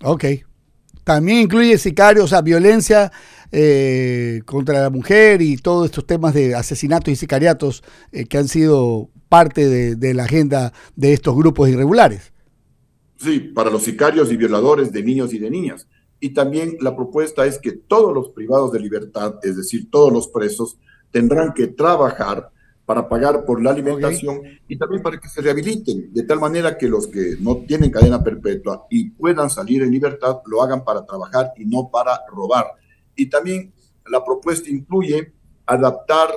ok. 0.03 0.25
También 1.05 1.39
incluye 1.39 1.79
sicarios, 1.79 2.27
o 2.27 2.29
sea, 2.29 2.43
violencia 2.43 3.11
eh, 3.51 4.43
contra 4.45 4.81
la 4.83 4.91
mujer 4.91 5.43
y 5.43 5.57
todos 5.57 5.87
estos 5.87 6.07
temas 6.07 6.33
de 6.35 6.55
asesinatos 6.55 7.13
y 7.13 7.17
sicariatos 7.17 7.83
eh, 8.13 8.27
que 8.27 8.39
han 8.39 8.49
sido 8.49 9.11
parte 9.29 9.69
de, 9.69 9.97
de 9.97 10.15
la 10.15 10.25
agenda 10.25 10.73
de 10.97 11.13
estos 11.13 11.35
grupos 11.35 11.69
irregulares. 11.69 12.33
Sí, 13.17 13.39
para 13.41 13.71
los 13.71 13.83
sicarios 13.85 14.31
y 14.33 14.37
violadores 14.37 14.93
de 14.93 15.03
niños 15.03 15.33
y 15.33 15.39
de 15.39 15.51
niñas. 15.51 15.87
Y 16.25 16.31
también 16.31 16.77
la 16.81 16.95
propuesta 16.95 17.45
es 17.47 17.59
que 17.59 17.73
todos 17.73 18.15
los 18.15 18.29
privados 18.29 18.71
de 18.71 18.79
libertad, 18.79 19.41
es 19.43 19.57
decir, 19.57 19.91
todos 19.91 20.13
los 20.13 20.29
presos, 20.29 20.79
tendrán 21.11 21.53
que 21.53 21.67
trabajar 21.67 22.49
para 22.87 23.09
pagar 23.09 23.45
por 23.45 23.61
la 23.61 23.71
alimentación 23.73 24.41
y 24.69 24.77
también 24.77 25.03
para 25.03 25.19
que 25.19 25.29
se 25.29 25.41
rehabiliten, 25.41 26.13
de 26.13 26.23
tal 26.23 26.39
manera 26.39 26.79
que 26.79 26.87
los 26.89 27.09
que 27.09 27.37
no 27.41 27.57
tienen 27.67 27.91
cadena 27.91 28.23
perpetua 28.23 28.87
y 28.89 29.11
puedan 29.11 29.51
salir 29.51 29.83
en 29.83 29.91
libertad 29.91 30.37
lo 30.47 30.63
hagan 30.63 30.85
para 30.85 31.05
trabajar 31.05 31.53
y 31.57 31.65
no 31.65 31.91
para 31.93 32.21
robar. 32.31 32.67
Y 33.17 33.27
también 33.27 33.73
la 34.09 34.25
propuesta 34.25 34.71
incluye 34.71 35.33
adaptar 35.67 36.29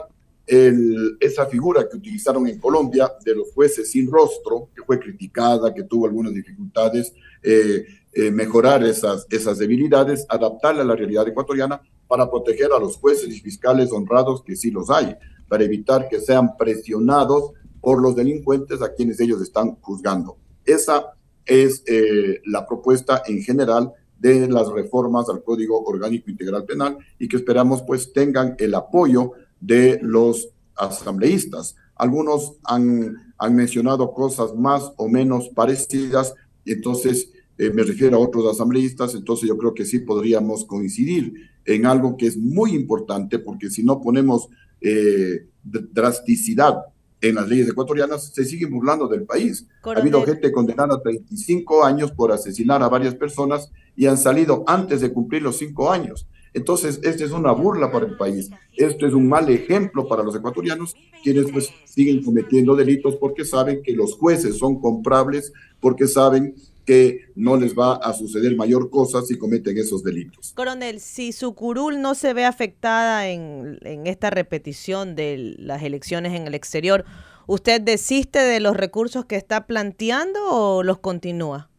el- 0.48 1.16
esa 1.20 1.46
figura 1.46 1.88
que 1.88 1.98
utilizaron 1.98 2.48
en 2.48 2.60
Colombia 2.60 3.12
de 3.24 3.36
los 3.36 3.52
jueces 3.54 3.92
sin 3.92 4.10
rostro, 4.10 4.70
que 4.76 4.82
fue 4.84 5.00
criticada, 5.00 5.74
que 5.74 5.84
tuvo 5.84 6.06
algunas 6.08 6.34
dificultades, 6.34 7.14
eh, 7.44 7.86
eh, 8.18 8.32
mejorar 8.32 8.82
esas, 8.86 9.28
esas 9.30 9.58
debilidades, 9.58 10.26
adaptarla 10.30 10.84
a 10.84 10.86
la 10.86 10.96
realidad 10.96 11.28
ecuatoriana 11.28 11.82
para 12.08 12.30
proteger 12.30 12.72
a 12.72 12.80
los 12.80 12.96
jueces 12.96 13.28
y 13.28 13.42
fiscales 13.42 13.92
honrados, 13.92 14.42
que 14.42 14.56
sí 14.56 14.72
los 14.72 14.90
hay, 14.90 15.18
para 15.50 15.66
evitar 15.66 16.08
que 16.08 16.22
sean 16.22 16.56
presionados 16.56 17.52
por 17.82 18.02
los 18.02 18.16
delincuentes 18.16 18.82
a 18.82 18.94
quienes 18.94 19.20
ellos 19.20 19.42
están 19.42 19.76
juzgando. 19.82 20.38
Esa 20.64 21.14
es 21.46 21.84
eh, 21.88 22.40
la 22.46 22.66
propuesta 22.66 23.22
en 23.28 23.42
general 23.42 23.92
de 24.18 24.48
las 24.48 24.70
reformas 24.70 25.28
al 25.28 25.44
Código 25.44 25.84
Orgánico 25.84 26.32
Integral 26.32 26.64
Penal 26.64 26.98
y 27.20 27.28
que 27.28 27.36
esperamos 27.36 27.84
pues 27.84 28.14
tengan 28.14 28.56
el 28.60 28.76
apoyo 28.76 29.34
de 29.60 30.00
los 30.02 30.50
asambleístas. 30.76 31.76
Algunos 31.96 32.54
han, 32.64 33.34
han 33.38 33.56
mencionado 33.56 34.14
cosas 34.14 34.56
más 34.56 34.94
o 34.96 35.10
menos 35.10 35.50
parecidas, 35.50 36.34
entonces 36.66 37.30
eh, 37.58 37.72
me 37.74 37.84
refiero 37.84 38.18
a 38.18 38.20
otros 38.20 38.46
asambleístas, 38.52 39.16
entonces 39.16 39.48
yo 39.48 39.58
creo 39.58 39.74
que 39.74 39.86
sí 39.86 40.00
podríamos 40.00 40.66
coincidir 40.66 41.34
en 41.66 41.86
algo 41.86 42.18
que 42.18 42.28
es 42.28 42.38
muy 42.38 42.74
importante, 42.76 43.40
porque 43.40 43.70
si 43.70 43.84
no 43.84 44.02
ponemos 44.02 44.50
eh, 44.82 45.48
dr- 45.64 45.90
drasticidad 45.92 46.76
en 47.22 47.36
las 47.36 47.48
leyes 47.48 47.70
ecuatorianas, 47.70 48.34
se 48.34 48.46
siguen 48.46 48.72
burlando 48.72 49.08
del 49.08 49.24
país. 49.24 49.66
Ha 49.80 49.82
Coronel. 49.82 50.02
habido 50.02 50.24
gente 50.26 50.52
condenada 50.52 50.96
a 50.96 51.02
35 51.02 51.84
años 51.84 52.12
por 52.12 52.32
asesinar 52.32 52.84
a 52.84 52.90
varias 52.90 53.16
personas 53.16 53.72
y 53.96 54.06
han 54.06 54.18
salido 54.18 54.64
antes 54.68 55.02
de 55.02 55.12
cumplir 55.12 55.42
los 55.42 55.58
cinco 55.58 55.92
años. 55.92 56.28
Entonces, 56.54 57.00
esta 57.04 57.24
es 57.26 57.32
una 57.32 57.52
burla 57.52 57.92
para 57.92 58.06
el 58.06 58.16
país. 58.16 58.50
Esto 58.78 59.06
es 59.08 59.14
un 59.14 59.28
mal 59.28 59.50
ejemplo 59.50 60.08
para 60.08 60.24
los 60.24 60.36
ecuatorianos, 60.36 60.96
quienes 61.24 61.52
pues 61.52 61.70
siguen 61.86 62.24
cometiendo 62.24 62.76
delitos 62.76 63.16
porque 63.16 63.44
saben 63.44 63.82
que 63.84 63.94
los 63.94 64.14
jueces 64.16 64.58
son 64.58 64.80
comprables, 64.80 65.52
porque 65.82 66.08
saben 66.08 66.54
que 66.86 67.22
no 67.36 67.58
les 67.58 67.76
va 67.76 67.96
a 67.96 68.14
suceder 68.14 68.56
mayor 68.56 68.90
cosa 68.90 69.22
si 69.22 69.38
cometen 69.38 69.78
esos 69.78 70.04
delitos. 70.04 70.54
Coronel, 70.54 71.00
si 71.00 71.32
su 71.32 71.56
curul 71.56 72.02
no 72.02 72.16
se 72.16 72.34
ve 72.34 72.46
afectada 72.46 73.28
en, 73.28 73.80
en 73.82 74.08
esta 74.08 74.30
repetición 74.30 75.16
de 75.16 75.56
las 75.58 75.84
elecciones 75.84 76.34
en 76.34 76.48
el 76.48 76.54
exterior, 76.54 77.06
¿usted 77.48 77.82
desiste 77.82 78.40
de 78.40 78.60
los 78.60 78.78
recursos 78.78 79.26
que 79.26 79.36
está 79.36 79.66
planteando 79.68 80.40
o 80.50 80.84
los 80.84 81.00
continúa? 81.00 81.70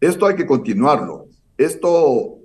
Esto 0.00 0.26
hay 0.26 0.36
que 0.36 0.46
continuarlo. 0.46 1.26
Esto, 1.56 2.38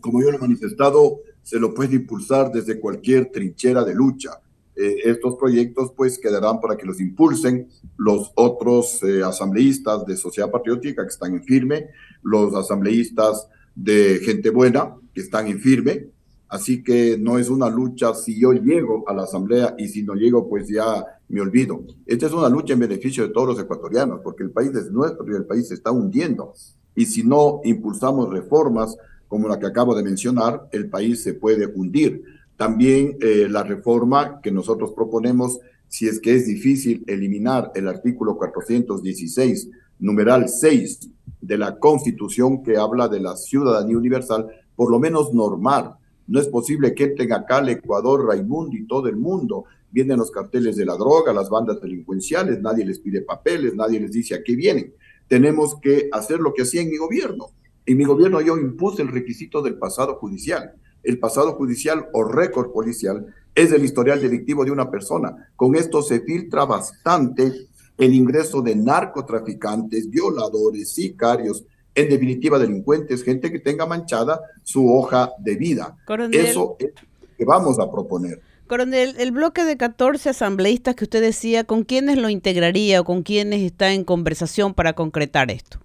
como 0.00 0.22
yo 0.22 0.30
lo 0.30 0.36
he 0.36 0.40
manifestado, 0.40 1.20
se 1.42 1.58
lo 1.58 1.74
puede 1.74 1.96
impulsar 1.96 2.50
desde 2.52 2.80
cualquier 2.80 3.30
trinchera 3.30 3.84
de 3.84 3.94
lucha. 3.94 4.40
Eh, 4.76 5.00
estos 5.04 5.36
proyectos 5.36 5.92
pues 5.96 6.18
quedarán 6.18 6.60
para 6.60 6.76
que 6.76 6.84
los 6.84 7.00
impulsen 7.00 7.68
los 7.96 8.30
otros 8.34 9.02
eh, 9.02 9.22
asambleístas 9.22 10.04
de 10.04 10.18
Sociedad 10.18 10.50
Patriótica 10.50 11.02
que 11.02 11.08
están 11.08 11.32
en 11.32 11.42
firme, 11.42 11.88
los 12.22 12.54
asambleístas 12.54 13.48
de 13.74 14.20
Gente 14.22 14.50
Buena 14.50 14.94
que 15.14 15.22
están 15.22 15.46
en 15.46 15.60
firme. 15.60 16.08
Así 16.48 16.84
que 16.84 17.16
no 17.18 17.38
es 17.38 17.48
una 17.48 17.70
lucha 17.70 18.14
si 18.14 18.38
yo 18.38 18.52
llego 18.52 19.08
a 19.08 19.14
la 19.14 19.22
asamblea 19.22 19.74
y 19.78 19.88
si 19.88 20.02
no 20.02 20.14
llego 20.14 20.48
pues 20.48 20.68
ya 20.68 21.04
me 21.28 21.40
olvido. 21.40 21.82
Esta 22.04 22.26
es 22.26 22.32
una 22.32 22.50
lucha 22.50 22.74
en 22.74 22.80
beneficio 22.80 23.26
de 23.26 23.32
todos 23.32 23.48
los 23.48 23.60
ecuatorianos 23.60 24.20
porque 24.22 24.44
el 24.44 24.50
país 24.50 24.74
es 24.74 24.92
nuestro 24.92 25.26
y 25.26 25.36
el 25.36 25.46
país 25.46 25.68
se 25.68 25.74
está 25.74 25.90
hundiendo. 25.90 26.52
Y 26.94 27.06
si 27.06 27.24
no 27.24 27.60
impulsamos 27.64 28.30
reformas 28.30 28.96
como 29.26 29.48
la 29.48 29.58
que 29.58 29.66
acabo 29.66 29.94
de 29.94 30.02
mencionar, 30.02 30.68
el 30.70 30.88
país 30.88 31.22
se 31.22 31.34
puede 31.34 31.66
hundir. 31.66 32.22
También 32.56 33.18
eh, 33.20 33.48
la 33.50 33.62
reforma 33.62 34.40
que 34.40 34.50
nosotros 34.50 34.92
proponemos, 34.92 35.58
si 35.88 36.08
es 36.08 36.20
que 36.20 36.34
es 36.34 36.46
difícil 36.46 37.04
eliminar 37.06 37.70
el 37.74 37.86
artículo 37.86 38.36
416, 38.36 39.68
numeral 39.98 40.48
6 40.48 41.10
de 41.40 41.58
la 41.58 41.78
Constitución 41.78 42.62
que 42.62 42.76
habla 42.76 43.08
de 43.08 43.20
la 43.20 43.36
ciudadanía 43.36 43.96
universal, 43.96 44.46
por 44.74 44.90
lo 44.90 44.98
menos 44.98 45.32
normal. 45.32 45.96
No 46.26 46.40
es 46.40 46.48
posible 46.48 46.94
que 46.94 47.04
entren 47.04 47.32
acá 47.32 47.58
al 47.58 47.68
Ecuador, 47.68 48.26
Raimundo 48.26 48.76
y 48.76 48.86
todo 48.86 49.08
el 49.08 49.16
mundo. 49.16 49.64
Vienen 49.90 50.18
los 50.18 50.30
carteles 50.30 50.76
de 50.76 50.84
la 50.84 50.96
droga, 50.96 51.32
las 51.32 51.48
bandas 51.48 51.80
delincuenciales, 51.80 52.60
nadie 52.60 52.84
les 52.84 52.98
pide 52.98 53.22
papeles, 53.22 53.74
nadie 53.74 54.00
les 54.00 54.10
dice 54.10 54.34
a 54.34 54.42
qué 54.42 54.56
vienen. 54.56 54.92
Tenemos 55.28 55.78
que 55.80 56.08
hacer 56.12 56.40
lo 56.40 56.52
que 56.52 56.62
hacía 56.62 56.82
en 56.82 56.90
mi 56.90 56.96
gobierno. 56.96 57.50
En 57.84 57.96
mi 57.96 58.04
gobierno 58.04 58.40
yo 58.40 58.56
impuse 58.56 59.02
el 59.02 59.08
requisito 59.08 59.62
del 59.62 59.78
pasado 59.78 60.16
judicial. 60.16 60.74
El 61.06 61.20
pasado 61.20 61.52
judicial 61.52 62.08
o 62.12 62.24
récord 62.24 62.72
policial 62.72 63.32
es 63.54 63.70
el 63.70 63.84
historial 63.84 64.20
delictivo 64.20 64.64
de 64.64 64.72
una 64.72 64.90
persona. 64.90 65.50
Con 65.54 65.76
esto 65.76 66.02
se 66.02 66.20
filtra 66.20 66.64
bastante 66.64 67.68
el 67.96 68.12
ingreso 68.12 68.60
de 68.60 68.74
narcotraficantes, 68.74 70.10
violadores, 70.10 70.90
sicarios, 70.90 71.64
en 71.94 72.08
definitiva 72.08 72.58
delincuentes, 72.58 73.22
gente 73.22 73.52
que 73.52 73.60
tenga 73.60 73.86
manchada 73.86 74.40
su 74.64 74.92
hoja 74.92 75.30
de 75.38 75.54
vida. 75.54 75.96
Coronel. 76.06 76.38
Eso 76.38 76.76
es 76.80 76.88
lo 76.88 77.36
que 77.38 77.44
vamos 77.44 77.78
a 77.78 77.88
proponer. 77.88 78.42
Coronel, 78.66 79.14
el 79.18 79.30
bloque 79.30 79.64
de 79.64 79.76
14 79.76 80.30
asambleístas 80.30 80.96
que 80.96 81.04
usted 81.04 81.22
decía, 81.22 81.62
¿con 81.62 81.84
quiénes 81.84 82.18
lo 82.18 82.28
integraría 82.28 83.00
o 83.00 83.04
con 83.04 83.22
quiénes 83.22 83.62
está 83.62 83.92
en 83.92 84.02
conversación 84.02 84.74
para 84.74 84.94
concretar 84.94 85.52
esto? 85.52 85.78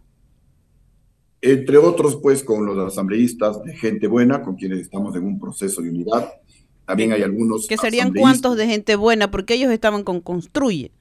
Entre 1.41 1.77
otros, 1.77 2.17
pues, 2.21 2.43
con 2.43 2.65
los 2.65 2.77
asambleístas 2.77 3.63
de 3.63 3.75
gente 3.75 4.07
buena, 4.07 4.43
con 4.43 4.55
quienes 4.55 4.79
estamos 4.79 5.15
en 5.15 5.25
un 5.25 5.39
proceso 5.39 5.81
de 5.81 5.89
unidad. 5.89 6.31
También 6.85 7.13
hay 7.13 7.23
algunos 7.23 7.67
Que 7.67 7.77
serían 7.77 8.13
cuantos 8.13 8.57
de 8.57 8.67
gente 8.67 8.95
buena, 8.95 9.31
porque 9.31 9.55
ellos 9.55 9.71
estaban 9.71 10.03
con 10.03 10.21
Construye. 10.21 10.91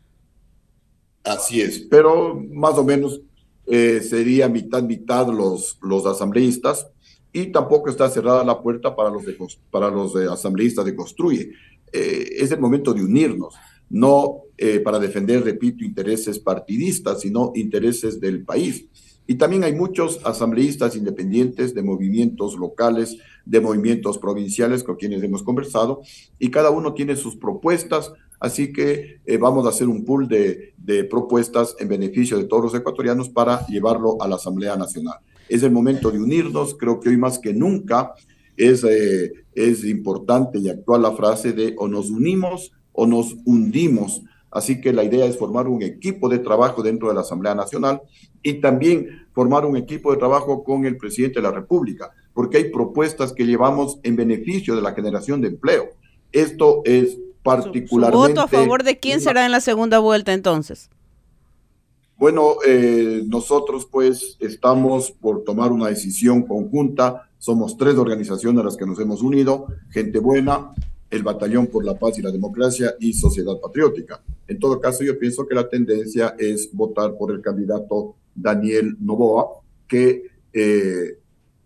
Así 1.25 1.61
es, 1.61 1.81
pero 1.81 2.41
más 2.51 2.79
o 2.79 2.85
menos 2.85 3.21
eh, 3.67 4.01
sería 4.01 4.49
mitad, 4.49 4.83
mitad 4.83 5.29
los, 5.29 5.79
los 5.83 6.07
asambleístas 6.07 6.87
y 7.33 7.47
tampoco 7.47 7.91
está 7.91 8.09
cerrada 8.09 8.43
la 8.43 8.61
puerta 8.61 8.97
para 8.97 9.11
los, 9.11 9.25
de, 9.25 9.37
para 9.71 9.91
los 9.91 10.17
asambleístas 10.17 10.85
de 10.85 10.97
Construye. 10.97 11.53
Eh, 11.93 12.31
es 12.39 12.51
el 12.53 12.61
momento 12.61 12.95
de 12.95 13.03
unirnos, 13.03 13.55
no 13.89 14.43
eh, 14.57 14.81
para 14.81 14.99
defender, 14.99 15.45
repito, 15.45 15.85
intereses 15.85 16.39
partidistas, 16.39 17.21
sino 17.21 17.53
intereses 17.55 18.21
del 18.21 18.45
país. 18.45 18.87
Y 19.31 19.37
también 19.37 19.63
hay 19.63 19.73
muchos 19.73 20.19
asambleístas 20.25 20.97
independientes 20.97 21.73
de 21.73 21.85
movimientos 21.85 22.59
locales, 22.59 23.17
de 23.45 23.61
movimientos 23.61 24.19
provinciales 24.19 24.83
con 24.83 24.97
quienes 24.97 25.23
hemos 25.23 25.45
conversado, 25.45 26.01
y 26.41 26.51
cada 26.51 26.71
uno 26.71 26.95
tiene 26.95 27.15
sus 27.15 27.37
propuestas, 27.37 28.13
así 28.41 28.73
que 28.73 29.21
eh, 29.25 29.37
vamos 29.37 29.67
a 29.67 29.69
hacer 29.69 29.87
un 29.87 30.05
pool 30.05 30.27
de, 30.27 30.75
propuestas 31.09 31.77
en 31.79 31.87
beneficio 31.87 32.39
de 32.39 32.47
todos 32.47 32.65
los 32.65 32.75
ecuatorianos 32.75 33.29
para 33.29 33.65
llevarlo 33.69 34.21
a 34.21 34.27
la 34.27 34.35
Asamblea 34.35 34.75
Nacional. 34.75 35.19
Es 35.49 35.63
el 35.63 35.71
momento 35.71 36.11
de 36.11 36.19
unirnos, 36.19 36.75
creo 36.75 36.99
que 36.99 37.11
hoy 37.11 37.17
más 37.17 37.39
que 37.39 37.55
nunca 37.55 38.15
es, 38.57 38.83
eh, 38.83 39.31
es 39.55 39.85
importante 39.85 40.59
y 40.59 40.71
actual 40.71 41.03
la 41.03 41.13
frase 41.13 41.53
de 41.53 41.77
o 41.79 41.87
nos 41.87 42.11
unimos 42.11 42.73
o 42.91 43.07
nos 43.07 43.37
hundimos. 43.45 44.23
Así 44.51 44.81
que 44.81 44.93
la 44.93 45.05
idea 45.05 45.27
es 45.27 45.39
formar 45.39 45.69
un 45.69 45.83
equipo 45.83 46.29
de 46.29 46.39
trabajo 46.39 46.83
dentro 46.83 47.09
de 47.09 47.15
la 47.15 47.21
Asamblea 47.21 47.55
Nacional 47.55 48.03
y 48.43 48.55
también 48.55 49.27
formar 49.33 49.65
un 49.65 49.77
equipo 49.77 50.11
de 50.11 50.19
trabajo 50.19 50.65
con 50.65 50.87
el 50.87 50.97
presidente 50.97 51.41
de 51.41 51.43
la 51.43 51.53
República, 51.53 52.11
porque 52.35 52.59
hay 52.59 52.65
propuestas 52.71 53.33
que 53.33 53.47
llevamos 53.47 53.99
en 54.03 54.17
beneficio 54.17 54.75
de 54.75 54.83
la 54.83 54.93
generación 54.93 55.41
de 55.41 55.49
empleo. 55.49 55.91
Esto 56.33 56.83
es 56.85 57.13
¿Su 57.13 57.33
particularmente... 57.43 58.29
voto 58.29 58.41
a 58.41 58.49
favor 58.49 58.83
de 58.83 58.99
quién 58.99 59.21
será 59.21 59.47
en 59.47 59.53
la 59.53 59.61
segunda 59.61 59.99
vuelta 59.99 60.33
entonces? 60.33 60.91
Bueno, 62.21 62.57
eh, 62.67 63.23
nosotros 63.27 63.87
pues 63.91 64.37
estamos 64.41 65.11
por 65.11 65.43
tomar 65.43 65.73
una 65.73 65.89
decisión 65.89 66.43
conjunta. 66.43 67.31
Somos 67.39 67.79
tres 67.79 67.97
organizaciones 67.97 68.61
a 68.61 68.65
las 68.65 68.77
que 68.77 68.85
nos 68.85 69.01
hemos 69.01 69.23
unido, 69.23 69.69
Gente 69.89 70.19
Buena, 70.19 70.75
el 71.11 71.23
Batallón 71.25 71.67
por 71.67 71.85
la 71.85 71.99
Paz 71.99 72.19
y 72.19 72.23
la 72.23 72.31
Democracia 72.31 72.95
y 73.01 73.13
Sociedad 73.13 73.59
Patriótica. 73.61 74.23
En 74.47 74.59
todo 74.59 74.81
caso, 74.81 75.03
yo 75.03 75.19
pienso 75.19 75.47
que 75.47 75.55
la 75.55 75.69
tendencia 75.69 76.37
es 76.39 76.71
votar 76.73 77.17
por 77.17 77.33
el 77.33 77.41
candidato 77.41 78.15
Daniel 78.35 78.97
Novoa, 79.01 79.61
que 79.89 80.31
eh, 80.53 81.19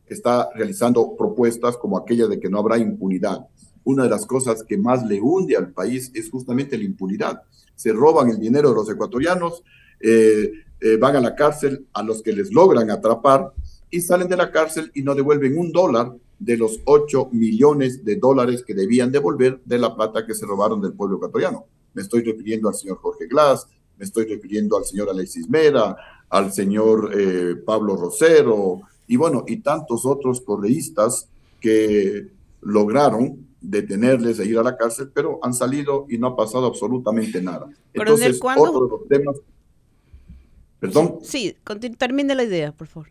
está 0.06 0.48
realizando 0.54 1.14
propuestas 1.16 1.76
como 1.76 1.98
aquella 1.98 2.26
de 2.26 2.40
que 2.40 2.48
no 2.48 2.58
habrá 2.58 2.78
impunidad. 2.78 3.46
Una 3.84 4.04
de 4.04 4.10
las 4.10 4.24
cosas 4.24 4.62
que 4.62 4.78
más 4.78 5.06
le 5.06 5.20
hunde 5.20 5.56
al 5.56 5.72
país 5.72 6.10
es 6.14 6.30
justamente 6.30 6.78
la 6.78 6.84
impunidad. 6.84 7.42
Se 7.74 7.92
roban 7.92 8.30
el 8.30 8.38
dinero 8.38 8.70
de 8.70 8.74
los 8.76 8.90
ecuatorianos, 8.90 9.62
eh, 10.00 10.52
eh, 10.80 10.96
van 10.96 11.16
a 11.16 11.20
la 11.20 11.34
cárcel 11.34 11.86
a 11.92 12.02
los 12.02 12.22
que 12.22 12.32
les 12.32 12.52
logran 12.52 12.90
atrapar 12.90 13.52
y 13.90 14.00
salen 14.00 14.28
de 14.28 14.36
la 14.36 14.50
cárcel 14.50 14.90
y 14.94 15.02
no 15.02 15.14
devuelven 15.14 15.58
un 15.58 15.70
dólar 15.70 16.14
de 16.44 16.58
los 16.58 16.80
8 16.84 17.30
millones 17.32 18.04
de 18.04 18.16
dólares 18.16 18.62
que 18.66 18.74
debían 18.74 19.10
devolver 19.10 19.60
de 19.64 19.78
la 19.78 19.94
plata 19.96 20.26
que 20.26 20.34
se 20.34 20.44
robaron 20.44 20.80
del 20.80 20.92
pueblo 20.92 21.16
ecuatoriano. 21.16 21.64
Me 21.94 22.02
estoy 22.02 22.22
refiriendo 22.22 22.68
al 22.68 22.74
señor 22.74 22.98
Jorge 22.98 23.26
Glass, 23.26 23.66
me 23.96 24.04
estoy 24.04 24.26
refiriendo 24.26 24.76
al 24.76 24.84
señor 24.84 25.08
Alexis 25.08 25.48
Mera, 25.48 25.96
al 26.28 26.52
señor 26.52 27.12
eh, 27.14 27.56
Pablo 27.64 27.96
Rosero 27.96 28.82
y 29.06 29.16
bueno, 29.16 29.44
y 29.46 29.58
tantos 29.58 30.04
otros 30.04 30.40
correístas 30.42 31.28
que 31.60 32.28
lograron 32.60 33.46
detenerles 33.60 34.38
e 34.38 34.44
ir 34.44 34.58
a 34.58 34.62
la 34.62 34.76
cárcel, 34.76 35.10
pero 35.14 35.38
han 35.42 35.54
salido 35.54 36.06
y 36.10 36.18
no 36.18 36.28
ha 36.28 36.36
pasado 36.36 36.66
absolutamente 36.66 37.40
nada. 37.40 37.70
Coronel, 37.94 38.22
Entonces, 38.22 38.38
¿cuándo? 38.38 38.64
otro 38.64 38.84
de 38.84 38.90
los 38.90 39.08
temas... 39.08 39.36
Perdón. 40.80 41.18
Sí, 41.22 41.56
termine 41.96 42.34
la 42.34 42.44
idea, 42.44 42.72
por 42.72 42.86
favor. 42.86 43.08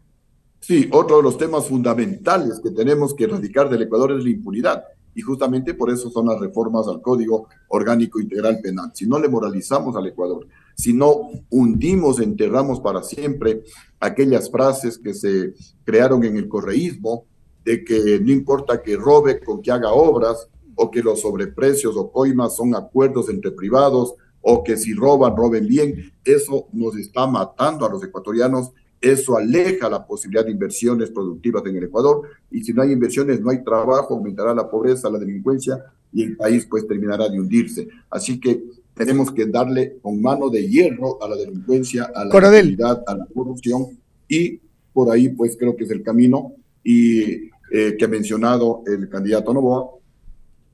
Sí, 0.66 0.88
otro 0.94 1.18
de 1.18 1.24
los 1.24 1.38
temas 1.38 1.68
fundamentales 1.68 2.62
que 2.64 2.72
tenemos 2.72 3.14
que 3.14 3.26
erradicar 3.26 3.70
del 3.70 3.82
Ecuador 3.82 4.14
es 4.14 4.24
la 4.24 4.30
impunidad. 4.30 4.86
Y 5.14 5.20
justamente 5.20 5.74
por 5.74 5.92
eso 5.92 6.10
son 6.10 6.28
las 6.28 6.40
reformas 6.40 6.88
al 6.88 7.02
Código 7.02 7.50
Orgánico 7.68 8.22
Integral 8.22 8.62
Penal. 8.64 8.92
Si 8.94 9.06
no 9.06 9.20
le 9.20 9.28
moralizamos 9.28 9.94
al 9.98 10.08
Ecuador, 10.08 10.48
si 10.74 10.94
no 10.94 11.32
hundimos, 11.50 12.22
enterramos 12.22 12.80
para 12.80 13.04
siempre 13.04 13.66
aquellas 14.00 14.50
frases 14.50 14.98
que 14.98 15.14
se 15.14 15.54
crearon 15.84 16.24
en 16.24 16.38
el 16.38 16.48
correísmo, 16.48 17.26
de 17.66 17.84
que 17.84 18.22
no 18.22 18.32
importa 18.32 18.82
que 18.82 18.96
robe 18.96 19.42
con 19.42 19.62
que 19.62 19.70
haga 19.70 19.92
obras, 19.92 20.48
o 20.76 20.90
que 20.90 21.04
los 21.04 21.20
sobreprecios 21.20 21.98
o 21.98 22.10
coimas 22.10 22.56
son 22.56 22.74
acuerdos 22.74 23.28
entre 23.28 23.52
privados, 23.52 24.14
o 24.40 24.64
que 24.64 24.78
si 24.78 24.94
roban, 24.94 25.36
roben 25.36 25.68
bien, 25.68 26.14
eso 26.24 26.68
nos 26.72 26.96
está 26.96 27.28
matando 27.28 27.86
a 27.86 27.90
los 27.90 28.02
ecuatorianos 28.02 28.72
eso 29.04 29.38
aleja 29.38 29.90
la 29.90 30.08
posibilidad 30.08 30.46
de 30.46 30.52
inversiones 30.52 31.10
productivas 31.12 31.64
en 31.66 31.76
el 31.76 31.84
Ecuador 31.84 32.22
y 32.50 32.64
si 32.64 32.72
no 32.74 32.82
hay 32.82 32.92
inversiones 32.94 33.42
no 33.42 33.50
hay 33.52 33.64
trabajo, 33.64 34.14
aumentará 34.16 34.54
la 34.56 34.70
pobreza, 34.70 35.10
la 35.10 35.20
delincuencia 35.20 35.84
y 36.14 36.24
el 36.24 36.38
país 36.38 36.66
pues 36.70 36.88
terminará 36.88 37.28
de 37.28 37.40
hundirse. 37.40 37.90
Así 38.10 38.40
que 38.40 38.64
tenemos 38.94 39.32
que 39.32 39.46
darle 39.48 39.98
con 40.02 40.22
mano 40.22 40.50
de 40.50 40.70
hierro 40.70 41.22
a 41.22 41.28
la 41.28 41.36
delincuencia, 41.36 42.10
a 42.16 42.24
la 42.26 42.32
impunidad, 42.62 43.04
a 43.06 43.16
la 43.18 43.26
corrupción 43.26 43.88
y 44.28 44.60
por 44.94 45.12
ahí 45.12 45.30
pues 45.30 45.58
creo 45.58 45.76
que 45.76 45.84
es 45.84 45.92
el 45.92 46.02
camino 46.02 46.54
y 46.84 47.50
eh, 47.72 47.96
que 47.98 48.06
ha 48.06 48.08
mencionado 48.08 48.84
el 48.86 49.10
candidato 49.10 49.54
Novoa 49.54 49.90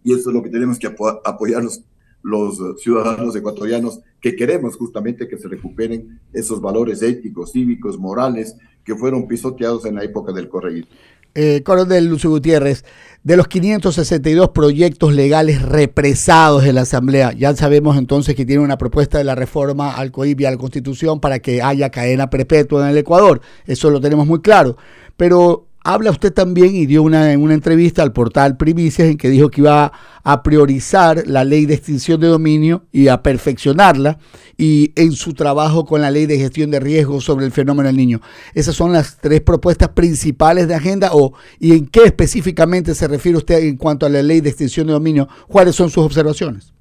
y 0.03 0.13
eso 0.13 0.30
es 0.30 0.36
lo 0.36 0.43
que 0.43 0.49
tenemos 0.49 0.77
que 0.77 0.88
apo- 0.88 1.19
apoyar 1.25 1.63
los, 1.63 1.82
los 2.21 2.82
ciudadanos 2.82 3.36
ecuatorianos 3.36 4.01
que 4.22 4.36
queremos 4.36 4.76
justamente 4.76 5.28
que 5.28 5.38
se 5.38 5.47
recuperen 5.47 6.20
esos 6.34 6.61
valores 6.61 7.01
éticos, 7.01 7.51
cívicos, 7.51 7.97
morales 7.97 8.55
que 8.84 8.95
fueron 8.95 9.28
pisoteados 9.28 9.86
en 9.86 9.95
la 9.95 10.03
época 10.03 10.34
del 10.34 10.49
correísmo. 10.49 10.91
Eh, 11.36 11.61
Coronel 11.63 12.07
Lucio 12.07 12.32
Gutiérrez, 12.32 12.84
de 13.24 13.38
los 13.38 13.47
562 13.47 14.49
proyectos 14.49 15.13
legales 15.13 15.61
represados 15.61 16.65
en 16.65 16.76
la 16.76 16.82
Asamblea, 16.82 17.34
ya 17.34 17.55
sabemos 17.55 17.97
entonces 17.97 18.36
que 18.36 18.45
tiene 18.45 18.63
una 18.63 18.78
propuesta 18.78 19.20
de 19.20 19.24
la 19.24 19.36
reforma 19.36 19.91
al 19.91 20.11
COIP 20.11 20.41
y 20.41 20.45
a 20.45 20.51
la 20.51 20.57
Constitución 20.57 21.20
para 21.20 21.39
que 21.39 21.61
haya 21.61 21.91
cadena 21.91 22.30
perpetua 22.30 22.84
en 22.84 22.91
el 22.91 22.97
Ecuador. 22.97 23.41
Eso 23.67 23.91
lo 23.91 24.01
tenemos 24.01 24.26
muy 24.26 24.41
claro. 24.41 24.76
Pero 25.17 25.68
habla 25.84 26.11
usted 26.11 26.34
también 26.34 26.75
y 26.75 26.86
dio 26.86 27.03
una, 27.03 27.38
una 27.38 27.53
entrevista 27.53 28.03
al 28.03 28.13
portal 28.13 28.57
Primicias 28.57 29.07
en 29.07 29.17
que 29.17 29.30
dijo 29.30 29.49
que 29.49 29.61
iba 29.61 29.91
a 30.23 30.43
priorizar 30.43 31.23
la 31.25 31.43
ley 31.43 31.65
de 31.65 31.75
extinción 31.75 32.19
de 32.19 32.27
dominio 32.27 32.86
y 32.91 33.07
a 33.07 33.23
perfeccionarla 33.23 34.19
y 34.57 34.91
en 34.95 35.13
su 35.13 35.34
trabajo 35.34 35.86
con 35.86 36.01
la 36.01 36.11
ley 36.11 36.25
de 36.25 36.38
gestión 36.38 36.69
de 36.71 36.80
riesgos 36.80 37.23
sobre 37.23 37.45
el 37.45 37.51
fenómeno 37.51 37.88
del 37.88 37.97
niño. 37.97 38.21
Esas 38.53 38.75
son 38.75 38.91
las 38.91 39.17
tres 39.17 39.41
propuestas 39.41 39.89
principales 39.89 40.67
de 40.67 40.75
agenda 40.75 41.11
o 41.13 41.34
y 41.59 41.71
en 41.71 41.88
qué 41.88 42.03
específicamente 42.03 42.93
se 42.93 43.07
refiere 43.07 43.38
usted 43.38 43.59
en 43.59 43.77
cuanto 43.77 44.05
a 44.05 44.09
la 44.09 44.21
ley 44.21 44.41
de 44.41 44.49
extinción 44.49 44.88
de 44.88 44.93
dominio. 44.93 45.27
¿Cuáles 45.47 45.75
son 45.75 45.89
sus 45.89 46.03
observaciones? 46.03 46.73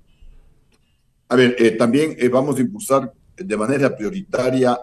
A 1.28 1.36
ver, 1.36 1.56
eh, 1.58 1.72
también 1.72 2.16
eh, 2.18 2.28
vamos 2.28 2.56
a 2.56 2.60
impulsar 2.60 3.12
de 3.36 3.56
manera 3.56 3.94
prioritaria 3.94 4.76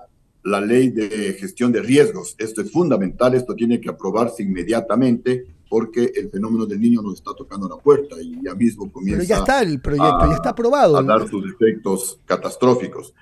la 0.46 0.62
ley 0.62 0.90
de 0.90 1.34
gestión 1.40 1.72
de 1.72 1.82
riesgos. 1.82 2.36
Esto 2.38 2.62
es 2.62 2.72
fundamental, 2.72 3.34
esto 3.34 3.56
tiene 3.56 3.82
que 3.82 3.90
aprobarse 3.90 4.44
inmediatamente 4.44 5.46
porque 5.70 6.12
el 6.16 6.30
fenómeno 6.30 6.66
del 6.68 6.80
niño 6.80 7.02
nos 7.02 7.16
está 7.16 7.32
tocando 7.36 7.68
la 7.68 7.78
puerta 7.78 8.16
y 8.22 8.40
ya 8.44 8.54
mismo 8.54 8.92
comienza 8.92 9.22
Pero 9.24 9.28
ya 9.30 9.38
está 9.40 9.62
el 9.64 9.82
proyecto, 9.82 10.16
a- 10.22 10.28
ya 10.30 10.36
está 10.36 10.50
aprobado. 10.50 10.98
a 10.98 11.04
dar 11.04 11.28
sus 11.28 11.44
efectos 11.52 12.20
catastróficos. 12.26 13.14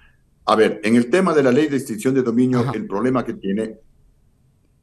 A 0.45 0.55
ver, 0.57 0.81
en 0.83 0.97
el 0.97 1.09
tema 1.09 1.33
de 1.33 1.43
la 1.43 1.51
ley 1.53 1.67
de 1.67 1.77
extinción 1.77 2.13
de 2.13 2.21
dominio, 2.21 2.59
Ajá. 2.59 2.71
el 2.75 2.85
problema 2.87 3.23
que 3.25 3.33
tiene 3.35 3.77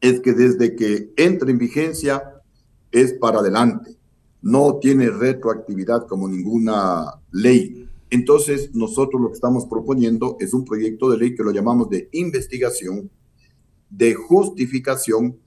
es 0.00 0.20
que 0.20 0.32
desde 0.32 0.74
que 0.74 1.12
entra 1.18 1.50
en 1.50 1.58
vigencia 1.58 2.22
es 2.90 3.12
para 3.12 3.40
adelante, 3.40 3.96
no 4.40 4.78
tiene 4.80 5.10
retroactividad 5.10 6.06
como 6.06 6.26
ninguna 6.26 7.04
ley. 7.32 7.86
Entonces, 8.10 8.74
nosotros 8.74 9.20
lo 9.22 9.28
que 9.28 9.34
estamos 9.34 9.66
proponiendo 9.66 10.36
es 10.40 10.52
un 10.52 10.64
proyecto 10.64 11.08
de 11.10 11.18
ley 11.18 11.34
que 11.34 11.44
lo 11.44 11.52
llamamos 11.52 11.88
de 11.90 12.08
investigación, 12.12 13.10
de 13.88 14.14
justificación 14.14 15.38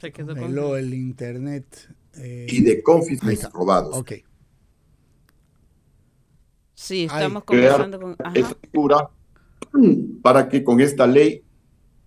Se 0.00 0.12
quedó 0.12 0.34
con- 0.34 0.42
Hello, 0.44 0.76
el 0.76 0.92
internet. 0.92 1.66
eh, 2.18 2.46
y 2.48 2.62
de 2.62 2.82
está. 3.34 3.50
probados. 3.50 3.96
Ok. 3.96 4.12
Sí, 6.74 7.04
estamos 7.04 7.44
crear 7.44 7.76
conversando 7.80 8.00
con... 8.00 8.16
Ajá. 8.22 9.10
para 10.22 10.48
que 10.48 10.62
con 10.62 10.80
esta 10.80 11.06
ley 11.06 11.42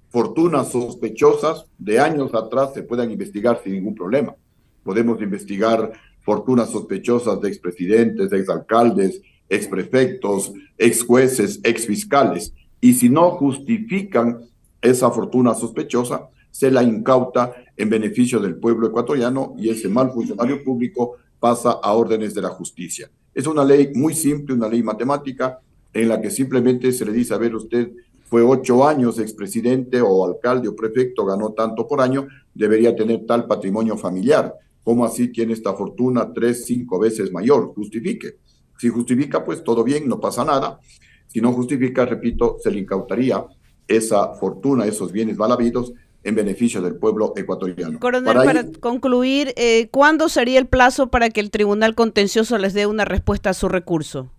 fortunas 0.09 0.71
sospechosas 0.71 1.65
de 1.77 1.99
años 1.99 2.33
atrás 2.33 2.73
se 2.73 2.83
puedan 2.83 3.11
investigar 3.11 3.61
sin 3.63 3.73
ningún 3.73 3.95
problema. 3.95 4.35
Podemos 4.83 5.21
investigar 5.21 5.91
fortunas 6.30 6.69
sospechosas 6.69 7.41
de 7.41 7.47
expresidentes, 7.47 8.30
de 8.30 8.38
exalcaldes, 8.38 9.19
exprefectos, 9.49 10.53
ex 10.77 11.03
jueces, 11.03 11.59
ex 11.63 11.88
fiscales. 11.88 12.53
Y 12.80 12.93
si 12.93 13.09
no 13.09 13.32
justifican 13.32 14.41
esa 14.80 15.09
fortuna 15.09 15.55
sospechosa, 15.55 16.30
se 16.51 16.69
la 16.69 16.84
incauta 16.84 17.55
en 17.75 17.89
beneficio 17.89 18.39
del 18.39 18.57
pueblo 18.57 18.89
ecuatoriano 18.89 19.55
y 19.57 19.69
ese 19.69 19.89
mal 19.89 20.11
funcionario 20.11 20.63
público 20.63 21.15
pasa 21.39 21.71
a 21.71 21.93
órdenes 21.93 22.36
de 22.36 22.43
la 22.43 22.49
justicia. 22.49 23.09
Es 23.34 23.47
una 23.47 23.65
ley 23.65 23.91
muy 23.95 24.13
simple, 24.13 24.53
una 24.53 24.69
ley 24.69 24.84
matemática, 24.84 25.59
en 25.91 26.09
la 26.09 26.21
que 26.21 26.30
simplemente 26.30 26.91
se 26.91 27.05
le 27.05 27.11
dice, 27.11 27.34
a 27.34 27.39
ver, 27.39 27.55
usted 27.55 27.91
fue 28.25 28.43
ocho 28.43 28.88
años 28.88 29.17
expresidente 29.17 29.99
o 29.99 30.27
alcalde 30.27 30.67
o 30.67 30.75
prefecto, 30.75 31.25
ganó 31.25 31.53
tanto 31.53 31.88
por 31.88 32.01
año, 32.01 32.27
debería 32.53 32.95
tener 32.95 33.25
tal 33.25 33.47
patrimonio 33.47 33.97
familiar. 33.97 34.53
¿Cómo 34.84 35.05
así 35.05 35.27
tiene 35.30 35.53
esta 35.53 35.73
fortuna 35.73 36.34
tres, 36.34 36.65
cinco 36.65 36.99
veces 36.99 37.32
mayor? 37.32 37.73
Justifique. 37.73 38.38
Si 38.77 38.89
justifica, 38.89 39.43
pues 39.43 39.63
todo 39.63 39.84
bien, 39.84 40.07
no 40.07 40.19
pasa 40.19 40.45
nada. 40.45 40.80
Si 41.27 41.41
no 41.41 41.51
justifica, 41.51 42.05
repito, 42.05 42.57
se 42.63 42.71
le 42.71 42.80
incautaría 42.80 43.45
esa 43.88 44.34
fortuna, 44.36 44.86
esos 44.86 45.11
bienes 45.11 45.38
mal 45.38 45.51
habidos 45.51 45.93
en 46.23 46.36
beneficio 46.36 46.82
del 46.82 46.95
pueblo 46.95 47.34
ecuatoriano. 47.36 47.99
Coronel, 47.99 48.36
Para 48.36 48.71
concluir, 48.80 49.53
eh, 49.55 49.89
¿cuándo 49.89 50.30
sería 50.30 50.59
el 50.59 50.67
plazo 50.67 51.09
para 51.09 51.30
que 51.30 51.39
el 51.39 51.51
Tribunal 51.51 51.95
Contencioso 51.95 52.57
les 52.57 52.73
dé 52.73 52.88
una 52.88 53.05
respuesta 53.05 53.51
a 53.51 53.53
su 53.53 53.69
recurso? 53.69 54.32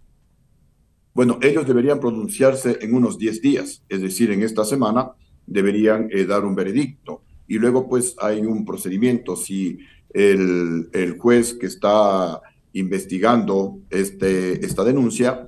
Bueno, 1.14 1.38
ellos 1.42 1.66
deberían 1.66 2.00
pronunciarse 2.00 2.78
en 2.82 2.94
unos 2.94 3.18
10 3.18 3.40
días, 3.40 3.82
es 3.88 4.00
decir, 4.00 4.30
en 4.30 4.42
esta 4.42 4.64
semana 4.64 5.12
deberían 5.46 6.08
eh, 6.10 6.24
dar 6.24 6.44
un 6.44 6.54
veredicto. 6.54 7.22
Y 7.48 7.58
luego, 7.58 7.88
pues, 7.88 8.14
hay 8.20 8.40
un 8.40 8.64
procedimiento. 8.64 9.34
Si 9.34 9.80
el, 10.14 10.88
el 10.92 11.18
juez 11.18 11.54
que 11.54 11.66
está 11.66 12.40
investigando 12.72 13.78
este, 13.90 14.64
esta 14.64 14.84
denuncia 14.84 15.46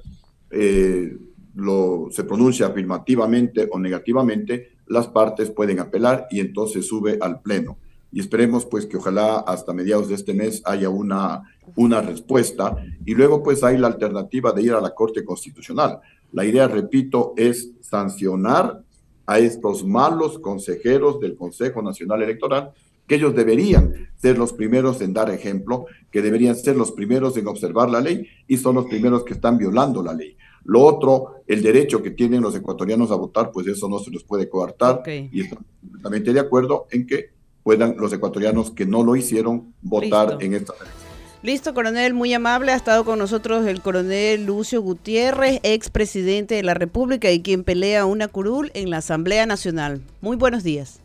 eh, 0.50 1.16
lo, 1.54 2.08
se 2.10 2.24
pronuncia 2.24 2.66
afirmativamente 2.66 3.68
o 3.70 3.78
negativamente, 3.78 4.72
las 4.86 5.08
partes 5.08 5.50
pueden 5.50 5.80
apelar 5.80 6.26
y 6.30 6.40
entonces 6.40 6.86
sube 6.86 7.18
al 7.20 7.40
Pleno. 7.40 7.78
Y 8.10 8.20
esperemos, 8.20 8.66
pues, 8.66 8.84
que 8.84 8.98
ojalá 8.98 9.38
hasta 9.38 9.72
mediados 9.72 10.08
de 10.08 10.16
este 10.16 10.34
mes 10.34 10.60
haya 10.66 10.90
una, 10.90 11.42
una 11.76 12.02
respuesta. 12.02 12.76
Y 13.06 13.14
luego, 13.14 13.42
pues, 13.42 13.64
hay 13.64 13.78
la 13.78 13.86
alternativa 13.86 14.52
de 14.52 14.62
ir 14.62 14.72
a 14.72 14.82
la 14.82 14.94
Corte 14.94 15.24
Constitucional. 15.24 15.98
La 16.32 16.44
idea, 16.44 16.68
repito, 16.68 17.32
es 17.36 17.70
sancionar 17.80 18.82
a 19.24 19.38
estos 19.38 19.84
malos 19.84 20.38
consejeros 20.38 21.20
del 21.20 21.36
Consejo 21.36 21.80
Nacional 21.80 22.22
Electoral, 22.22 22.72
que 23.12 23.16
ellos 23.16 23.34
deberían 23.34 24.08
ser 24.16 24.38
los 24.38 24.54
primeros 24.54 25.02
en 25.02 25.12
dar 25.12 25.28
ejemplo, 25.30 25.84
que 26.10 26.22
deberían 26.22 26.56
ser 26.56 26.76
los 26.76 26.92
primeros 26.92 27.36
en 27.36 27.46
observar 27.46 27.90
la 27.90 28.00
ley 28.00 28.26
y 28.48 28.56
son 28.56 28.76
los 28.76 28.86
primeros 28.86 29.22
que 29.24 29.34
están 29.34 29.58
violando 29.58 30.02
la 30.02 30.14
ley. 30.14 30.34
Lo 30.64 30.80
otro, 30.80 31.42
el 31.46 31.62
derecho 31.62 32.02
que 32.02 32.10
tienen 32.12 32.40
los 32.40 32.56
ecuatorianos 32.56 33.10
a 33.10 33.16
votar, 33.16 33.50
pues 33.52 33.66
eso 33.66 33.86
no 33.86 33.98
se 33.98 34.10
los 34.10 34.24
puede 34.24 34.48
coartar 34.48 35.00
Ok. 35.00 35.08
y 35.30 35.42
estamos 35.42 35.64
completamente 35.82 36.32
de 36.32 36.40
acuerdo 36.40 36.86
en 36.90 37.06
que 37.06 37.32
puedan 37.62 37.96
los 37.98 38.10
ecuatorianos 38.14 38.70
que 38.70 38.86
no 38.86 39.04
lo 39.04 39.14
hicieron 39.14 39.74
votar 39.82 40.28
Listo. 40.30 40.44
en 40.46 40.54
esta 40.54 40.72
elección. 40.72 41.02
Listo, 41.42 41.74
coronel, 41.74 42.14
muy 42.14 42.32
amable. 42.32 42.72
Ha 42.72 42.76
estado 42.76 43.04
con 43.04 43.18
nosotros 43.18 43.66
el 43.66 43.82
coronel 43.82 44.46
Lucio 44.46 44.80
Gutiérrez, 44.80 45.60
expresidente 45.64 46.54
de 46.54 46.62
la 46.62 46.72
República 46.72 47.30
y 47.30 47.42
quien 47.42 47.62
pelea 47.62 48.06
una 48.06 48.28
curul 48.28 48.70
en 48.72 48.88
la 48.88 48.98
Asamblea 48.98 49.44
Nacional. 49.44 50.00
Muy 50.22 50.36
buenos 50.36 50.62
días. 50.62 51.00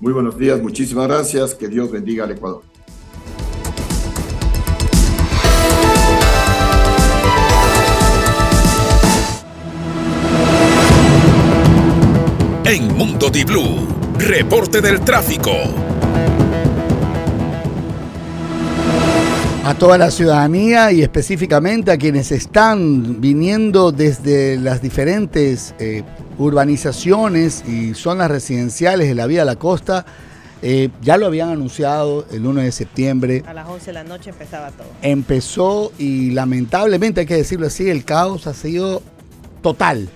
Muy 0.00 0.14
buenos 0.14 0.38
días, 0.38 0.62
muchísimas 0.62 1.08
gracias, 1.08 1.54
que 1.54 1.68
Dios 1.68 1.90
bendiga 1.92 2.24
al 2.24 2.30
Ecuador. 2.30 2.62
En 12.64 12.96
Mundo 12.96 13.28
Di 13.28 13.44
Blue, 13.44 13.86
reporte 14.16 14.80
del 14.80 15.00
tráfico. 15.02 15.50
a 19.62 19.74
toda 19.74 19.98
la 19.98 20.10
ciudadanía 20.10 20.90
y 20.90 21.02
específicamente 21.02 21.92
a 21.92 21.96
quienes 21.96 22.32
están 22.32 23.20
viniendo 23.20 23.92
desde 23.92 24.56
las 24.56 24.82
diferentes 24.82 25.76
eh, 25.78 26.02
urbanizaciones 26.40 27.62
y 27.68 27.94
zonas 27.94 28.30
residenciales 28.30 29.08
de 29.08 29.14
la 29.14 29.26
vía 29.26 29.42
a 29.42 29.44
la 29.44 29.56
costa. 29.56 30.06
eh, 30.62 30.90
ya 31.00 31.16
lo 31.16 31.26
habían 31.26 31.48
anunciado 31.48 32.26
el 32.30 32.44
1 32.44 32.60
de 32.62 32.72
septiembre. 32.72 33.42
A 33.46 33.54
las 33.54 33.66
11 33.68 33.86
de 33.86 33.92
la 33.92 34.04
noche 34.04 34.30
empezaba 34.30 34.70
todo. 34.70 34.88
Empezó 35.00 35.92
y 35.98 36.30
lamentablemente 36.32 37.20
hay 37.20 37.26
que 37.26 37.36
decirlo 37.36 37.66
así, 37.66 37.88
el 37.88 38.04
caos 38.04 38.46
ha 38.46 38.54
sido 38.54 39.02
total. 39.62 40.08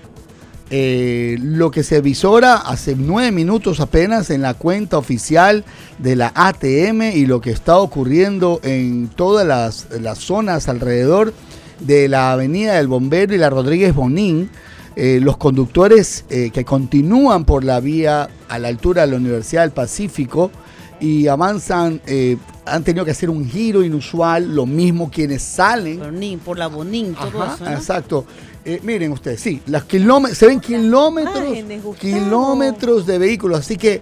Eh, 0.71 1.37
lo 1.41 1.69
que 1.69 1.83
se 1.83 2.01
visora 2.01 2.55
hace 2.55 2.95
nueve 2.95 3.31
minutos 3.31 3.79
apenas 3.79 4.31
en 4.31 4.41
la 4.41 4.55
cuenta 4.55 4.97
oficial 4.97 5.63
de 5.99 6.15
la 6.15 6.31
ATM 6.35 7.03
y 7.13 7.27
lo 7.27 7.39
que 7.39 7.51
está 7.51 7.77
ocurriendo 7.77 8.59
en 8.63 9.07
todas 9.09 9.45
las, 9.45 9.87
las 10.01 10.17
zonas 10.17 10.67
alrededor 10.67 11.33
de 11.79 12.07
la 12.07 12.31
Avenida 12.31 12.75
del 12.75 12.87
Bombero 12.87 13.35
y 13.35 13.37
la 13.37 13.51
Rodríguez 13.51 13.93
Bonín. 13.93 14.49
Eh, 14.95 15.19
los 15.21 15.37
conductores 15.37 16.25
eh, 16.29 16.51
que 16.51 16.63
continúan 16.63 17.45
por 17.45 17.63
la 17.63 17.79
vía 17.79 18.29
a 18.47 18.59
la 18.59 18.67
altura 18.69 19.01
de 19.01 19.11
la 19.11 19.17
Universidad 19.17 19.63
del 19.63 19.71
Pacífico 19.71 20.51
y 20.99 21.27
avanzan 21.27 22.01
eh, 22.05 22.37
han 22.65 22.83
tenido 22.83 23.05
que 23.05 23.11
hacer 23.11 23.29
un 23.29 23.47
giro 23.47 23.83
inusual, 23.83 24.55
lo 24.55 24.65
mismo 24.65 25.11
quienes 25.11 25.43
salen. 25.43 25.99
Por 26.43 26.57
la 26.57 26.67
Bonín, 26.67 27.13
todo 27.13 27.43
Ajá, 27.43 27.55
eso, 27.55 27.63
¿no? 27.65 27.71
Exacto. 27.71 28.25
Eh, 28.63 28.79
miren 28.81 29.11
ustedes, 29.11 29.39
sí, 29.39 29.61
las 29.67 29.83
kilómetros, 29.83 30.37
se 30.39 30.47
ven 30.47 30.59
kilómetros, 30.59 31.43
kilómetros 31.99 33.05
de 33.05 33.19
vehículos, 33.19 33.59
así 33.59 33.77
que 33.77 34.01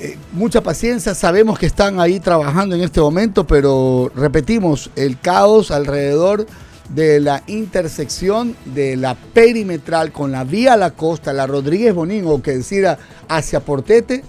eh, 0.00 0.16
mucha 0.32 0.62
paciencia, 0.62 1.14
sabemos 1.14 1.58
que 1.58 1.66
están 1.66 2.00
ahí 2.00 2.18
trabajando 2.18 2.74
en 2.74 2.80
este 2.82 3.00
momento, 3.00 3.46
pero 3.46 4.10
repetimos, 4.16 4.90
el 4.96 5.20
caos 5.20 5.70
alrededor 5.70 6.46
de 6.90 7.20
la 7.20 7.42
intersección 7.46 8.56
de 8.66 8.96
la 8.96 9.14
perimetral 9.14 10.12
con 10.12 10.32
la 10.32 10.44
vía 10.44 10.74
a 10.74 10.76
la 10.76 10.90
costa, 10.90 11.32
la 11.32 11.46
Rodríguez 11.46 11.94
Bonín, 11.94 12.24
o 12.26 12.42
que 12.42 12.56
decir 12.58 12.86
hacia 13.28 13.60
Portete, 13.60 14.22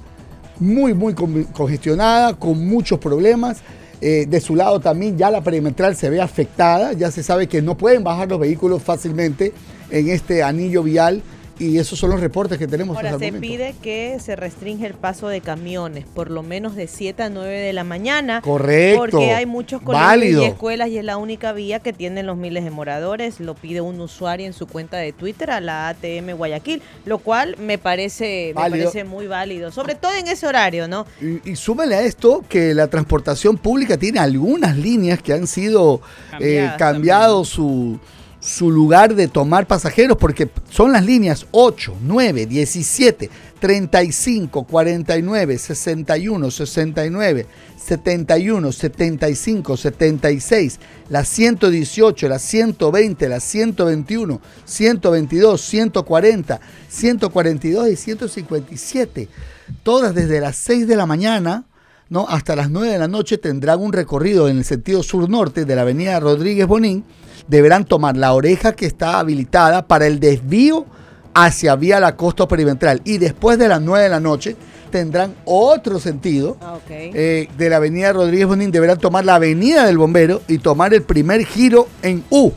muy, 0.59 0.93
muy 0.93 1.13
con- 1.13 1.43
congestionada, 1.45 2.33
con 2.33 2.65
muchos 2.67 2.99
problemas. 2.99 3.57
Eh, 4.01 4.25
de 4.27 4.41
su 4.41 4.55
lado 4.55 4.79
también 4.79 5.17
ya 5.17 5.31
la 5.31 5.41
perimetral 5.41 5.95
se 5.95 6.09
ve 6.09 6.21
afectada, 6.21 6.93
ya 6.93 7.11
se 7.11 7.23
sabe 7.23 7.47
que 7.47 7.61
no 7.61 7.75
pueden 7.77 8.03
bajar 8.03 8.29
los 8.29 8.39
vehículos 8.39 8.83
fácilmente 8.83 9.53
en 9.89 10.09
este 10.09 10.43
anillo 10.43 10.83
vial 10.83 11.21
y 11.59 11.77
esos 11.77 11.97
son 11.97 12.09
los 12.09 12.19
reportes 12.19 12.57
que 12.57 12.67
tenemos 12.67 12.95
Ahora, 12.97 13.09
hasta 13.09 13.19
se 13.19 13.27
el 13.27 13.33
momento. 13.35 13.53
pide 13.53 13.75
que 13.81 14.17
se 14.19 14.35
restringe 14.35 14.85
el 14.85 14.93
paso 14.93 15.27
de 15.27 15.41
camiones, 15.41 16.05
por 16.05 16.29
lo 16.31 16.43
menos 16.43 16.75
de 16.75 16.87
7 16.87 17.23
a 17.23 17.29
9 17.29 17.59
de 17.59 17.73
la 17.73 17.83
mañana. 17.83 18.41
Correcto. 18.41 18.99
Porque 18.99 19.33
hay 19.33 19.45
muchos 19.45 19.81
colegios 19.81 20.07
Válido. 20.07 20.41
y 20.43 20.45
escuelas 20.45 20.89
y 20.89 20.97
es 20.97 21.05
la 21.05 21.17
única 21.17 21.53
vía 21.53 21.79
que 21.79 21.93
tienen 21.93 22.25
los 22.25 22.37
miles 22.37 22.63
de 22.63 22.71
moradores. 22.71 23.39
Lo 23.39 23.55
pide 23.55 23.81
un 23.81 23.99
usuario 24.01 24.45
en 24.45 24.53
su 24.53 24.67
cuenta 24.67 24.97
de 24.97 25.13
Twitter 25.13 25.51
a 25.51 25.61
la 25.61 25.87
ATM 25.89 26.31
Guayaquil, 26.35 26.81
lo 27.05 27.19
cual 27.19 27.55
me 27.57 27.77
parece, 27.77 28.53
me 28.55 28.69
parece 28.69 29.03
muy 29.03 29.27
válido, 29.27 29.71
sobre 29.71 29.95
todo 29.95 30.13
en 30.13 30.27
ese 30.27 30.47
horario, 30.47 30.87
¿no? 30.87 31.05
Y, 31.21 31.51
y 31.51 31.55
súmele 31.55 31.95
a 31.95 32.01
esto 32.01 32.43
que 32.49 32.73
la 32.73 32.87
transportación 32.87 33.57
pública 33.57 33.97
tiene 33.97 34.19
algunas 34.19 34.77
líneas 34.77 35.21
que 35.21 35.33
han 35.33 35.47
sido 35.47 36.01
eh, 36.39 36.71
Cambiadas 36.77 36.95
cambiado 36.95 37.45
su, 37.45 37.99
su 38.45 38.69
lugar 38.69 39.15
de 39.15 39.27
tomar 39.27 39.65
pasajeros 39.65 40.17
porque 40.19 40.47
son 40.69 40.91
las 40.91 41.03
líneas 41.03 41.47
8, 41.49 41.95
9, 42.03 42.45
17, 42.45 43.29
35, 43.59 44.63
49, 44.65 45.57
61, 45.57 46.51
69, 46.51 47.45
71, 47.75 48.71
75, 48.71 49.77
76, 49.77 50.79
la 51.09 51.25
118, 51.25 52.29
la 52.29 52.37
120, 52.37 53.29
la 53.29 53.39
121, 53.39 54.41
122, 54.63 55.61
140, 55.61 56.59
142 56.87 57.89
y 57.89 57.95
157. 57.95 59.29
Todas 59.81 60.13
desde 60.13 60.39
las 60.39 60.55
6 60.57 60.87
de 60.87 60.95
la 60.95 61.07
mañana 61.07 61.65
¿no? 62.09 62.27
hasta 62.29 62.55
las 62.55 62.69
9 62.69 62.91
de 62.91 62.99
la 62.99 63.07
noche 63.07 63.37
tendrán 63.37 63.81
un 63.81 63.93
recorrido 63.93 64.47
en 64.47 64.57
el 64.57 64.65
sentido 64.65 65.03
sur-norte 65.03 65.65
de 65.65 65.75
la 65.75 65.83
avenida 65.83 66.19
Rodríguez 66.19 66.67
Bonín. 66.67 67.03
Deberán 67.47 67.85
tomar 67.85 68.17
la 68.17 68.33
oreja 68.33 68.73
que 68.73 68.85
está 68.85 69.19
habilitada 69.19 69.87
para 69.87 70.07
el 70.07 70.19
desvío 70.19 70.85
hacia 71.33 71.75
vía 71.75 71.99
la 71.99 72.15
costa 72.15 72.47
perimetral. 72.47 73.01
Y 73.03 73.17
después 73.17 73.59
de 73.59 73.67
las 73.67 73.81
9 73.81 74.03
de 74.03 74.09
la 74.09 74.19
noche 74.19 74.55
tendrán 74.89 75.35
otro 75.43 75.99
sentido. 75.99 76.57
Ah, 76.61 76.77
eh, 76.89 77.49
de 77.57 77.69
la 77.69 77.77
avenida 77.77 78.13
Rodríguez 78.13 78.47
Bonín 78.47 78.71
deberán 78.71 78.97
tomar 78.97 79.25
la 79.25 79.35
avenida 79.35 79.85
del 79.85 79.97
bombero 79.97 80.41
y 80.47 80.57
tomar 80.59 80.93
el 80.93 81.03
primer 81.03 81.45
giro 81.45 81.87
en 82.01 82.23
U, 82.29 82.51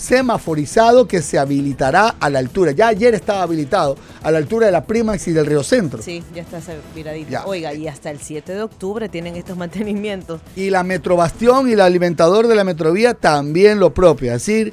semaforizado 0.00 1.06
que 1.06 1.22
se 1.22 1.38
habilitará 1.38 2.14
a 2.20 2.30
la 2.30 2.38
altura. 2.38 2.72
Ya 2.72 2.88
ayer 2.88 3.14
estaba 3.14 3.42
habilitado 3.42 3.96
a 4.22 4.30
la 4.30 4.38
altura 4.38 4.66
de 4.66 4.72
la 4.72 4.84
Primax 4.84 5.28
y 5.28 5.32
del 5.32 5.46
Río 5.46 5.62
Centro. 5.62 6.02
Sí, 6.02 6.22
ya 6.34 6.42
está 6.42 6.58
viradito. 6.94 7.30
Ya. 7.30 7.44
Oiga, 7.46 7.74
y 7.74 7.86
hasta 7.88 8.10
el 8.10 8.18
7 8.20 8.52
de 8.54 8.62
octubre 8.62 9.08
tienen 9.08 9.36
estos 9.36 9.56
mantenimientos. 9.56 10.40
Y 10.56 10.70
la 10.70 10.82
Metrobastión 10.82 11.68
y 11.68 11.72
el 11.72 11.80
alimentador 11.80 12.46
de 12.48 12.54
la 12.54 12.64
Metrovía 12.64 13.14
también 13.14 13.78
lo 13.80 13.92
propio. 13.94 14.32
Es 14.34 14.44
decir, 14.46 14.72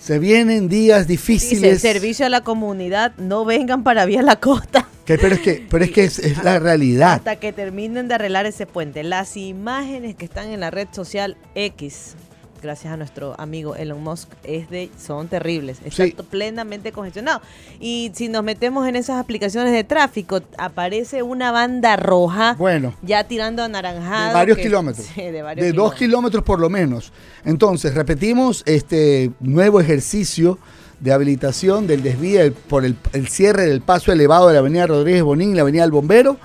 se 0.00 0.18
vienen 0.18 0.68
días 0.68 1.06
difíciles. 1.06 1.80
servicio 1.80 2.26
a 2.26 2.28
la 2.28 2.40
comunidad, 2.42 3.12
no 3.18 3.44
vengan 3.44 3.84
para 3.84 4.04
Vía 4.04 4.22
La 4.22 4.36
Costa 4.40 4.88
Que- 5.04 5.16
pero 5.18 5.34
es 5.36 5.40
que, 5.40 5.64
pero 5.70 5.84
es, 5.84 5.90
que 5.92 6.04
es, 6.04 6.18
es 6.18 6.42
la 6.42 6.58
realidad. 6.58 7.12
hasta 7.14 7.36
que 7.36 7.52
terminen 7.52 8.08
de 8.08 8.14
arreglar 8.14 8.46
ese 8.46 8.66
puente. 8.66 9.04
Las 9.04 9.36
imágenes 9.36 10.16
que 10.16 10.24
están 10.24 10.48
en 10.48 10.58
la 10.60 10.70
red 10.72 10.88
social 10.92 11.36
X, 11.54 12.14
gracias 12.62 12.92
a 12.92 12.96
nuestro 12.96 13.34
amigo 13.38 13.74
Elon 13.76 14.02
Musk, 14.02 14.28
es 14.44 14.70
de, 14.70 14.90
son 14.98 15.28
terribles. 15.28 15.78
Está 15.84 16.04
Sí. 16.04 16.16
plenamente 16.30 16.92
congestionado. 16.92 17.42
Y 17.80 18.12
si 18.14 18.28
nos 18.28 18.42
metemos 18.44 18.86
en 18.88 18.96
esas 18.96 19.18
aplicaciones 19.18 19.72
de 19.72 19.84
tráfico, 19.84 20.40
aparece 20.58 21.22
una 21.22 21.50
banda 21.52 21.96
roja 21.96 22.54
Bueno. 22.58 22.94
ya 23.02 23.24
tirando 23.24 23.62
anaranjado. 23.62 24.28
De 24.28 24.34
varios 24.34 24.56
que- 24.56 24.62
kilómetros. 24.64 25.06
Sí, 25.14 25.22
de 25.22 25.42
varios 25.42 25.66
de 25.66 25.72
dos 25.72 25.94
kilómetros 25.94 26.42
por 26.44 26.60
lo 26.60 26.70
menos. 26.70 27.12
Entonces, 27.44 27.94
repetimos 27.94 28.62
este 28.66 29.30
nuevo 29.40 29.80
ejercicio 29.80 30.58
de 31.00 31.12
habilitación 31.12 31.88
del 31.88 32.02
desvío 32.02 32.52
por 32.68 32.84
el, 32.84 32.96
el 33.12 33.26
cierre 33.26 33.66
del 33.66 33.80
paso 33.80 34.12
elevado 34.12 34.46
de 34.46 34.54
la 34.54 34.60
avenida 34.60 34.86
Rodríguez 34.86 35.22
Bonín 35.24 35.50
y 35.50 35.54
la 35.56 35.62
avenida 35.62 35.82
El 35.82 35.90
Bombero. 35.90 36.36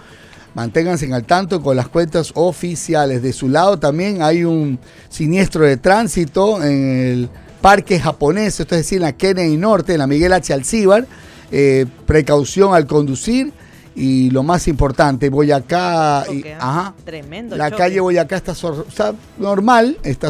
Manténganse 0.58 1.14
al 1.14 1.24
tanto 1.24 1.62
con 1.62 1.76
las 1.76 1.88
cuentas 1.88 2.32
oficiales. 2.34 3.22
De 3.22 3.32
su 3.32 3.47
lado 3.47 3.78
también 3.78 4.24
hay 4.24 4.43
un 4.43 4.80
siniestro 5.08 5.64
de 5.64 5.78
tránsito 5.78 6.64
en 6.64 6.97
el 6.97 7.30
parque 7.62 7.99
japonés, 7.99 8.60
esto 8.60 8.74
es 8.74 8.82
decir, 8.82 8.95
en 8.95 9.03
la 9.03 9.12
Kennedy 9.12 9.55
Norte, 9.55 9.93
en 9.93 9.99
la 9.99 10.08
Miguel 10.08 10.34
H. 10.34 10.51
Alcíbar. 10.51 11.05
Eh, 11.51 11.86
precaución 12.08 12.74
al 12.74 12.88
conducir. 12.88 13.53
Y 14.00 14.30
lo 14.30 14.43
más 14.43 14.68
importante, 14.68 15.28
Boyacá. 15.30 16.24
y- 16.32 16.38
Choque, 16.38 16.54
¿ah? 16.54 16.58
ajá, 16.60 16.93
Tremendo. 17.04 17.56
la 17.58 17.72
choque. 17.72 17.82
calle 17.82 18.00
Boyacá 18.00 18.36
está, 18.38 18.52
está 18.52 19.16
normal, 19.39 19.98
está 20.04 20.30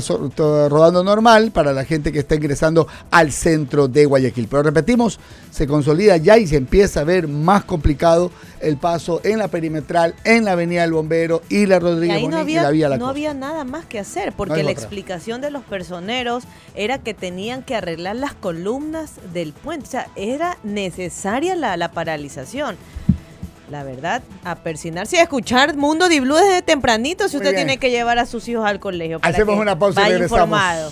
rodando 0.69 1.03
normal 1.03 1.51
para 1.51 1.73
la 1.73 1.83
gente 1.83 2.13
que 2.13 2.19
está 2.19 2.35
ingresando 2.35 2.87
al 3.11 3.33
centro 3.33 3.89
de 3.89 4.05
Guayaquil. 4.05 4.47
Pero 4.47 4.63
repetimos, 4.63 5.19
se 5.51 5.67
consolida 5.67 6.15
ya 6.15 6.37
y 6.37 6.47
se 6.47 6.55
empieza 6.55 7.01
a 7.01 7.03
ver 7.03 7.27
más 7.27 7.65
complicado 7.65 8.31
el 8.61 8.77
paso 8.77 9.19
en 9.25 9.37
la 9.37 9.49
perimetral, 9.49 10.15
en 10.23 10.45
la 10.45 10.53
Avenida 10.53 10.83
del 10.83 10.93
Bombero 10.93 11.41
y 11.49 11.65
la 11.65 11.75
Y 11.75 11.79
Rodríguez 11.79 12.15
ahí 12.17 12.27
no 12.27 12.37
Bonín 12.37 12.39
y 12.39 12.57
había, 12.57 12.63
la 12.63 12.71
Vía 12.71 12.87
La 12.89 12.95
no 12.95 13.01
Costa. 13.01 13.11
había 13.11 13.33
nada 13.33 13.63
más 13.65 13.85
que 13.85 13.99
hacer, 13.99 14.31
porque 14.31 14.63
la 14.63 14.71
otra. 14.71 14.71
explicación 14.71 15.41
de 15.41 15.51
los 15.51 15.63
personeros 15.63 16.45
era 16.73 16.99
que 16.99 17.13
tenían 17.13 17.63
que 17.63 17.75
arreglar 17.75 18.15
las 18.15 18.33
columnas 18.33 19.15
del 19.33 19.51
puente. 19.51 19.85
O 19.87 19.91
sea, 19.91 20.07
era 20.15 20.57
necesaria 20.63 21.53
la, 21.57 21.75
la 21.75 21.91
paralización. 21.91 22.77
La 23.69 23.83
verdad, 23.83 24.21
a 24.45 24.55
persinarse 24.55 25.17
y 25.17 25.19
a 25.19 25.23
escuchar 25.23 25.75
Mundo 25.75 26.07
Di 26.07 26.21
Blue 26.21 26.35
desde 26.37 26.61
tempranito 26.61 27.27
si 27.27 27.35
Muy 27.35 27.41
usted 27.41 27.55
bien. 27.55 27.67
tiene 27.67 27.77
que 27.79 27.89
llevar 27.91 28.17
a 28.17 28.25
sus 28.25 28.47
hijos 28.47 28.65
al 28.65 28.79
colegio. 28.79 29.19
para 29.19 29.33
Hacemos 29.33 29.55
que 29.55 29.61
una 29.61 29.77
pausa 29.77 29.99
y 30.01 30.03
vaya 30.03 30.13
regresamos. 30.15 30.45
informado. 30.47 30.91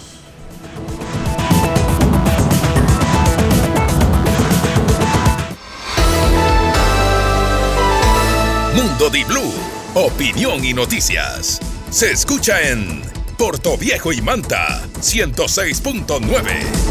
Mundo 8.73 9.09
Di 9.09 9.23
Blue, 9.23 9.53
opinión 9.93 10.63
y 10.63 10.73
noticias. 10.73 11.59
Se 11.89 12.11
escucha 12.11 12.61
en 12.61 13.01
Puerto 13.37 13.77
Viejo 13.77 14.11
y 14.13 14.21
Manta, 14.21 14.81
106.9. 15.01 16.84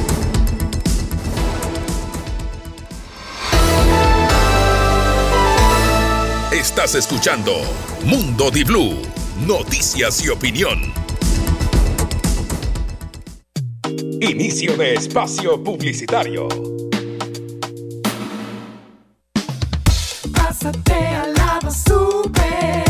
Estás 6.85 7.07
escuchando 7.07 7.63
Mundo 8.05 8.51
Di 8.51 8.63
Blue, 8.63 9.01
noticias 9.47 10.23
y 10.23 10.29
opinión. 10.29 10.93
Inicio 14.21 14.77
de 14.77 14.93
espacio 14.93 15.65
publicitario. 15.65 16.47
Pásate 20.35 20.93
al 20.93 21.33
lado 21.33 21.71
super. 21.71 22.85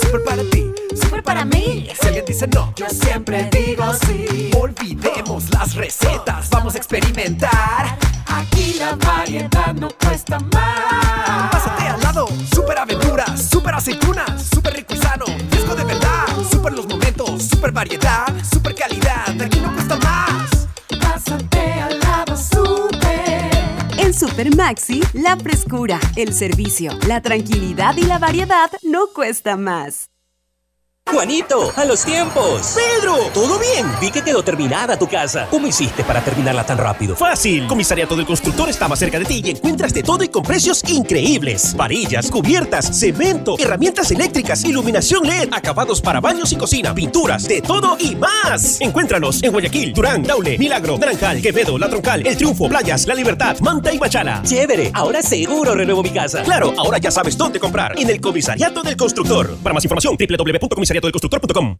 Super 0.00 0.22
para 0.24 0.42
ti, 0.44 0.70
super 0.94 1.20
para 1.24 1.44
mí. 1.44 1.88
Si 2.00 2.06
alguien 2.06 2.24
dice 2.24 2.46
no, 2.46 2.72
yo 2.76 2.86
siempre 2.88 3.50
digo 3.50 3.84
sí. 4.06 4.52
Olvidemos 4.56 5.50
las 5.50 5.74
recetas, 5.74 6.48
vamos 6.50 6.76
a 6.76 6.78
experimentar. 6.78 7.98
Aquí 8.30 8.74
la 8.78 8.94
variedad 8.96 9.74
no 9.74 9.88
cuesta 9.90 10.38
más. 10.38 11.50
Pásate 11.50 11.88
al 11.88 12.00
lado, 12.00 12.26
super 12.54 12.78
aventuras, 12.78 13.48
super 13.50 13.74
aceitunas, 13.74 14.42
super 14.52 14.74
rico 14.74 14.94
y 14.94 14.98
sano, 14.98 15.26
fresco 15.50 15.74
de 15.74 15.84
verdad. 15.84 16.26
Super 16.50 16.72
los 16.72 16.86
momentos, 16.86 17.42
super 17.44 17.72
variedad, 17.72 18.26
super 18.50 18.74
calidad. 18.74 19.40
Aquí 19.40 19.60
no 19.60 19.72
cuesta 19.72 19.96
más. 19.96 20.68
Pásate 21.00 21.72
al 21.80 21.98
lado, 22.00 22.36
super. 22.36 23.50
En 23.98 24.14
Super 24.14 24.54
Maxi, 24.56 25.02
la 25.12 25.36
frescura, 25.36 25.98
el 26.16 26.32
servicio, 26.32 26.92
la 27.06 27.20
tranquilidad 27.20 27.96
y 27.96 28.02
la 28.02 28.18
variedad 28.18 28.70
no 28.82 29.08
cuesta 29.14 29.56
más. 29.56 30.09
Juanito, 31.20 31.72
a 31.74 31.84
los 31.84 32.04
tiempos. 32.04 32.76
Pedro, 32.76 33.16
¿todo 33.34 33.58
bien? 33.58 33.84
Vi 34.00 34.12
que 34.12 34.22
quedó 34.22 34.44
terminada 34.44 34.96
tu 34.96 35.08
casa. 35.08 35.48
¿Cómo 35.50 35.66
hiciste 35.66 36.04
para 36.04 36.22
terminarla 36.22 36.64
tan 36.64 36.78
rápido? 36.78 37.16
Fácil. 37.16 37.66
Comisariato 37.66 38.14
del 38.14 38.26
Constructor 38.26 38.70
más 38.88 38.98
cerca 38.98 39.18
de 39.18 39.24
ti 39.24 39.42
y 39.44 39.50
encuentras 39.50 39.92
de 39.92 40.04
todo 40.04 40.22
y 40.22 40.28
con 40.28 40.44
precios 40.44 40.82
increíbles. 40.88 41.74
Varillas, 41.74 42.30
cubiertas, 42.30 42.96
cemento, 42.98 43.56
herramientas 43.58 44.10
eléctricas, 44.12 44.64
iluminación 44.64 45.26
LED, 45.26 45.48
acabados 45.52 46.00
para 46.00 46.20
baños 46.20 46.52
y 46.52 46.56
cocina, 46.56 46.94
pinturas, 46.94 47.46
de 47.48 47.60
todo 47.60 47.96
y 47.98 48.14
más. 48.14 48.80
Encuéntranos 48.80 49.42
en 49.42 49.50
Guayaquil, 49.50 49.92
Durán, 49.92 50.22
Daule, 50.22 50.58
Milagro, 50.58 50.96
Naranjal, 50.96 51.42
Quevedo, 51.42 51.76
La 51.76 51.88
Troncal, 51.88 52.24
El 52.24 52.36
Triunfo, 52.36 52.68
Playas, 52.68 53.06
La 53.06 53.14
Libertad, 53.14 53.58
Manta 53.60 53.92
y 53.92 53.98
Machala. 53.98 54.42
Chévere, 54.44 54.92
ahora 54.94 55.22
seguro 55.22 55.74
renuevo 55.74 56.02
mi 56.02 56.10
casa. 56.10 56.42
Claro, 56.42 56.72
ahora 56.78 56.98
ya 56.98 57.10
sabes 57.10 57.36
dónde 57.36 57.58
comprar. 57.58 57.98
En 57.98 58.08
el 58.08 58.20
Comisariato 58.20 58.82
del 58.82 58.96
Constructor. 58.96 59.56
Para 59.62 59.74
más 59.74 59.84
información, 59.84 60.16
www.comisariatodelconstructor.com. 60.90 61.76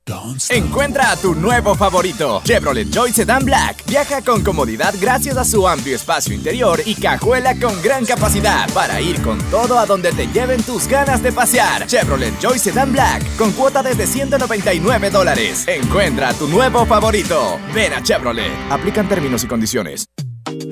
Encuentra 0.50 1.10
a 1.12 1.16
tu 1.16 1.34
nuevo 1.34 1.74
favorito, 1.74 2.40
Chevrolet 2.44 2.88
Joy 2.90 3.12
Sedan 3.12 3.44
Black. 3.44 3.84
Viaja 3.86 4.22
con 4.22 4.42
comodidad 4.42 4.94
gracias 5.00 5.36
a 5.36 5.44
su 5.44 5.66
amplio 5.66 5.96
espacio 5.96 6.34
interior 6.34 6.80
y 6.84 6.94
cajuela 6.94 7.58
con 7.58 7.80
gran 7.82 8.04
capacidad 8.04 8.72
para 8.72 9.00
ir 9.00 9.20
con 9.22 9.38
todo 9.50 9.78
a 9.78 9.86
donde 9.86 10.12
te 10.12 10.26
lleven 10.28 10.62
tus 10.62 10.86
ganas 10.86 11.22
de 11.22 11.32
pasear. 11.32 11.86
Chevrolet 11.86 12.38
Joy 12.40 12.58
Sedan 12.58 12.92
Black 12.92 13.36
con 13.36 13.52
cuota 13.52 13.82
desde 13.82 14.06
199 14.06 15.10
dólares. 15.10 15.64
Encuentra 15.66 16.30
a 16.30 16.34
tu 16.34 16.48
nuevo 16.48 16.86
favorito. 16.86 17.58
Ven 17.74 17.92
a 17.92 18.02
Chevrolet. 18.02 18.52
Aplican 18.70 19.08
términos 19.08 19.44
y 19.44 19.46
condiciones. 19.46 20.06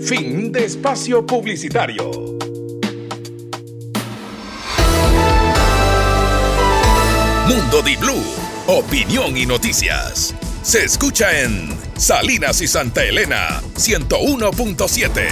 Fin 0.00 0.52
de 0.52 0.64
espacio 0.64 1.24
publicitario. 1.26 2.10
Mundo 7.48 7.80
Di 7.80 7.96
Blue, 7.96 8.22
opinión 8.66 9.34
y 9.34 9.46
noticias. 9.46 10.34
Se 10.62 10.84
escucha 10.84 11.40
en 11.40 11.74
Salinas 11.96 12.60
y 12.60 12.68
Santa 12.68 13.02
Elena 13.02 13.62
101.7. 13.74 15.28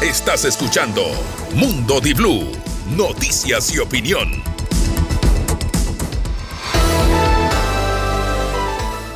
Estás 0.00 0.46
escuchando 0.46 1.02
Mundo 1.52 2.00
Di 2.00 2.14
Blue, 2.14 2.50
noticias 2.96 3.74
y 3.74 3.78
opinión. 3.78 4.42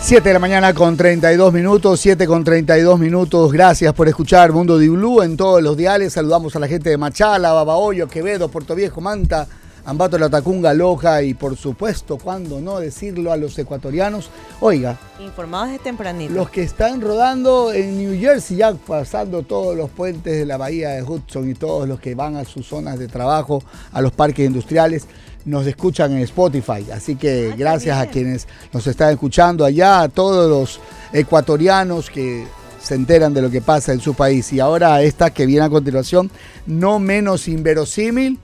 7 0.04 0.28
de 0.28 0.34
la 0.34 0.38
mañana 0.38 0.74
con 0.74 0.98
32 0.98 1.50
minutos, 1.50 1.98
7 1.98 2.26
con 2.26 2.44
32 2.44 3.00
minutos. 3.00 3.50
Gracias 3.50 3.94
por 3.94 4.06
escuchar 4.06 4.52
Mundo 4.52 4.76
Di 4.76 4.88
Blue 4.88 5.22
en 5.22 5.34
todos 5.34 5.62
los 5.62 5.78
diales. 5.78 6.12
Saludamos 6.12 6.54
a 6.54 6.58
la 6.58 6.68
gente 6.68 6.90
de 6.90 6.98
Machala, 6.98 7.54
Babahoyo, 7.54 8.06
Quevedo, 8.06 8.50
Puerto 8.50 8.74
Viejo, 8.74 9.00
Manta, 9.00 9.48
Ambato, 9.86 10.18
La 10.18 10.28
Tacunga, 10.28 10.74
Loja 10.74 11.22
y 11.22 11.32
por 11.32 11.56
supuesto, 11.56 12.18
cuando 12.18 12.60
no 12.60 12.80
decirlo 12.80 13.32
a 13.32 13.38
los 13.38 13.58
ecuatorianos. 13.58 14.28
Oiga, 14.60 14.98
Informados 15.20 15.70
de 15.70 15.78
tempranito. 15.78 16.34
los 16.34 16.50
que 16.50 16.62
están 16.62 17.00
rodando 17.00 17.72
en 17.72 17.96
New 17.96 18.20
Jersey, 18.20 18.58
ya 18.58 18.74
pasando 18.74 19.42
todos 19.42 19.74
los 19.74 19.88
puentes 19.88 20.36
de 20.36 20.44
la 20.44 20.58
bahía 20.58 20.90
de 20.90 21.02
Hudson 21.02 21.48
y 21.48 21.54
todos 21.54 21.88
los 21.88 21.98
que 21.98 22.14
van 22.14 22.36
a 22.36 22.44
sus 22.44 22.66
zonas 22.66 22.98
de 22.98 23.08
trabajo, 23.08 23.62
a 23.90 24.02
los 24.02 24.12
parques 24.12 24.46
industriales, 24.46 25.06
nos 25.44 25.66
escuchan 25.66 26.12
en 26.12 26.18
Spotify. 26.18 26.86
Así 26.92 27.16
que 27.16 27.54
gracias 27.56 27.98
a 27.98 28.06
quienes 28.06 28.46
nos 28.72 28.86
están 28.86 29.10
escuchando 29.10 29.64
allá, 29.64 30.02
a 30.02 30.08
todos 30.08 30.48
los 30.48 30.80
ecuatorianos 31.12 32.10
que 32.10 32.46
se 32.82 32.94
enteran 32.94 33.32
de 33.32 33.42
lo 33.42 33.50
que 33.50 33.60
pasa 33.60 33.92
en 33.92 34.00
su 34.00 34.14
país. 34.14 34.52
Y 34.52 34.60
ahora 34.60 35.02
esta 35.02 35.30
que 35.30 35.46
viene 35.46 35.64
a 35.64 35.70
continuación, 35.70 36.30
no 36.66 36.98
menos 36.98 37.48
inverosímil, 37.48 38.38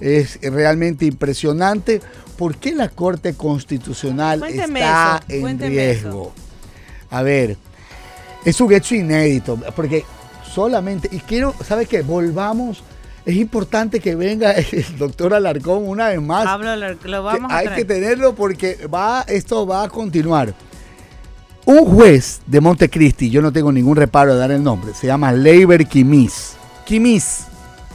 es 0.00 0.40
realmente 0.42 1.06
impresionante. 1.06 2.00
¿Por 2.36 2.56
qué 2.56 2.74
la 2.74 2.88
Corte 2.88 3.34
Constitucional 3.34 4.40
Cuénteme 4.40 4.80
está 4.80 5.22
eso, 5.28 5.48
en 5.48 5.58
riesgo? 5.60 6.32
A 7.10 7.22
ver, 7.22 7.56
es 8.44 8.60
un 8.60 8.72
hecho 8.72 8.96
inédito, 8.96 9.56
porque 9.76 10.04
solamente, 10.52 11.08
y 11.12 11.20
quiero, 11.20 11.54
¿sabe 11.64 11.86
qué? 11.86 12.02
Volvamos, 12.02 12.82
es 13.26 13.36
importante 13.36 14.00
que 14.00 14.14
venga 14.14 14.52
el 14.52 14.98
doctor 14.98 15.34
Alarcón 15.34 15.88
una 15.88 16.08
vez 16.08 16.20
más. 16.20 16.46
Hablo, 16.46 16.76
lo, 16.76 16.94
lo 17.04 17.22
vamos 17.22 17.48
que 17.48 17.54
a 17.54 17.58
hay 17.58 17.66
traer. 17.66 17.78
que 17.80 17.84
tenerlo 17.94 18.34
porque 18.34 18.86
va, 18.92 19.22
esto 19.28 19.66
va 19.66 19.84
a 19.84 19.88
continuar. 19.88 20.54
Un 21.66 21.86
juez 21.86 22.40
de 22.46 22.60
Montecristi, 22.60 23.30
yo 23.30 23.40
no 23.40 23.50
tengo 23.52 23.72
ningún 23.72 23.96
reparo 23.96 24.34
de 24.34 24.38
dar 24.40 24.50
el 24.50 24.62
nombre, 24.62 24.92
se 24.92 25.06
llama 25.06 25.32
Leiber 25.32 25.86
Quimis. 25.86 26.56
Quimis, 26.84 27.44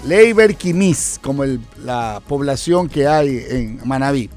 Leiber 0.05 0.55
Quimis, 0.55 1.19
como 1.21 1.43
el- 1.43 1.59
la 1.85 2.19
población 2.27 2.89
que 2.89 3.07
hay 3.07 3.45
en 3.47 3.79
Manabí, 3.85 4.27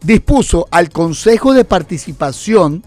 dispuso 0.00 0.68
al 0.70 0.90
Consejo 0.90 1.52
de 1.54 1.64
Participación 1.64 2.84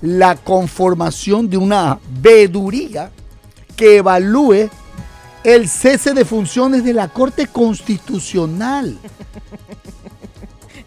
la 0.00 0.34
conformación 0.36 1.50
de 1.50 1.58
una 1.58 1.98
veeduría 2.22 3.10
que 3.76 3.98
evalúe 3.98 4.70
el 5.44 5.68
cese 5.68 6.12
de 6.14 6.24
funciones 6.24 6.84
de 6.84 6.92
la 6.92 7.08
Corte 7.08 7.46
Constitucional. 7.46 8.98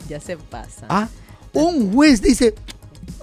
Ya 0.08 0.20
se 0.20 0.38
pasa. 0.38 0.86
Ah, 0.88 1.08
un 1.52 1.92
juez 1.92 2.22
dice, 2.22 2.54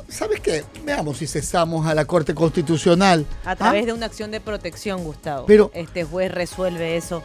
¿sabes 0.09 0.41
qué? 0.41 0.65
Veamos 0.85 1.19
si 1.19 1.29
cesamos 1.29 1.87
a 1.87 1.95
la 1.95 2.05
Corte 2.07 2.35
Constitucional. 2.35 3.25
A 3.45 3.53
Ah, 3.53 3.57
través 3.57 3.87
de 3.87 3.93
una 3.93 4.07
acción 4.07 4.33
de 4.33 4.41
protección, 4.41 5.05
Gustavo. 5.05 5.47
Pero- 5.47 5.71
este 5.75 6.03
juez 6.03 6.33
resuelve 6.33 6.97
eso. 6.97 7.23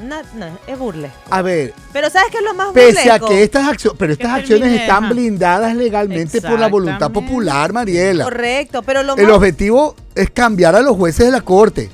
No, 0.00 0.16
no, 0.34 0.46
es 0.66 0.78
burle. 0.78 1.10
A 1.30 1.40
ver, 1.42 1.72
Pero 1.94 2.10
¿sabes 2.10 2.30
qué 2.30 2.38
es 2.38 2.44
lo 2.44 2.52
más 2.54 2.72
pese 2.72 3.10
a 3.10 3.14
burlesco? 3.18 3.28
que 3.28 3.42
estas 3.42 3.68
acciones, 3.68 3.96
pero 3.98 4.12
estas 4.12 4.32
acciones 4.32 4.80
están 4.80 5.04
ajá. 5.04 5.12
blindadas 5.14 5.74
legalmente 5.76 6.40
por 6.42 6.58
la 6.58 6.68
voluntad 6.68 7.10
popular, 7.10 7.72
Mariela. 7.72 8.24
Correcto, 8.24 8.82
pero 8.82 9.02
lo 9.02 9.16
El 9.16 9.26
más... 9.28 9.36
objetivo 9.36 9.94
es 10.14 10.30
cambiar 10.30 10.74
a 10.74 10.80
los 10.80 10.96
jueces 10.96 11.26
de 11.26 11.32
la 11.32 11.40
Corte. 11.42 11.90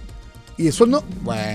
Y 0.58 0.68
eso 0.68 0.86
no. 0.86 1.04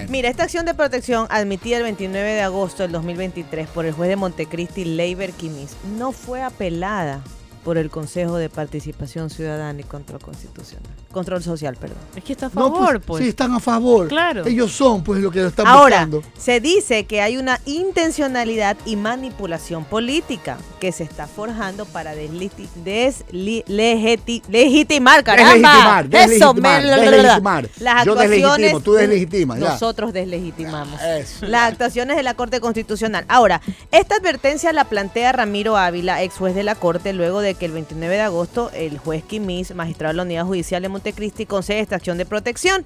Mira, 0.09 0.29
esta 0.29 0.43
acción 0.43 0.65
de 0.65 0.73
protección 0.73 1.27
admitida 1.29 1.77
el 1.77 1.83
29 1.83 2.33
de 2.33 2.41
agosto 2.41 2.83
del 2.83 2.91
2023 2.91 3.67
por 3.69 3.85
el 3.85 3.93
juez 3.93 4.09
de 4.09 4.15
Montecristi, 4.15 4.85
Leiber 4.85 5.31
Quimis, 5.31 5.75
no 5.97 6.11
fue 6.11 6.41
apelada 6.41 7.23
por 7.63 7.77
el 7.77 7.89
Consejo 7.89 8.37
de 8.37 8.49
Participación 8.49 9.29
Ciudadana 9.29 9.79
y 9.79 9.83
Control 9.83 10.19
Constitucional. 10.19 10.83
Control 11.11 11.43
Social, 11.43 11.75
perdón. 11.75 11.97
Es 12.15 12.23
que 12.23 12.33
está 12.33 12.45
a 12.45 12.49
No, 12.49 12.61
favor, 12.73 12.93
pues, 12.93 13.05
pues. 13.05 13.23
Sí, 13.23 13.29
están 13.29 13.53
a 13.53 13.59
favor. 13.59 14.07
Claro. 14.07 14.45
Ellos 14.45 14.71
son, 14.71 15.03
pues, 15.03 15.21
lo 15.21 15.29
que 15.29 15.41
lo 15.41 15.47
están 15.49 15.67
Ahora, 15.67 16.05
buscando. 16.05 16.23
se 16.37 16.59
dice 16.61 17.03
que 17.05 17.21
hay 17.21 17.37
una 17.37 17.59
intencionalidad 17.65 18.77
y 18.85 18.95
manipulación 18.95 19.83
política 19.85 20.57
que 20.79 20.91
se 20.91 21.03
está 21.03 21.27
forjando 21.27 21.85
para 21.85 22.15
desliti- 22.15 22.67
desli- 22.83 23.63
legiti- 23.65 24.41
legitimar, 24.49 25.23
caramba. 25.23 25.53
Deslegitimar, 25.53 26.09
deslegitimar, 26.09 26.81
deslegitimar. 26.83 27.69
Las 27.79 28.05
Yo 28.05 28.15
deslegitimo, 28.15 28.79
tú 28.79 28.93
deslegitimas, 28.93 29.59
ya. 29.59 29.69
Nosotros 29.71 30.13
deslegitimamos. 30.13 30.99
Las 31.41 31.71
actuaciones 31.71 32.15
de 32.17 32.23
la 32.23 32.33
Corte 32.33 32.59
Constitucional. 32.59 33.25
Ahora, 33.27 33.61
esta 33.91 34.15
advertencia 34.15 34.71
la 34.73 34.85
plantea 34.85 35.31
Ramiro 35.33 35.77
Ávila, 35.77 36.23
ex 36.23 36.35
juez 36.35 36.55
de 36.55 36.63
la 36.63 36.75
Corte, 36.75 37.13
luego 37.13 37.41
de 37.41 37.50
que 37.55 37.65
el 37.65 37.71
29 37.71 38.15
de 38.15 38.21
agosto 38.21 38.71
el 38.73 38.97
juez 38.97 39.23
Quimis, 39.23 39.73
magistrado 39.75 40.13
de 40.13 40.17
la 40.17 40.23
Unidad 40.23 40.45
Judicial 40.45 40.81
de 40.81 40.89
Montecristi, 40.89 41.45
concede 41.45 41.79
esta 41.79 41.95
acción 41.95 42.17
de 42.17 42.25
protección. 42.25 42.85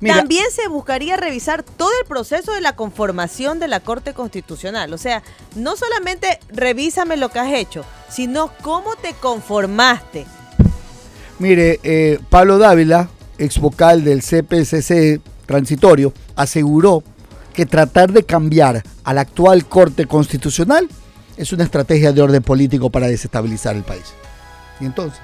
Mira. 0.00 0.16
También 0.16 0.44
se 0.50 0.66
buscaría 0.66 1.16
revisar 1.16 1.62
todo 1.62 1.90
el 2.00 2.08
proceso 2.08 2.52
de 2.52 2.60
la 2.60 2.74
conformación 2.74 3.60
de 3.60 3.68
la 3.68 3.80
Corte 3.80 4.14
Constitucional. 4.14 4.92
O 4.92 4.98
sea, 4.98 5.22
no 5.54 5.76
solamente 5.76 6.40
revísame 6.48 7.16
lo 7.16 7.28
que 7.28 7.38
has 7.38 7.52
hecho, 7.52 7.84
sino 8.08 8.50
cómo 8.62 8.96
te 8.96 9.14
conformaste. 9.14 10.26
Mire, 11.38 11.78
eh, 11.84 12.18
Pablo 12.30 12.58
Dávila, 12.58 13.08
ex 13.38 13.58
vocal 13.58 14.02
del 14.02 14.22
CPCC 14.22 15.20
transitorio, 15.46 16.12
aseguró 16.34 17.04
que 17.52 17.66
tratar 17.66 18.12
de 18.12 18.24
cambiar 18.24 18.82
a 19.04 19.14
la 19.14 19.20
actual 19.20 19.66
Corte 19.66 20.06
Constitucional 20.06 20.88
es 21.42 21.52
una 21.52 21.64
estrategia 21.64 22.12
de 22.12 22.22
orden 22.22 22.42
político 22.42 22.90
para 22.90 23.06
desestabilizar 23.08 23.76
el 23.76 23.82
país. 23.82 24.14
Y 24.80 24.86
entonces, 24.86 25.20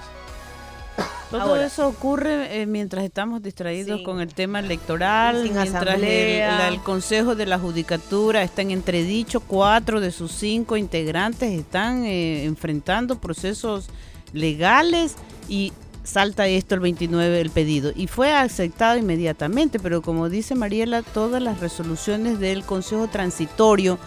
Todo 1.31 1.43
Ahora. 1.43 1.66
eso 1.66 1.87
ocurre 1.87 2.62
eh, 2.62 2.64
mientras 2.66 3.05
estamos 3.05 3.43
distraídos 3.43 3.99
Sí. 3.99 4.03
con 4.05 4.21
el 4.21 4.33
tema 4.33 4.61
electoral, 4.61 5.43
Sin 5.45 5.53
mientras 5.53 5.66
el, 5.83 5.89
asamblea. 5.89 6.59
la- 6.59 6.69
el 6.69 6.81
Consejo 6.81 7.35
de 7.35 7.45
la 7.45 7.59
Judicatura 7.59 8.43
está 8.43 8.62
en 8.62 8.71
entredicho, 8.71 9.41
cuatro 9.41 10.01
de 10.01 10.11
sus 10.11 10.33
cinco 10.33 10.79
integrantes 10.79 11.51
están 11.53 12.05
eh, 12.07 12.45
enfrentando 12.47 13.19
procesos 13.21 13.89
legales 14.33 15.16
y 15.51 15.75
salta 16.03 16.47
esto 16.47 16.75
el 16.75 16.81
29 16.81 17.39
el 17.43 17.51
pedido 17.51 17.93
y 17.95 18.07
fue 18.07 18.33
aceptado 18.33 18.97
inmediatamente, 18.97 19.79
pero 19.79 20.01
como 20.01 20.31
dice 20.31 20.55
Mariela, 20.55 21.03
todas 21.03 21.43
las 21.43 21.61
resoluciones 21.61 22.41
del 22.41 22.64
Consejo 22.64 23.07
Transitorio 23.09 23.99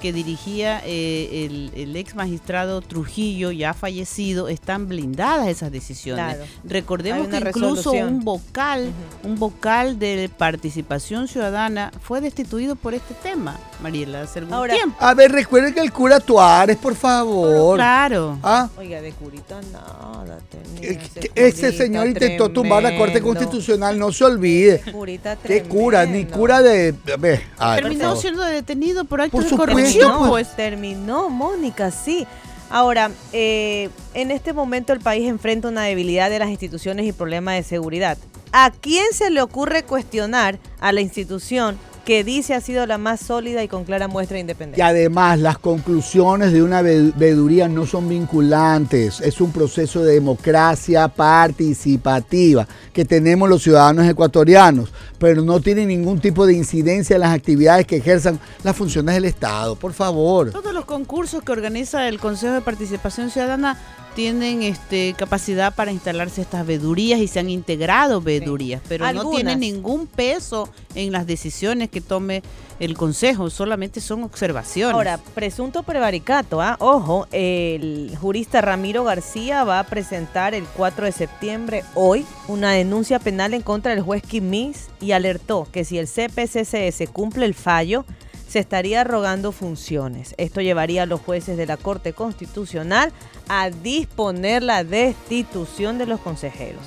que 0.00 0.12
dirigía 0.12 0.80
eh, 0.84 1.46
el, 1.46 1.70
el 1.74 1.96
ex 1.96 2.14
magistrado 2.14 2.80
Trujillo, 2.82 3.50
ya 3.50 3.74
fallecido, 3.74 4.48
están 4.48 4.88
blindadas 4.88 5.48
esas 5.48 5.72
decisiones. 5.72 6.36
Claro. 6.36 6.44
Recordemos 6.64 7.28
que 7.28 7.36
incluso 7.38 7.92
resolución. 7.92 8.08
un 8.14 8.24
vocal, 8.24 8.92
un 9.24 9.38
vocal 9.38 9.98
de 9.98 10.30
participación 10.36 11.28
ciudadana 11.28 11.92
fue 12.02 12.20
destituido 12.20 12.76
por 12.76 12.94
este 12.94 13.14
tema, 13.14 13.56
Mariela, 13.82 14.22
hace 14.22 14.40
algún 14.40 14.54
Ahora- 14.54 14.74
tiempo. 14.74 14.96
A 15.00 15.14
ver, 15.14 15.32
recuerden 15.32 15.74
que 15.74 15.80
el 15.80 15.92
cura 15.92 16.20
Tuárez, 16.20 16.76
por 16.76 16.94
favor. 16.94 17.76
Claro. 17.76 18.38
Ah, 18.42 18.68
Oiga, 18.78 19.00
de 19.00 19.12
curita 19.12 19.60
nada. 19.72 20.38
tenía 20.50 20.98
que- 20.98 21.30
ese 21.34 21.68
ese 21.68 21.72
señor 21.72 22.06
intentó 22.06 22.50
tumbar 22.50 22.82
la 22.82 22.96
Corte. 22.96 23.20
Constitucional, 23.20 23.98
no 23.98 24.12
se 24.12 24.24
olvide. 24.24 24.80
Curita 24.92 25.36
¿Qué 25.36 25.62
cura? 25.62 26.04
Ni 26.06 26.24
cura 26.26 26.60
de... 26.62 26.94
a 27.06 27.16
ver, 27.16 27.42
Terminó 27.82 28.14
siendo 28.16 28.42
detenido 28.42 29.04
por 29.04 29.20
acto 29.20 29.32
Por 29.32 29.44
de 29.44 29.48
supuesto, 29.50 29.74
pues. 29.94 30.28
pues. 30.28 30.56
Terminó, 30.56 31.28
Mónica, 31.28 31.90
sí. 31.90 32.26
Ahora, 32.68 33.10
eh, 33.32 33.90
en 34.14 34.30
este 34.30 34.52
momento 34.52 34.92
el 34.92 35.00
país 35.00 35.28
enfrenta 35.28 35.68
una 35.68 35.84
debilidad 35.84 36.30
de 36.30 36.38
las 36.38 36.48
instituciones 36.48 37.06
y 37.06 37.12
problemas 37.12 37.54
de 37.56 37.62
seguridad. 37.62 38.18
¿A 38.52 38.70
quién 38.70 39.12
se 39.12 39.30
le 39.30 39.40
ocurre 39.40 39.84
cuestionar 39.84 40.58
a 40.80 40.92
la 40.92 41.00
institución 41.00 41.78
que 42.06 42.22
dice 42.22 42.54
ha 42.54 42.60
sido 42.60 42.86
la 42.86 42.98
más 42.98 43.18
sólida 43.18 43.64
y 43.64 43.68
con 43.68 43.82
clara 43.84 44.06
muestra 44.06 44.34
de 44.36 44.38
Y 44.38 44.42
independencia? 44.42 44.86
además 44.86 45.40
las 45.40 45.58
conclusiones 45.58 46.52
de 46.52 46.62
una 46.62 46.80
ve- 46.80 47.12
veeduría 47.16 47.68
no 47.68 47.84
son 47.84 48.08
vinculantes, 48.08 49.20
es 49.20 49.40
un 49.40 49.50
proceso 49.50 50.04
de 50.04 50.14
democracia 50.14 51.08
participativa 51.08 52.66
que 52.92 53.04
tenemos 53.04 53.48
los 53.48 53.62
ciudadanos 53.62 54.06
ecuatorianos, 54.06 54.92
pero 55.18 55.42
no 55.42 55.60
tiene 55.60 55.84
ningún 55.84 56.20
tipo 56.20 56.46
de 56.46 56.54
incidencia 56.54 57.14
en 57.16 57.20
las 57.22 57.34
actividades 57.34 57.86
que 57.86 57.96
ejerzan 57.96 58.38
las 58.62 58.76
funciones 58.76 59.14
del 59.16 59.24
Estado, 59.24 59.74
por 59.74 59.92
favor. 59.92 60.52
Todos 60.52 60.72
los 60.72 60.84
concursos 60.84 61.42
que 61.42 61.50
organiza 61.52 62.06
el 62.08 62.18
Consejo 62.20 62.54
de 62.54 62.60
Participación 62.60 63.30
Ciudadana 63.30 63.76
tienen 64.16 64.62
este, 64.62 65.14
capacidad 65.16 65.74
para 65.74 65.92
instalarse 65.92 66.40
estas 66.40 66.66
vedurías 66.66 67.20
y 67.20 67.28
se 67.28 67.38
han 67.38 67.50
integrado 67.50 68.22
vedurías, 68.22 68.80
pero 68.88 69.12
no 69.12 69.28
tienen 69.28 69.60
ningún 69.60 70.06
peso 70.06 70.70
en 70.94 71.12
las 71.12 71.26
decisiones 71.26 71.90
que 71.90 72.00
tome 72.00 72.42
el 72.80 72.96
Consejo, 72.96 73.50
solamente 73.50 74.00
son 74.00 74.24
observaciones. 74.24 74.94
Ahora, 74.94 75.18
presunto 75.34 75.82
prevaricato, 75.82 76.62
¿ah? 76.62 76.76
ojo, 76.80 77.26
el 77.30 78.16
jurista 78.18 78.62
Ramiro 78.62 79.04
García 79.04 79.64
va 79.64 79.80
a 79.80 79.84
presentar 79.84 80.54
el 80.54 80.64
4 80.64 81.04
de 81.04 81.12
septiembre, 81.12 81.84
hoy, 81.94 82.24
una 82.48 82.72
denuncia 82.72 83.18
penal 83.18 83.52
en 83.52 83.60
contra 83.60 83.94
del 83.94 84.02
juez 84.02 84.22
Kimis 84.22 84.88
y 84.98 85.12
alertó 85.12 85.68
que 85.70 85.84
si 85.84 85.98
el 85.98 86.06
CPCCS 86.06 87.10
cumple 87.12 87.44
el 87.44 87.54
fallo, 87.54 88.06
se 88.48 88.60
estaría 88.60 89.04
rogando 89.04 89.52
funciones. 89.52 90.34
Esto 90.38 90.60
llevaría 90.60 91.02
a 91.02 91.06
los 91.06 91.20
jueces 91.20 91.56
de 91.56 91.66
la 91.66 91.76
Corte 91.76 92.12
Constitucional 92.12 93.12
a 93.48 93.70
disponer 93.70 94.62
la 94.62 94.84
destitución 94.84 95.98
de 95.98 96.06
los 96.06 96.20
consejeros. 96.20 96.82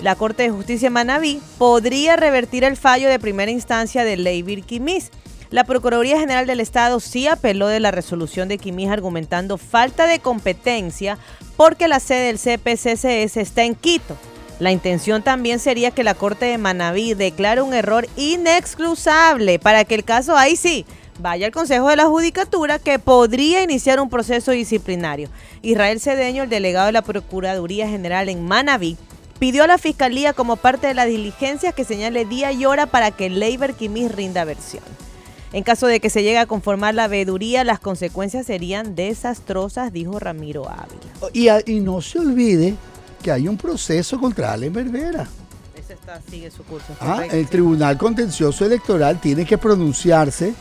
La 0.00 0.16
Corte 0.16 0.42
de 0.42 0.50
Justicia 0.50 0.86
de 0.86 0.90
Manabí 0.90 1.40
podría 1.58 2.16
revertir 2.16 2.64
el 2.64 2.76
fallo 2.76 3.08
de 3.08 3.18
primera 3.18 3.50
instancia 3.50 4.04
de 4.04 4.16
Leivir 4.16 4.64
Quimis. 4.64 5.10
La 5.50 5.64
Procuraduría 5.64 6.18
General 6.18 6.46
del 6.46 6.60
Estado 6.60 6.98
sí 6.98 7.28
apeló 7.28 7.68
de 7.68 7.78
la 7.78 7.90
resolución 7.90 8.48
de 8.48 8.58
Quimis 8.58 8.88
argumentando 8.88 9.58
falta 9.58 10.06
de 10.06 10.18
competencia 10.18 11.18
porque 11.56 11.88
la 11.88 12.00
sede 12.00 12.32
del 12.32 12.38
CPCCS 12.38 13.36
está 13.36 13.62
en 13.62 13.74
Quito. 13.74 14.16
La 14.58 14.72
intención 14.72 15.22
también 15.22 15.58
sería 15.58 15.90
que 15.90 16.04
la 16.04 16.14
Corte 16.14 16.46
de 16.46 16.58
Manabí 16.58 17.14
declare 17.14 17.62
un 17.62 17.74
error 17.74 18.08
inexcusable 18.16 19.58
para 19.58 19.84
que 19.84 19.94
el 19.94 20.04
caso 20.04 20.36
ahí 20.36 20.56
sí 20.56 20.86
vaya 21.22 21.46
al 21.46 21.52
Consejo 21.52 21.88
de 21.88 21.96
la 21.96 22.06
Judicatura 22.06 22.78
que 22.78 22.98
podría 22.98 23.62
iniciar 23.62 24.00
un 24.00 24.10
proceso 24.10 24.50
disciplinario. 24.50 25.28
Israel 25.62 26.00
Cedeño, 26.00 26.42
el 26.42 26.50
delegado 26.50 26.86
de 26.86 26.92
la 26.92 27.02
Procuraduría 27.02 27.88
General 27.88 28.28
en 28.28 28.44
Manabí, 28.44 28.96
pidió 29.38 29.64
a 29.64 29.66
la 29.68 29.78
Fiscalía 29.78 30.32
como 30.32 30.56
parte 30.56 30.88
de 30.88 30.94
las 30.94 31.06
diligencias 31.06 31.74
que 31.74 31.84
señale 31.84 32.24
día 32.24 32.52
y 32.52 32.64
hora 32.66 32.86
para 32.86 33.10
que 33.12 33.30
Leiber 33.30 33.74
Quimis 33.74 34.12
rinda 34.12 34.44
versión. 34.44 34.82
En 35.52 35.62
caso 35.64 35.86
de 35.86 36.00
que 36.00 36.10
se 36.10 36.22
llegue 36.22 36.38
a 36.38 36.46
conformar 36.46 36.94
la 36.94 37.08
veeduría, 37.08 37.62
las 37.62 37.78
consecuencias 37.78 38.46
serían 38.46 38.94
desastrosas, 38.94 39.92
dijo 39.92 40.18
Ramiro 40.18 40.68
Ávila. 40.68 41.30
Y, 41.32 41.48
a- 41.48 41.60
y 41.64 41.80
no 41.80 42.00
se 42.00 42.18
olvide 42.18 42.74
que 43.22 43.30
hay 43.30 43.46
un 43.48 43.56
proceso 43.56 44.18
contra 44.18 44.52
Allen 44.52 44.72
Berbera. 44.72 45.28
Ese 45.78 45.92
está, 45.92 46.20
sigue 46.30 46.50
su 46.50 46.62
curso. 46.64 46.86
Ah, 47.00 47.24
el. 47.30 47.46
Tribunal 47.48 47.98
Contencioso 47.98 48.64
Electoral 48.64 49.20
tiene 49.20 49.44
que 49.44 49.58
pronunciarse 49.58 50.54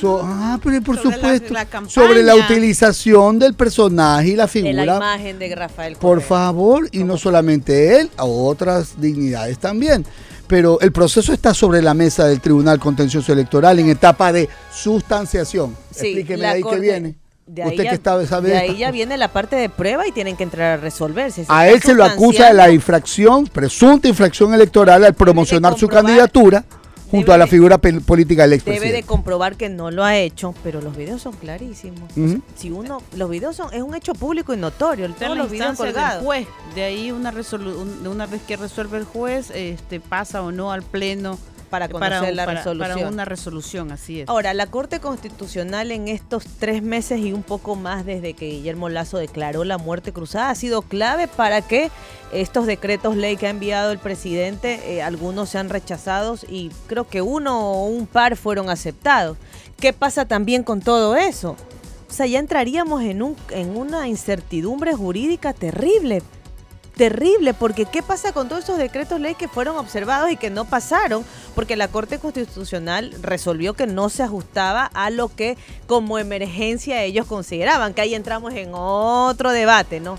so- 0.00 0.20
ah, 0.22 0.58
pero 0.62 0.80
por 0.82 0.96
Sobre 0.96 1.14
supuesto 1.16 1.54
la 1.54 1.66
sobre 1.88 2.22
la 2.22 2.34
utilización 2.36 3.38
del 3.38 3.54
personaje 3.54 4.28
y 4.28 4.36
la 4.36 4.44
De 4.44 4.48
figura. 4.48 4.84
la 4.84 4.96
imagen 4.96 5.38
de 5.38 5.54
Rafael 5.54 5.92
Por 5.94 6.18
Correa. 6.18 6.26
favor, 6.26 6.88
y 6.92 7.04
no 7.04 7.16
solamente 7.16 8.00
él, 8.00 8.10
a 8.16 8.24
otras 8.24 9.00
dignidades 9.00 9.58
también. 9.58 10.04
Pero 10.46 10.78
el 10.80 10.92
proceso 10.92 11.32
está 11.32 11.52
sobre 11.54 11.82
la 11.82 11.92
mesa 11.94 12.26
del 12.28 12.40
Tribunal 12.40 12.78
Contencioso 12.78 13.32
Electoral 13.32 13.78
en 13.80 13.88
etapa 13.88 14.32
de 14.32 14.48
sustanciación. 14.72 15.76
Sí, 15.90 16.06
Explíqueme 16.08 16.38
la 16.42 16.48
de 16.50 16.54
ahí 16.54 16.62
que 16.62 16.78
viene. 16.80 17.14
De 17.48 17.62
ahí 17.62 17.70
Usted 17.70 17.84
ya- 17.84 17.90
que 17.90 17.94
está, 17.96 18.26
sabe 18.26 18.50
de 18.50 18.56
ahí 18.56 18.76
ya 18.78 18.90
viene 18.90 19.16
la 19.16 19.28
parte 19.28 19.54
de 19.56 19.68
prueba 19.68 20.06
y 20.06 20.10
tienen 20.12 20.36
que 20.36 20.42
entrar 20.42 20.78
a 20.78 20.80
resolverse. 20.80 21.42
Si 21.44 21.46
A 21.50 21.68
él 21.68 21.80
se 21.80 21.94
lo 21.94 22.04
acusa 22.04 22.48
de 22.48 22.54
la 22.54 22.70
infracción, 22.70 23.46
presunta 23.46 24.08
infracción 24.08 24.52
electoral 24.52 25.04
al 25.04 25.14
promocionar 25.14 25.78
su 25.78 25.86
candidatura 25.88 26.64
junto 27.10 27.32
a 27.32 27.38
la 27.38 27.46
figura 27.46 27.80
pel- 27.80 28.02
política 28.02 28.42
del 28.42 28.50
Debe 28.58 28.64
de 28.64 28.70
expresidente. 28.72 29.06
comprobar 29.06 29.56
que 29.56 29.68
no 29.68 29.90
lo 29.90 30.04
ha 30.04 30.16
hecho, 30.16 30.54
pero 30.62 30.80
los 30.80 30.96
videos 30.96 31.22
son 31.22 31.34
clarísimos. 31.34 32.10
Ujú. 32.16 32.40
Si 32.56 32.70
uno, 32.70 33.02
los 33.16 33.30
videos 33.30 33.56
son, 33.56 33.72
es 33.72 33.82
un 33.82 33.94
hecho 33.94 34.12
público 34.14 34.52
y 34.54 34.56
notorio, 34.56 35.06
en 35.06 35.14
todos 35.14 35.36
los 35.36 35.50
videos 35.50 35.70
instancia 35.70 35.84
del 35.86 35.94
colgados. 35.94 36.24
juez. 36.24 36.46
De 36.74 36.82
ahí 36.84 37.12
una 37.12 37.32
resolu- 37.32 37.76
un- 37.76 38.02
de 38.02 38.08
una 38.08 38.26
vez 38.26 38.40
que 38.46 38.56
resuelve 38.56 38.98
el 38.98 39.04
juez, 39.04 39.50
este 39.54 40.00
pasa 40.00 40.42
o 40.42 40.52
no 40.52 40.72
al 40.72 40.82
pleno 40.82 41.38
Para 41.70 41.88
conocer 41.88 42.34
la 42.34 42.44
para- 42.44 42.58
resolución. 42.60 42.96
para 42.98 43.08
una 43.08 43.24
resolución, 43.24 43.92
así 43.92 44.20
es. 44.20 44.28
Ahora, 44.28 44.54
la 44.54 44.66
Corte 44.66 45.00
Constitucional 45.00 45.90
en 45.90 46.08
estos 46.08 46.44
tres 46.58 46.82
meses 46.82 47.20
y 47.20 47.32
un 47.32 47.42
poco 47.42 47.74
más 47.76 48.06
desde 48.06 48.34
que 48.34 48.46
Guillermo 48.46 48.88
Lazo 48.88 49.18
declaró 49.18 49.64
la 49.64 49.78
muerte 49.78 50.12
cruzada 50.12 50.50
ha 50.50 50.54
sido 50.54 50.82
clave 50.82 51.26
para 51.28 51.62
que 51.62 51.90
estos 52.32 52.66
decretos 52.66 53.16
ley 53.16 53.36
que 53.36 53.46
ha 53.46 53.50
enviado 53.50 53.92
el 53.92 53.98
presidente, 53.98 54.80
eh, 54.94 55.02
algunos 55.02 55.48
sean 55.50 55.68
rechazados 55.68 56.44
y 56.48 56.70
creo 56.86 57.06
que 57.08 57.22
uno 57.22 57.72
o 57.72 57.86
un 57.86 58.06
par 58.06 58.36
fueron 58.36 58.70
aceptados. 58.70 59.36
¿Qué 59.78 59.92
pasa 59.92 60.24
también 60.24 60.62
con 60.62 60.80
todo 60.80 61.16
eso? 61.16 61.56
O 62.08 62.12
sea, 62.12 62.26
ya 62.26 62.38
entraríamos 62.38 63.02
en, 63.02 63.20
un, 63.22 63.36
en 63.50 63.76
una 63.76 64.08
incertidumbre 64.08 64.94
jurídica 64.94 65.52
terrible. 65.52 66.22
Terrible, 66.96 67.52
porque 67.52 67.84
¿qué 67.84 68.02
pasa 68.02 68.32
con 68.32 68.48
todos 68.48 68.64
esos 68.64 68.78
decretos 68.78 69.20
ley 69.20 69.34
que 69.34 69.48
fueron 69.48 69.76
observados 69.76 70.30
y 70.30 70.38
que 70.38 70.48
no 70.48 70.64
pasaron? 70.64 71.26
Porque 71.54 71.76
la 71.76 71.88
Corte 71.88 72.18
Constitucional 72.18 73.12
resolvió 73.20 73.74
que 73.74 73.86
no 73.86 74.08
se 74.08 74.22
ajustaba 74.22 74.86
a 74.94 75.10
lo 75.10 75.28
que 75.28 75.58
como 75.86 76.18
emergencia 76.18 77.02
ellos 77.02 77.26
consideraban, 77.26 77.92
que 77.92 78.00
ahí 78.00 78.14
entramos 78.14 78.54
en 78.54 78.70
otro 78.72 79.52
debate, 79.52 80.00
¿no? 80.00 80.18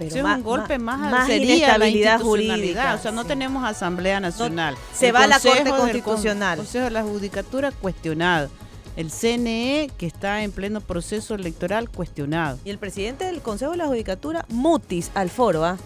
Pero 0.00 0.10
Sí, 0.10 0.18
es 0.18 0.24
ma- 0.24 0.34
un 0.34 0.42
golpe 0.42 0.78
más, 0.80 0.98
más 0.98 1.28
inestabilidad 1.30 2.20
jurídica, 2.20 2.94
O 2.94 2.98
sea, 2.98 3.12
no 3.12 3.22
sí. 3.22 3.28
tenemos 3.28 3.64
Asamblea 3.64 4.18
Nacional. 4.18 4.76
se 4.92 5.08
El 5.08 5.14
va 5.14 5.24
a 5.24 5.26
la 5.28 5.38
Corte 5.38 5.62
del 5.62 5.74
Constitucional. 5.76 6.58
Consejo 6.58 6.84
de 6.86 6.90
la 6.90 7.02
Judicatura 7.04 7.70
cuestionado. 7.70 8.50
El 8.98 9.12
CNE, 9.12 9.92
que 9.96 10.06
está 10.06 10.42
en 10.42 10.50
pleno 10.50 10.80
proceso 10.80 11.36
electoral, 11.36 11.88
cuestionado. 11.88 12.58
Y 12.64 12.70
el 12.70 12.78
presidente 12.78 13.26
del 13.26 13.40
Consejo 13.40 13.70
de 13.70 13.76
la 13.76 13.86
Judicatura, 13.86 14.44
Mutis 14.48 15.12
Alforo, 15.14 15.64
¿ah? 15.64 15.78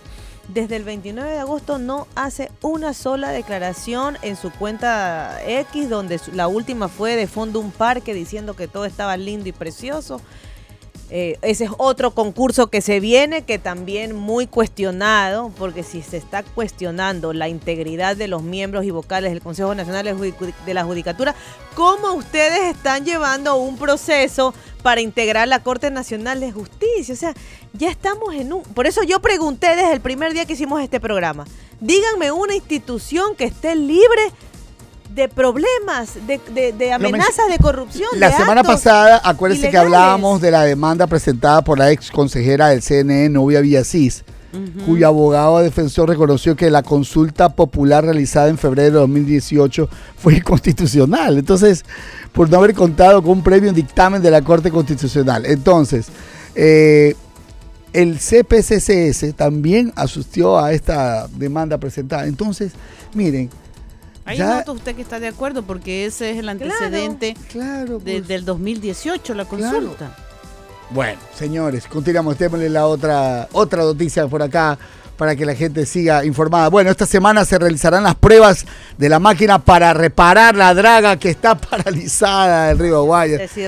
desde 0.48 0.76
el 0.76 0.84
29 0.84 1.30
de 1.30 1.38
agosto 1.38 1.76
no 1.76 2.06
hace 2.14 2.50
una 2.62 2.94
sola 2.94 3.28
declaración 3.28 4.16
en 4.22 4.36
su 4.36 4.50
cuenta 4.50 5.42
X, 5.46 5.90
donde 5.90 6.18
la 6.32 6.48
última 6.48 6.88
fue 6.88 7.14
de 7.16 7.26
fondo 7.26 7.60
un 7.60 7.70
parque 7.70 8.14
diciendo 8.14 8.56
que 8.56 8.66
todo 8.66 8.86
estaba 8.86 9.18
lindo 9.18 9.46
y 9.46 9.52
precioso. 9.52 10.22
Eh, 11.14 11.36
ese 11.42 11.64
es 11.64 11.70
otro 11.76 12.12
concurso 12.12 12.68
que 12.68 12.80
se 12.80 12.98
viene, 12.98 13.42
que 13.42 13.58
también 13.58 14.16
muy 14.16 14.46
cuestionado, 14.46 15.52
porque 15.58 15.82
si 15.82 16.00
se 16.00 16.16
está 16.16 16.42
cuestionando 16.42 17.34
la 17.34 17.50
integridad 17.50 18.16
de 18.16 18.28
los 18.28 18.42
miembros 18.42 18.86
y 18.86 18.90
vocales 18.92 19.30
del 19.30 19.42
Consejo 19.42 19.74
Nacional 19.74 20.06
de 20.06 20.72
la 20.72 20.84
Judicatura, 20.84 21.34
¿cómo 21.74 22.14
ustedes 22.14 22.74
están 22.74 23.04
llevando 23.04 23.56
un 23.56 23.76
proceso 23.76 24.54
para 24.82 25.02
integrar 25.02 25.48
la 25.48 25.62
Corte 25.62 25.90
Nacional 25.90 26.40
de 26.40 26.50
Justicia? 26.50 27.12
O 27.12 27.18
sea, 27.18 27.34
ya 27.74 27.90
estamos 27.90 28.34
en 28.34 28.54
un... 28.54 28.62
Por 28.62 28.86
eso 28.86 29.02
yo 29.02 29.20
pregunté 29.20 29.76
desde 29.76 29.92
el 29.92 30.00
primer 30.00 30.32
día 30.32 30.46
que 30.46 30.54
hicimos 30.54 30.80
este 30.80 30.98
programa, 30.98 31.44
díganme 31.78 32.32
una 32.32 32.54
institución 32.54 33.36
que 33.36 33.44
esté 33.44 33.76
libre 33.76 34.32
de 35.14 35.28
problemas, 35.28 36.14
de, 36.26 36.40
de- 36.54 36.72
de 36.72 36.92
amenazas 36.92 37.48
de 37.50 37.58
corrupción. 37.58 38.08
La 38.18 38.28
de 38.30 38.36
semana 38.36 38.60
actos 38.62 38.76
pasada, 38.76 39.20
acuérdense 39.24 39.62
que 39.62 39.68
ilegales. 39.68 39.92
hablábamos 39.94 40.40
de 40.40 40.50
la 40.50 40.62
demanda 40.64 41.06
presentada 41.06 41.62
por 41.62 41.78
la 41.78 41.90
ex 41.90 42.10
consejera 42.10 42.68
del 42.68 42.82
CNE, 42.82 43.28
Novia 43.28 43.60
Villasís, 43.60 44.24
cuyo 44.84 45.06
abogado 45.08 45.60
defensor 45.60 46.10
reconoció 46.10 46.54
que 46.56 46.70
la 46.70 46.82
consulta 46.82 47.48
popular 47.48 48.04
realizada 48.04 48.48
en 48.48 48.58
febrero 48.58 48.90
de 48.92 48.98
2018 49.00 49.88
fue 50.18 50.34
inconstitucional. 50.36 51.38
Entonces, 51.38 51.84
por 52.32 52.50
no 52.50 52.58
haber 52.58 52.74
contado 52.74 53.22
con 53.22 53.32
un 53.38 53.42
previo 53.42 53.72
dictamen 53.72 54.20
de 54.20 54.30
la 54.30 54.42
Corte 54.42 54.70
Constitucional. 54.70 55.46
Entonces, 55.46 56.08
eh, 56.54 57.14
el 57.94 58.18
CPCCS 58.18 59.34
también 59.36 59.92
asistió 59.96 60.58
a 60.58 60.72
esta 60.72 61.28
demanda 61.28 61.78
presentada. 61.78 62.26
Entonces, 62.26 62.72
miren, 63.14 63.48
Ahí 64.24 64.38
ya- 64.38 64.56
nota 64.56 64.72
usted 64.72 64.94
que 64.94 65.02
está 65.02 65.18
de 65.18 65.28
acuerdo 65.28 65.62
porque 65.62 66.06
ese 66.06 66.30
es 66.30 66.38
el 66.38 66.48
antecedente 66.48 67.36
claro, 67.50 67.98
de- 67.98 68.18
pues. 68.18 68.28
del 68.28 68.44
2018, 68.44 69.34
la 69.34 69.44
consulta. 69.44 70.16
Bueno, 70.90 71.18
señores, 71.34 71.86
continuamos. 71.86 72.38
Démosle 72.38 72.68
la 72.68 72.86
otra, 72.86 73.48
otra 73.52 73.82
noticia 73.82 74.26
por 74.28 74.42
acá 74.42 74.78
para 75.16 75.34
que 75.36 75.46
la 75.46 75.54
gente 75.54 75.86
siga 75.86 76.24
informada. 76.24 76.68
Bueno, 76.68 76.90
esta 76.90 77.06
semana 77.06 77.44
se 77.44 77.58
realizarán 77.58 78.02
las 78.02 78.14
pruebas 78.14 78.66
de 78.98 79.08
la 79.08 79.18
máquina 79.18 79.58
para 79.58 79.94
reparar 79.94 80.54
la 80.54 80.74
draga 80.74 81.16
que 81.16 81.30
está 81.30 81.54
paralizada 81.70 82.68
del 82.68 82.78
río 82.78 83.04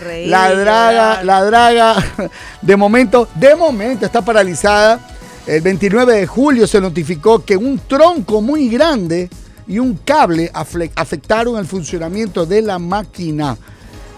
reír, 0.01 0.28
La 0.28 0.52
draga, 0.55 1.22
la 1.22 1.43
draga, 1.44 1.97
de 2.62 2.76
momento, 2.76 3.28
de 3.36 3.55
momento 3.56 4.05
está 4.05 4.22
paralizada. 4.22 5.01
El 5.47 5.60
29 5.62 6.14
de 6.14 6.26
julio 6.26 6.66
se 6.66 6.81
notificó 6.81 7.44
que 7.44 7.56
un 7.56 7.78
tronco 7.78 8.40
muy 8.40 8.68
grande 8.68 9.28
y 9.66 9.78
un 9.78 9.94
cable 9.94 10.50
afectaron 10.54 11.56
el 11.58 11.66
funcionamiento 11.66 12.46
de 12.46 12.62
la 12.62 12.78
máquina. 12.78 13.56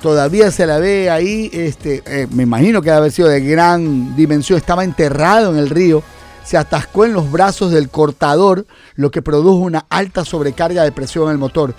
Todavía 0.03 0.51
se 0.51 0.67
la 0.67 0.79
ve 0.79 1.11
ahí, 1.11 1.51
este, 1.53 2.03
eh, 2.07 2.27
me 2.31 2.43
imagino 2.43 2.81
que 2.81 2.91
debe 2.91 2.99
haber 2.99 3.13
sido 3.13 3.29
de 3.29 3.41
gran 3.41 4.15
dimensión, 4.15 4.59
estaba 4.59 4.85
enterrado 4.85 5.53
en 5.53 5.59
el 5.59 5.71
río, 5.71 6.03
se 6.45 6.57
atascó 6.57 7.05
en 7.05 7.13
los 7.13 7.31
brazos 7.33 7.73
del 7.73 7.89
cortador, 7.89 8.67
lo 8.95 9.11
que 9.11 9.23
produjo 9.23 9.59
una 9.59 9.87
alta 9.89 10.25
sobrecarga 10.25 10.85
de 10.85 10.93
presión 10.93 11.25
en 11.25 11.33
el 11.33 11.39
motor. 11.39 11.75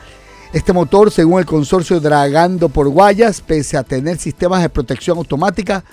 Este 0.53 0.73
motor, 0.73 1.11
según 1.11 1.39
el 1.39 1.45
consorcio 1.45 1.99
Dragando 1.99 2.69
por 2.69 2.87
Guayas, 2.87 3.41
pese 3.41 3.77
a 3.77 3.83
tener 3.83 4.17
sistemas 4.17 4.61
de 4.61 4.69
protección 4.69 5.17
automática, 5.17 5.83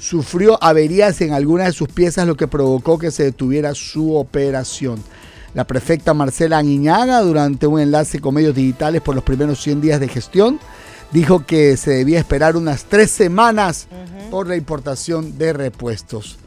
sufrió 0.00 0.62
averías 0.62 1.20
en 1.20 1.32
algunas 1.32 1.66
de 1.66 1.72
sus 1.72 1.88
piezas, 1.88 2.26
lo 2.26 2.36
que 2.36 2.48
provocó 2.48 2.98
que 2.98 3.10
se 3.10 3.24
detuviera 3.24 3.74
su 3.74 4.14
operación. 4.16 5.02
La 5.54 5.64
prefecta 5.64 6.14
Marcela 6.14 6.58
Aguiñaga, 6.58 7.20
durante 7.20 7.68
un 7.68 7.78
enlace 7.80 8.20
con 8.20 8.34
medios 8.34 8.56
digitales 8.56 9.00
por 9.00 9.14
los 9.14 9.22
primeros 9.22 9.62
100 9.62 9.80
días 9.80 10.00
de 10.00 10.08
gestión, 10.08 10.58
dijo 11.12 11.46
que 11.46 11.76
se 11.76 11.92
debía 11.92 12.18
esperar 12.18 12.56
unas 12.56 12.84
tres 12.84 13.12
semanas 13.12 13.86
por 14.30 14.48
la 14.48 14.56
importación 14.56 15.38
de 15.38 15.52
repuestos. 15.52 16.38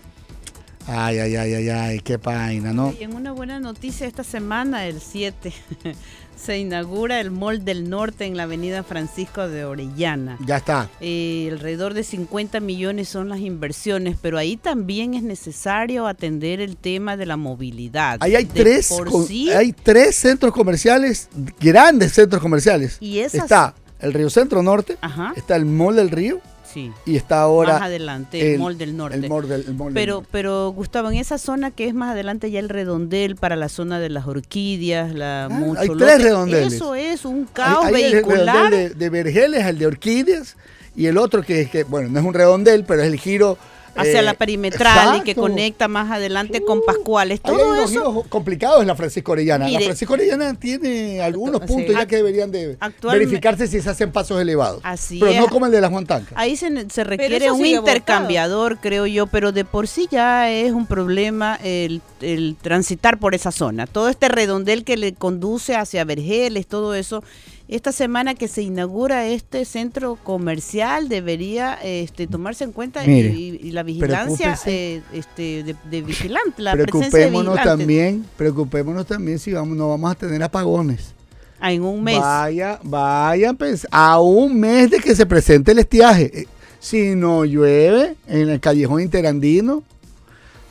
Ay, 0.87 1.19
ay, 1.19 1.35
ay, 1.35 1.53
ay, 1.53 1.69
ay, 1.69 1.99
qué 1.99 2.17
vaina, 2.17 2.71
¿no? 2.71 2.93
Y 2.97 3.03
en 3.03 3.13
una 3.13 3.33
buena 3.33 3.59
noticia 3.59 4.07
esta 4.07 4.23
semana, 4.23 4.85
el 4.85 5.01
7, 5.01 5.51
se 6.37 6.57
inaugura 6.59 7.19
el 7.19 7.29
Mall 7.29 7.65
del 7.65 7.89
Norte 7.89 8.25
en 8.25 8.37
la 8.37 8.43
avenida 8.43 8.83
Francisco 8.83 9.49
de 9.49 9.65
Orellana. 9.65 10.37
Ya 10.45 10.57
está. 10.57 10.89
Eh, 11.01 11.49
alrededor 11.51 11.93
de 11.93 12.03
50 12.03 12.59
millones 12.61 13.09
son 13.09 13.27
las 13.27 13.39
inversiones, 13.39 14.15
pero 14.21 14.37
ahí 14.37 14.55
también 14.55 15.13
es 15.13 15.23
necesario 15.23 16.07
atender 16.07 16.61
el 16.61 16.77
tema 16.77 17.17
de 17.17 17.25
la 17.25 17.35
movilidad. 17.35 18.17
Ahí 18.21 18.35
hay 18.35 18.45
De 18.45 18.53
tres, 18.63 18.87
con- 18.87 19.25
sí, 19.27 19.49
hay 19.51 19.73
tres 19.73 20.15
centros 20.15 20.53
comerciales, 20.53 21.27
grandes 21.59 22.13
centros 22.13 22.41
comerciales. 22.41 22.97
Y 23.01 23.19
esas- 23.19 23.41
Está 23.43 23.73
el 23.99 24.13
Río 24.13 24.29
Centro 24.29 24.61
Norte, 24.63 24.97
Ajá. 25.01 25.33
está 25.35 25.55
el 25.57 25.65
Mall 25.65 25.95
del 25.97 26.11
Río 26.11 26.39
Sí. 26.77 26.91
y 27.05 27.15
está 27.15 27.41
ahora 27.41 27.73
más 27.73 27.81
adelante, 27.83 28.53
el, 28.53 28.59
Mall 28.59 28.77
del 28.77 28.95
Norte. 28.95 29.17
El 29.17 29.29
Mall 29.29 29.47
del, 29.47 29.61
el 29.67 29.73
Mall 29.73 29.87
del 29.87 29.93
Pero, 29.95 30.13
Norte. 30.15 30.29
pero 30.31 30.69
Gustavo, 30.69 31.09
en 31.09 31.17
esa 31.17 31.37
zona 31.39 31.71
que 31.71 31.87
es 31.87 31.93
más 31.95 32.11
adelante 32.11 32.51
ya 32.51 32.59
el 32.59 32.69
redondel 32.69 33.35
para 33.35 33.55
la 33.55 33.67
zona 33.69 33.99
de 33.99 34.09
las 34.09 34.27
orquídeas, 34.27 35.13
la 35.13 35.47
mucho 35.51 35.79
Ah, 35.79 35.81
hay 35.83 35.87
lote, 35.87 36.03
tres 36.05 36.21
redondeles. 36.23 36.73
Eso 36.73 36.93
es 36.95 37.25
un 37.25 37.39
Hay- 37.39 37.47
caos 37.53 37.85
hay 37.85 38.03
el 38.03 38.11
vehicular. 38.13 38.55
redondel 38.71 38.89
de, 38.89 38.95
de 38.95 39.09
vergeles, 39.09 39.65
el 39.65 39.79
de 39.79 39.87
orquídeas 39.87 40.55
y 40.95 41.07
el 41.07 41.17
otro 41.17 41.41
que, 41.43 41.67
que, 41.69 41.83
bueno, 41.83 42.09
no 42.09 42.19
es 42.19 42.25
un 42.25 42.33
redondel, 42.33 42.83
pero 42.85 43.01
es 43.01 43.07
el 43.11 43.19
giro 43.19 43.57
hacia 43.97 44.19
eh, 44.19 44.23
la 44.23 44.33
perimetral 44.33 45.17
y 45.17 45.21
que 45.21 45.35
conecta 45.35 45.87
más 45.87 46.11
adelante 46.11 46.61
con 46.63 46.81
Pascuales. 46.85 47.39
Hay 47.43 47.53
Todo 47.53 47.71
unos 47.71 47.91
eso 47.91 48.11
giros 48.11 48.27
complicados 48.27 48.81
en 48.81 48.87
la 48.87 48.95
Francisco 48.95 49.33
Orellana. 49.33 49.67
la 49.67 49.79
Francisco 49.79 50.13
Orellana 50.13 50.53
tiene 50.53 51.21
algunos 51.21 51.61
sí. 51.61 51.67
puntos 51.67 51.95
ya 51.95 52.05
que 52.05 52.17
deberían 52.17 52.51
de 52.51 52.77
verificarse 53.03 53.67
si 53.67 53.81
se 53.81 53.89
hacen 53.89 54.11
pasos 54.11 54.39
elevados. 54.41 54.81
Así 54.83 55.19
pero 55.19 55.31
es. 55.31 55.39
no 55.39 55.47
como 55.47 55.65
el 55.65 55.71
de 55.71 55.81
la 55.81 55.89
Juan 55.89 56.05
Tanca. 56.05 56.33
Ahí 56.35 56.55
se, 56.55 56.69
requiere 57.03 57.51
un 57.51 57.65
intercambiador, 57.65 58.77
creo 58.77 59.05
yo, 59.05 59.27
pero 59.27 59.51
de 59.51 59.65
por 59.65 59.87
sí 59.87 60.07
ya 60.09 60.49
es 60.51 60.71
un 60.71 60.85
problema 60.85 61.59
el, 61.63 62.01
el 62.21 62.55
transitar 62.61 63.19
por 63.19 63.35
esa 63.35 63.51
zona. 63.51 63.87
Todo 63.87 64.09
este 64.09 64.29
redondel 64.29 64.83
que 64.83 64.97
le 64.97 65.13
conduce 65.13 65.75
hacia 65.75 66.03
Vergeles, 66.03 66.67
todo 66.67 66.95
eso. 66.95 67.23
Esta 67.67 67.91
semana 67.91 68.33
que 68.33 68.47
se 68.47 68.61
inaugura 68.61 69.27
este 69.27 69.65
centro 69.65 70.17
comercial 70.23 71.09
debería 71.09 71.77
este, 71.83 72.25
tomarse 72.25 72.63
en 72.63 72.71
cuenta 72.71 73.03
y, 73.03 73.07
Mire, 73.07 73.29
y 73.29 73.71
la 73.71 73.83
vigilancia 73.83 74.57
eh, 74.65 75.01
este, 75.11 75.63
de, 75.63 75.75
de 75.89 76.01
vigilante, 76.01 76.61
la 76.61 76.73
presencia 76.73 77.19
de 77.19 77.29
vigilantes. 77.29 77.63
también, 77.65 78.25
preocupémonos 78.37 79.05
también 79.05 79.37
si 79.37 79.51
vamos, 79.51 79.75
no 79.75 79.89
vamos 79.89 80.11
a 80.11 80.15
tener 80.15 80.41
apagones. 80.41 81.13
Ah, 81.59 81.73
en 81.73 81.83
un 81.83 82.03
mes. 82.03 82.19
Vaya, 82.19 82.79
vaya, 82.83 83.51
pues, 83.53 83.85
a 83.91 84.21
un 84.21 84.59
mes 84.59 84.91
de 84.91 84.99
que 84.99 85.15
se 85.15 85.25
presente 85.25 85.71
el 85.71 85.79
estiaje. 85.79 86.41
Eh, 86.41 86.47
Si 86.79 87.15
no 87.15 87.43
llueve 87.43 88.15
en 88.27 88.47
el 88.49 88.59
callejón 88.59 89.01
interandino, 89.01 89.83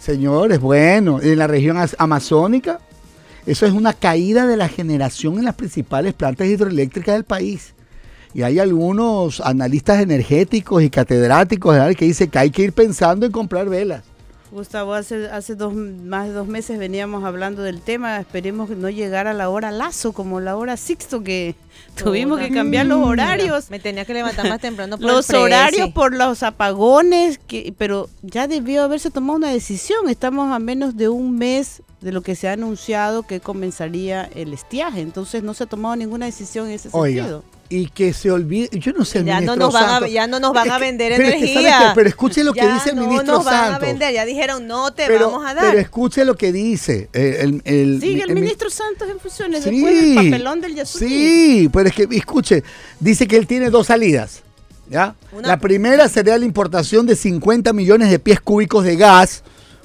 señores, 0.00 0.60
bueno, 0.60 1.20
en 1.20 1.38
la 1.38 1.46
región 1.46 1.76
amazónica, 1.98 2.80
eso 3.46 3.64
es 3.64 3.72
una 3.72 3.92
caída 3.92 4.46
de 4.46 4.56
la 4.56 4.68
generación 4.68 5.38
en 5.38 5.44
las 5.44 5.54
principales 5.54 6.14
plantas 6.14 6.48
hidroeléctricas 6.48 7.14
del 7.14 7.24
país. 7.24 7.74
Y 8.34 8.42
hay 8.42 8.58
algunos 8.58 9.40
analistas 9.40 10.02
energéticos 10.02 10.82
y 10.82 10.90
catedráticos 10.90 11.76
que 11.96 12.04
dicen 12.04 12.28
que 12.28 12.38
hay 12.38 12.50
que 12.50 12.62
ir 12.62 12.72
pensando 12.72 13.24
en 13.24 13.32
comprar 13.32 13.68
velas. 13.68 14.02
Gustavo, 14.56 14.94
hace, 14.94 15.28
hace 15.28 15.54
dos, 15.54 15.74
más 15.74 16.28
de 16.28 16.32
dos 16.32 16.48
meses 16.48 16.78
veníamos 16.78 17.24
hablando 17.24 17.62
del 17.62 17.82
tema, 17.82 18.18
esperemos 18.18 18.70
que 18.70 18.74
no 18.74 18.88
llegara 18.88 19.34
la 19.34 19.50
hora 19.50 19.70
lazo 19.70 20.12
como 20.12 20.40
la 20.40 20.56
hora 20.56 20.78
sixto 20.78 21.22
que 21.22 21.54
tuvimos 21.94 22.40
que 22.40 22.50
cambiar 22.50 22.86
los 22.86 23.06
horarios. 23.06 23.70
Me 23.70 23.78
tenía 23.78 24.06
que 24.06 24.14
levantar 24.14 24.48
más 24.48 24.60
temprano 24.60 24.96
por 24.96 25.06
Los 25.06 25.28
el 25.28 25.36
horarios 25.36 25.90
por 25.90 26.14
los 26.14 26.42
apagones, 26.42 27.38
que, 27.38 27.74
pero 27.76 28.08
ya 28.22 28.48
debió 28.48 28.82
haberse 28.82 29.10
tomado 29.10 29.36
una 29.36 29.50
decisión. 29.50 30.08
Estamos 30.08 30.50
a 30.50 30.58
menos 30.58 30.96
de 30.96 31.10
un 31.10 31.36
mes 31.36 31.82
de 32.00 32.12
lo 32.12 32.22
que 32.22 32.34
se 32.34 32.48
ha 32.48 32.52
anunciado 32.52 33.24
que 33.24 33.40
comenzaría 33.40 34.24
el 34.24 34.54
estiaje, 34.54 35.02
entonces 35.02 35.42
no 35.42 35.52
se 35.52 35.64
ha 35.64 35.66
tomado 35.66 35.96
ninguna 35.96 36.24
decisión 36.24 36.68
en 36.68 36.72
ese 36.72 36.88
Oiga, 36.92 37.24
sentido. 37.24 37.44
Y 37.68 37.86
que 37.88 38.12
se 38.12 38.30
olvide, 38.30 38.68
yo 38.78 38.92
no 38.92 39.04
sé, 39.04 39.18
el 39.18 39.24
Ya 39.26 39.34
no, 39.40 39.52
ministro 39.56 39.56
nos 39.66 39.72
van 39.74 40.04
a, 40.04 40.08
ya 40.08 40.26
no 40.26 40.38
nos 40.40 40.52
van 40.52 40.66
Es 40.68 40.72
a 40.72 40.78
que- 40.78 40.84
vender 40.84 41.12
pero 41.16 41.28
es 41.28 41.34
que, 41.34 41.38
¿sabe 41.40 41.50
energía. 41.52 41.78
qué? 41.78 41.92
Pero 41.94 42.08
escuche 42.08 42.44
lo 42.44 42.52
que 42.52 42.66
dice 42.72 42.90
el 42.90 42.96
no 42.96 43.06
ministro 43.06 43.34
nos 43.36 43.44
van 43.44 43.54
a 43.54 43.66
Santos. 43.72 43.80
vender. 43.88 44.14
Ya 44.14 44.24
dijeron, 44.24 44.66
no 44.66 44.92
te 44.92 45.06
pero, 45.06 45.30
vamos 45.30 45.46
a 45.48 45.54
dar. 45.54 45.64
pero 45.66 45.78
escuche 45.80 46.24
lo 46.24 46.34
que 46.36 46.52
dice 46.52 47.08
eh, 47.12 47.38
el, 47.40 47.62
el- 47.64 48.00
Sigue 48.00 48.22
el 48.22 48.34
mi- 48.34 48.40
ministro 48.42 48.70
Santos 48.70 49.08
en 49.10 49.18
funciones 49.18 49.64
Sí, 49.64 49.70
después 49.70 49.94
del 49.94 50.14
papelón 50.14 50.60
del 50.60 50.74
Yasuní. 50.74 51.08
Sí, 51.08 51.70
pero 51.72 51.88
es 51.88 51.94
que, 51.94 52.06
escuche, 52.12 52.62
dice 53.00 53.26
que 53.26 53.36
él 53.36 53.46
tiene 53.46 53.70
dos 53.70 53.86
salidas. 53.88 54.42
¿ya? 54.88 55.14
Una- 55.32 55.48
La 55.48 55.56
primera 55.58 56.08
sería 56.08 56.38
la 56.38 56.44
importación 56.44 57.06
de 57.06 57.16
50 57.16 57.72
millones 57.72 58.10
de 58.10 58.18
pies 58.18 58.40
cúbicos 58.40 58.84
de 58.84 58.96
gas 58.96 59.42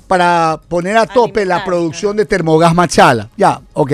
para 0.07 0.59
poner 0.67 0.97
a 0.97 1.07
tope 1.07 1.45
la 1.45 1.63
producción 1.65 2.15
de 2.17 2.25
termogás 2.25 2.75
Machala. 2.75 3.29
Ya, 3.37 3.61
ok. 3.73 3.93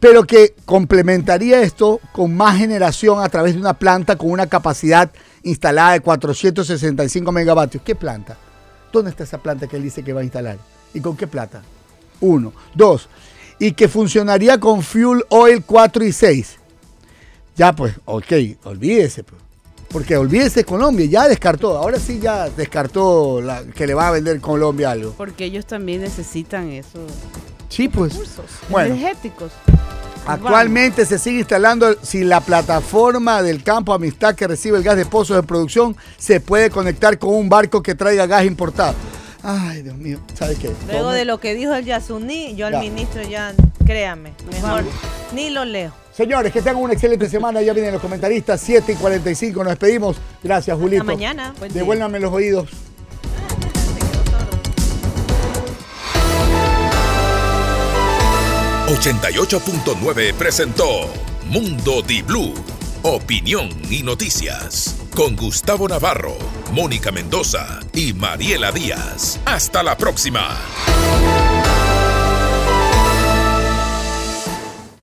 Pero 0.00 0.24
que 0.24 0.54
complementaría 0.64 1.60
esto 1.62 2.00
con 2.12 2.36
más 2.36 2.56
generación 2.56 3.22
a 3.22 3.28
través 3.28 3.54
de 3.54 3.60
una 3.60 3.74
planta 3.74 4.16
con 4.16 4.30
una 4.30 4.46
capacidad 4.46 5.10
instalada 5.42 5.92
de 5.92 6.00
465 6.00 7.32
megavatios. 7.32 7.82
¿Qué 7.82 7.94
planta? 7.94 8.36
¿Dónde 8.92 9.10
está 9.10 9.24
esa 9.24 9.38
planta 9.38 9.66
que 9.66 9.76
él 9.76 9.82
dice 9.82 10.04
que 10.04 10.12
va 10.12 10.20
a 10.20 10.24
instalar? 10.24 10.58
¿Y 10.94 11.00
con 11.00 11.16
qué 11.16 11.26
plata? 11.26 11.62
Uno. 12.20 12.52
Dos. 12.74 13.08
Y 13.58 13.72
que 13.72 13.88
funcionaría 13.88 14.58
con 14.60 14.82
Fuel 14.82 15.24
Oil 15.30 15.64
4 15.64 16.04
y 16.04 16.12
6. 16.12 16.56
Ya 17.56 17.72
pues, 17.74 17.94
ok, 18.04 18.32
olvídese. 18.64 19.24
Pues. 19.24 19.42
Porque 19.88 20.16
olvídese 20.16 20.64
Colombia, 20.64 21.06
ya 21.06 21.28
descartó. 21.28 21.76
Ahora 21.76 21.98
sí 21.98 22.20
ya 22.20 22.48
descartó 22.50 23.40
la, 23.40 23.64
que 23.64 23.86
le 23.86 23.94
va 23.94 24.08
a 24.08 24.10
vender 24.12 24.40
Colombia 24.40 24.92
algo. 24.92 25.14
Porque 25.16 25.46
ellos 25.46 25.66
también 25.66 26.02
necesitan 26.02 26.68
eso. 26.68 27.00
Sí, 27.68 27.88
pues. 27.88 28.12
recursos 28.12 28.44
Bueno. 28.68 28.94
energéticos. 28.94 29.52
Actualmente 30.26 31.06
se 31.06 31.18
sigue 31.18 31.38
instalando 31.38 31.96
si 32.02 32.22
la 32.22 32.40
plataforma 32.42 33.42
del 33.42 33.62
campo 33.62 33.94
Amistad 33.94 34.34
que 34.34 34.46
recibe 34.46 34.76
el 34.76 34.84
gas 34.84 34.96
de 34.96 35.06
pozos 35.06 35.36
de 35.36 35.42
producción 35.42 35.96
se 36.18 36.40
puede 36.40 36.68
conectar 36.70 37.18
con 37.18 37.34
un 37.34 37.48
barco 37.48 37.82
que 37.82 37.94
traiga 37.94 38.26
gas 38.26 38.44
importado. 38.44 38.94
Ay, 39.42 39.82
Dios 39.82 39.96
mío, 39.96 40.18
¿sabes 40.34 40.58
qué? 40.58 40.70
Luego 40.88 41.12
de 41.12 41.24
lo 41.24 41.38
que 41.40 41.54
dijo 41.54 41.72
el 41.74 41.84
Yasuní, 41.84 42.56
yo 42.56 42.66
al 42.66 42.72
Ya. 42.74 42.80
ministro 42.80 43.22
ya, 43.22 43.54
créame, 43.86 44.32
mejor 44.52 44.84
ni 45.32 45.48
lo 45.48 45.64
leo. 45.64 45.92
Señores, 46.14 46.52
que 46.52 46.60
tengan 46.60 46.82
una 46.82 46.94
excelente 46.94 47.28
semana. 47.28 47.62
Ya 47.62 47.72
vienen 47.72 47.92
los 47.92 48.02
comentaristas. 48.02 48.60
7 48.60 48.90
y 48.92 48.96
45. 48.96 49.62
Nos 49.62 49.70
despedimos. 49.70 50.16
Gracias, 50.42 50.76
Julito. 50.76 51.04
mañana. 51.04 51.54
Buen 51.60 51.72
día. 51.72 51.80
Devuélvame 51.82 52.18
los 52.18 52.32
oídos. 52.32 52.68
88.9 58.88 60.32
presentó 60.32 61.12
Mundo 61.44 62.00
Di 62.00 62.22
Blue. 62.22 62.54
Opinión 63.02 63.68
y 63.90 64.02
noticias. 64.02 64.96
Con 65.14 65.36
Gustavo 65.36 65.86
Navarro, 65.88 66.38
Mónica 66.72 67.12
Mendoza 67.12 67.80
y 67.92 68.14
Mariela 68.14 68.72
Díaz. 68.72 69.40
Hasta 69.44 69.82
la 69.82 69.98
próxima. 69.98 70.56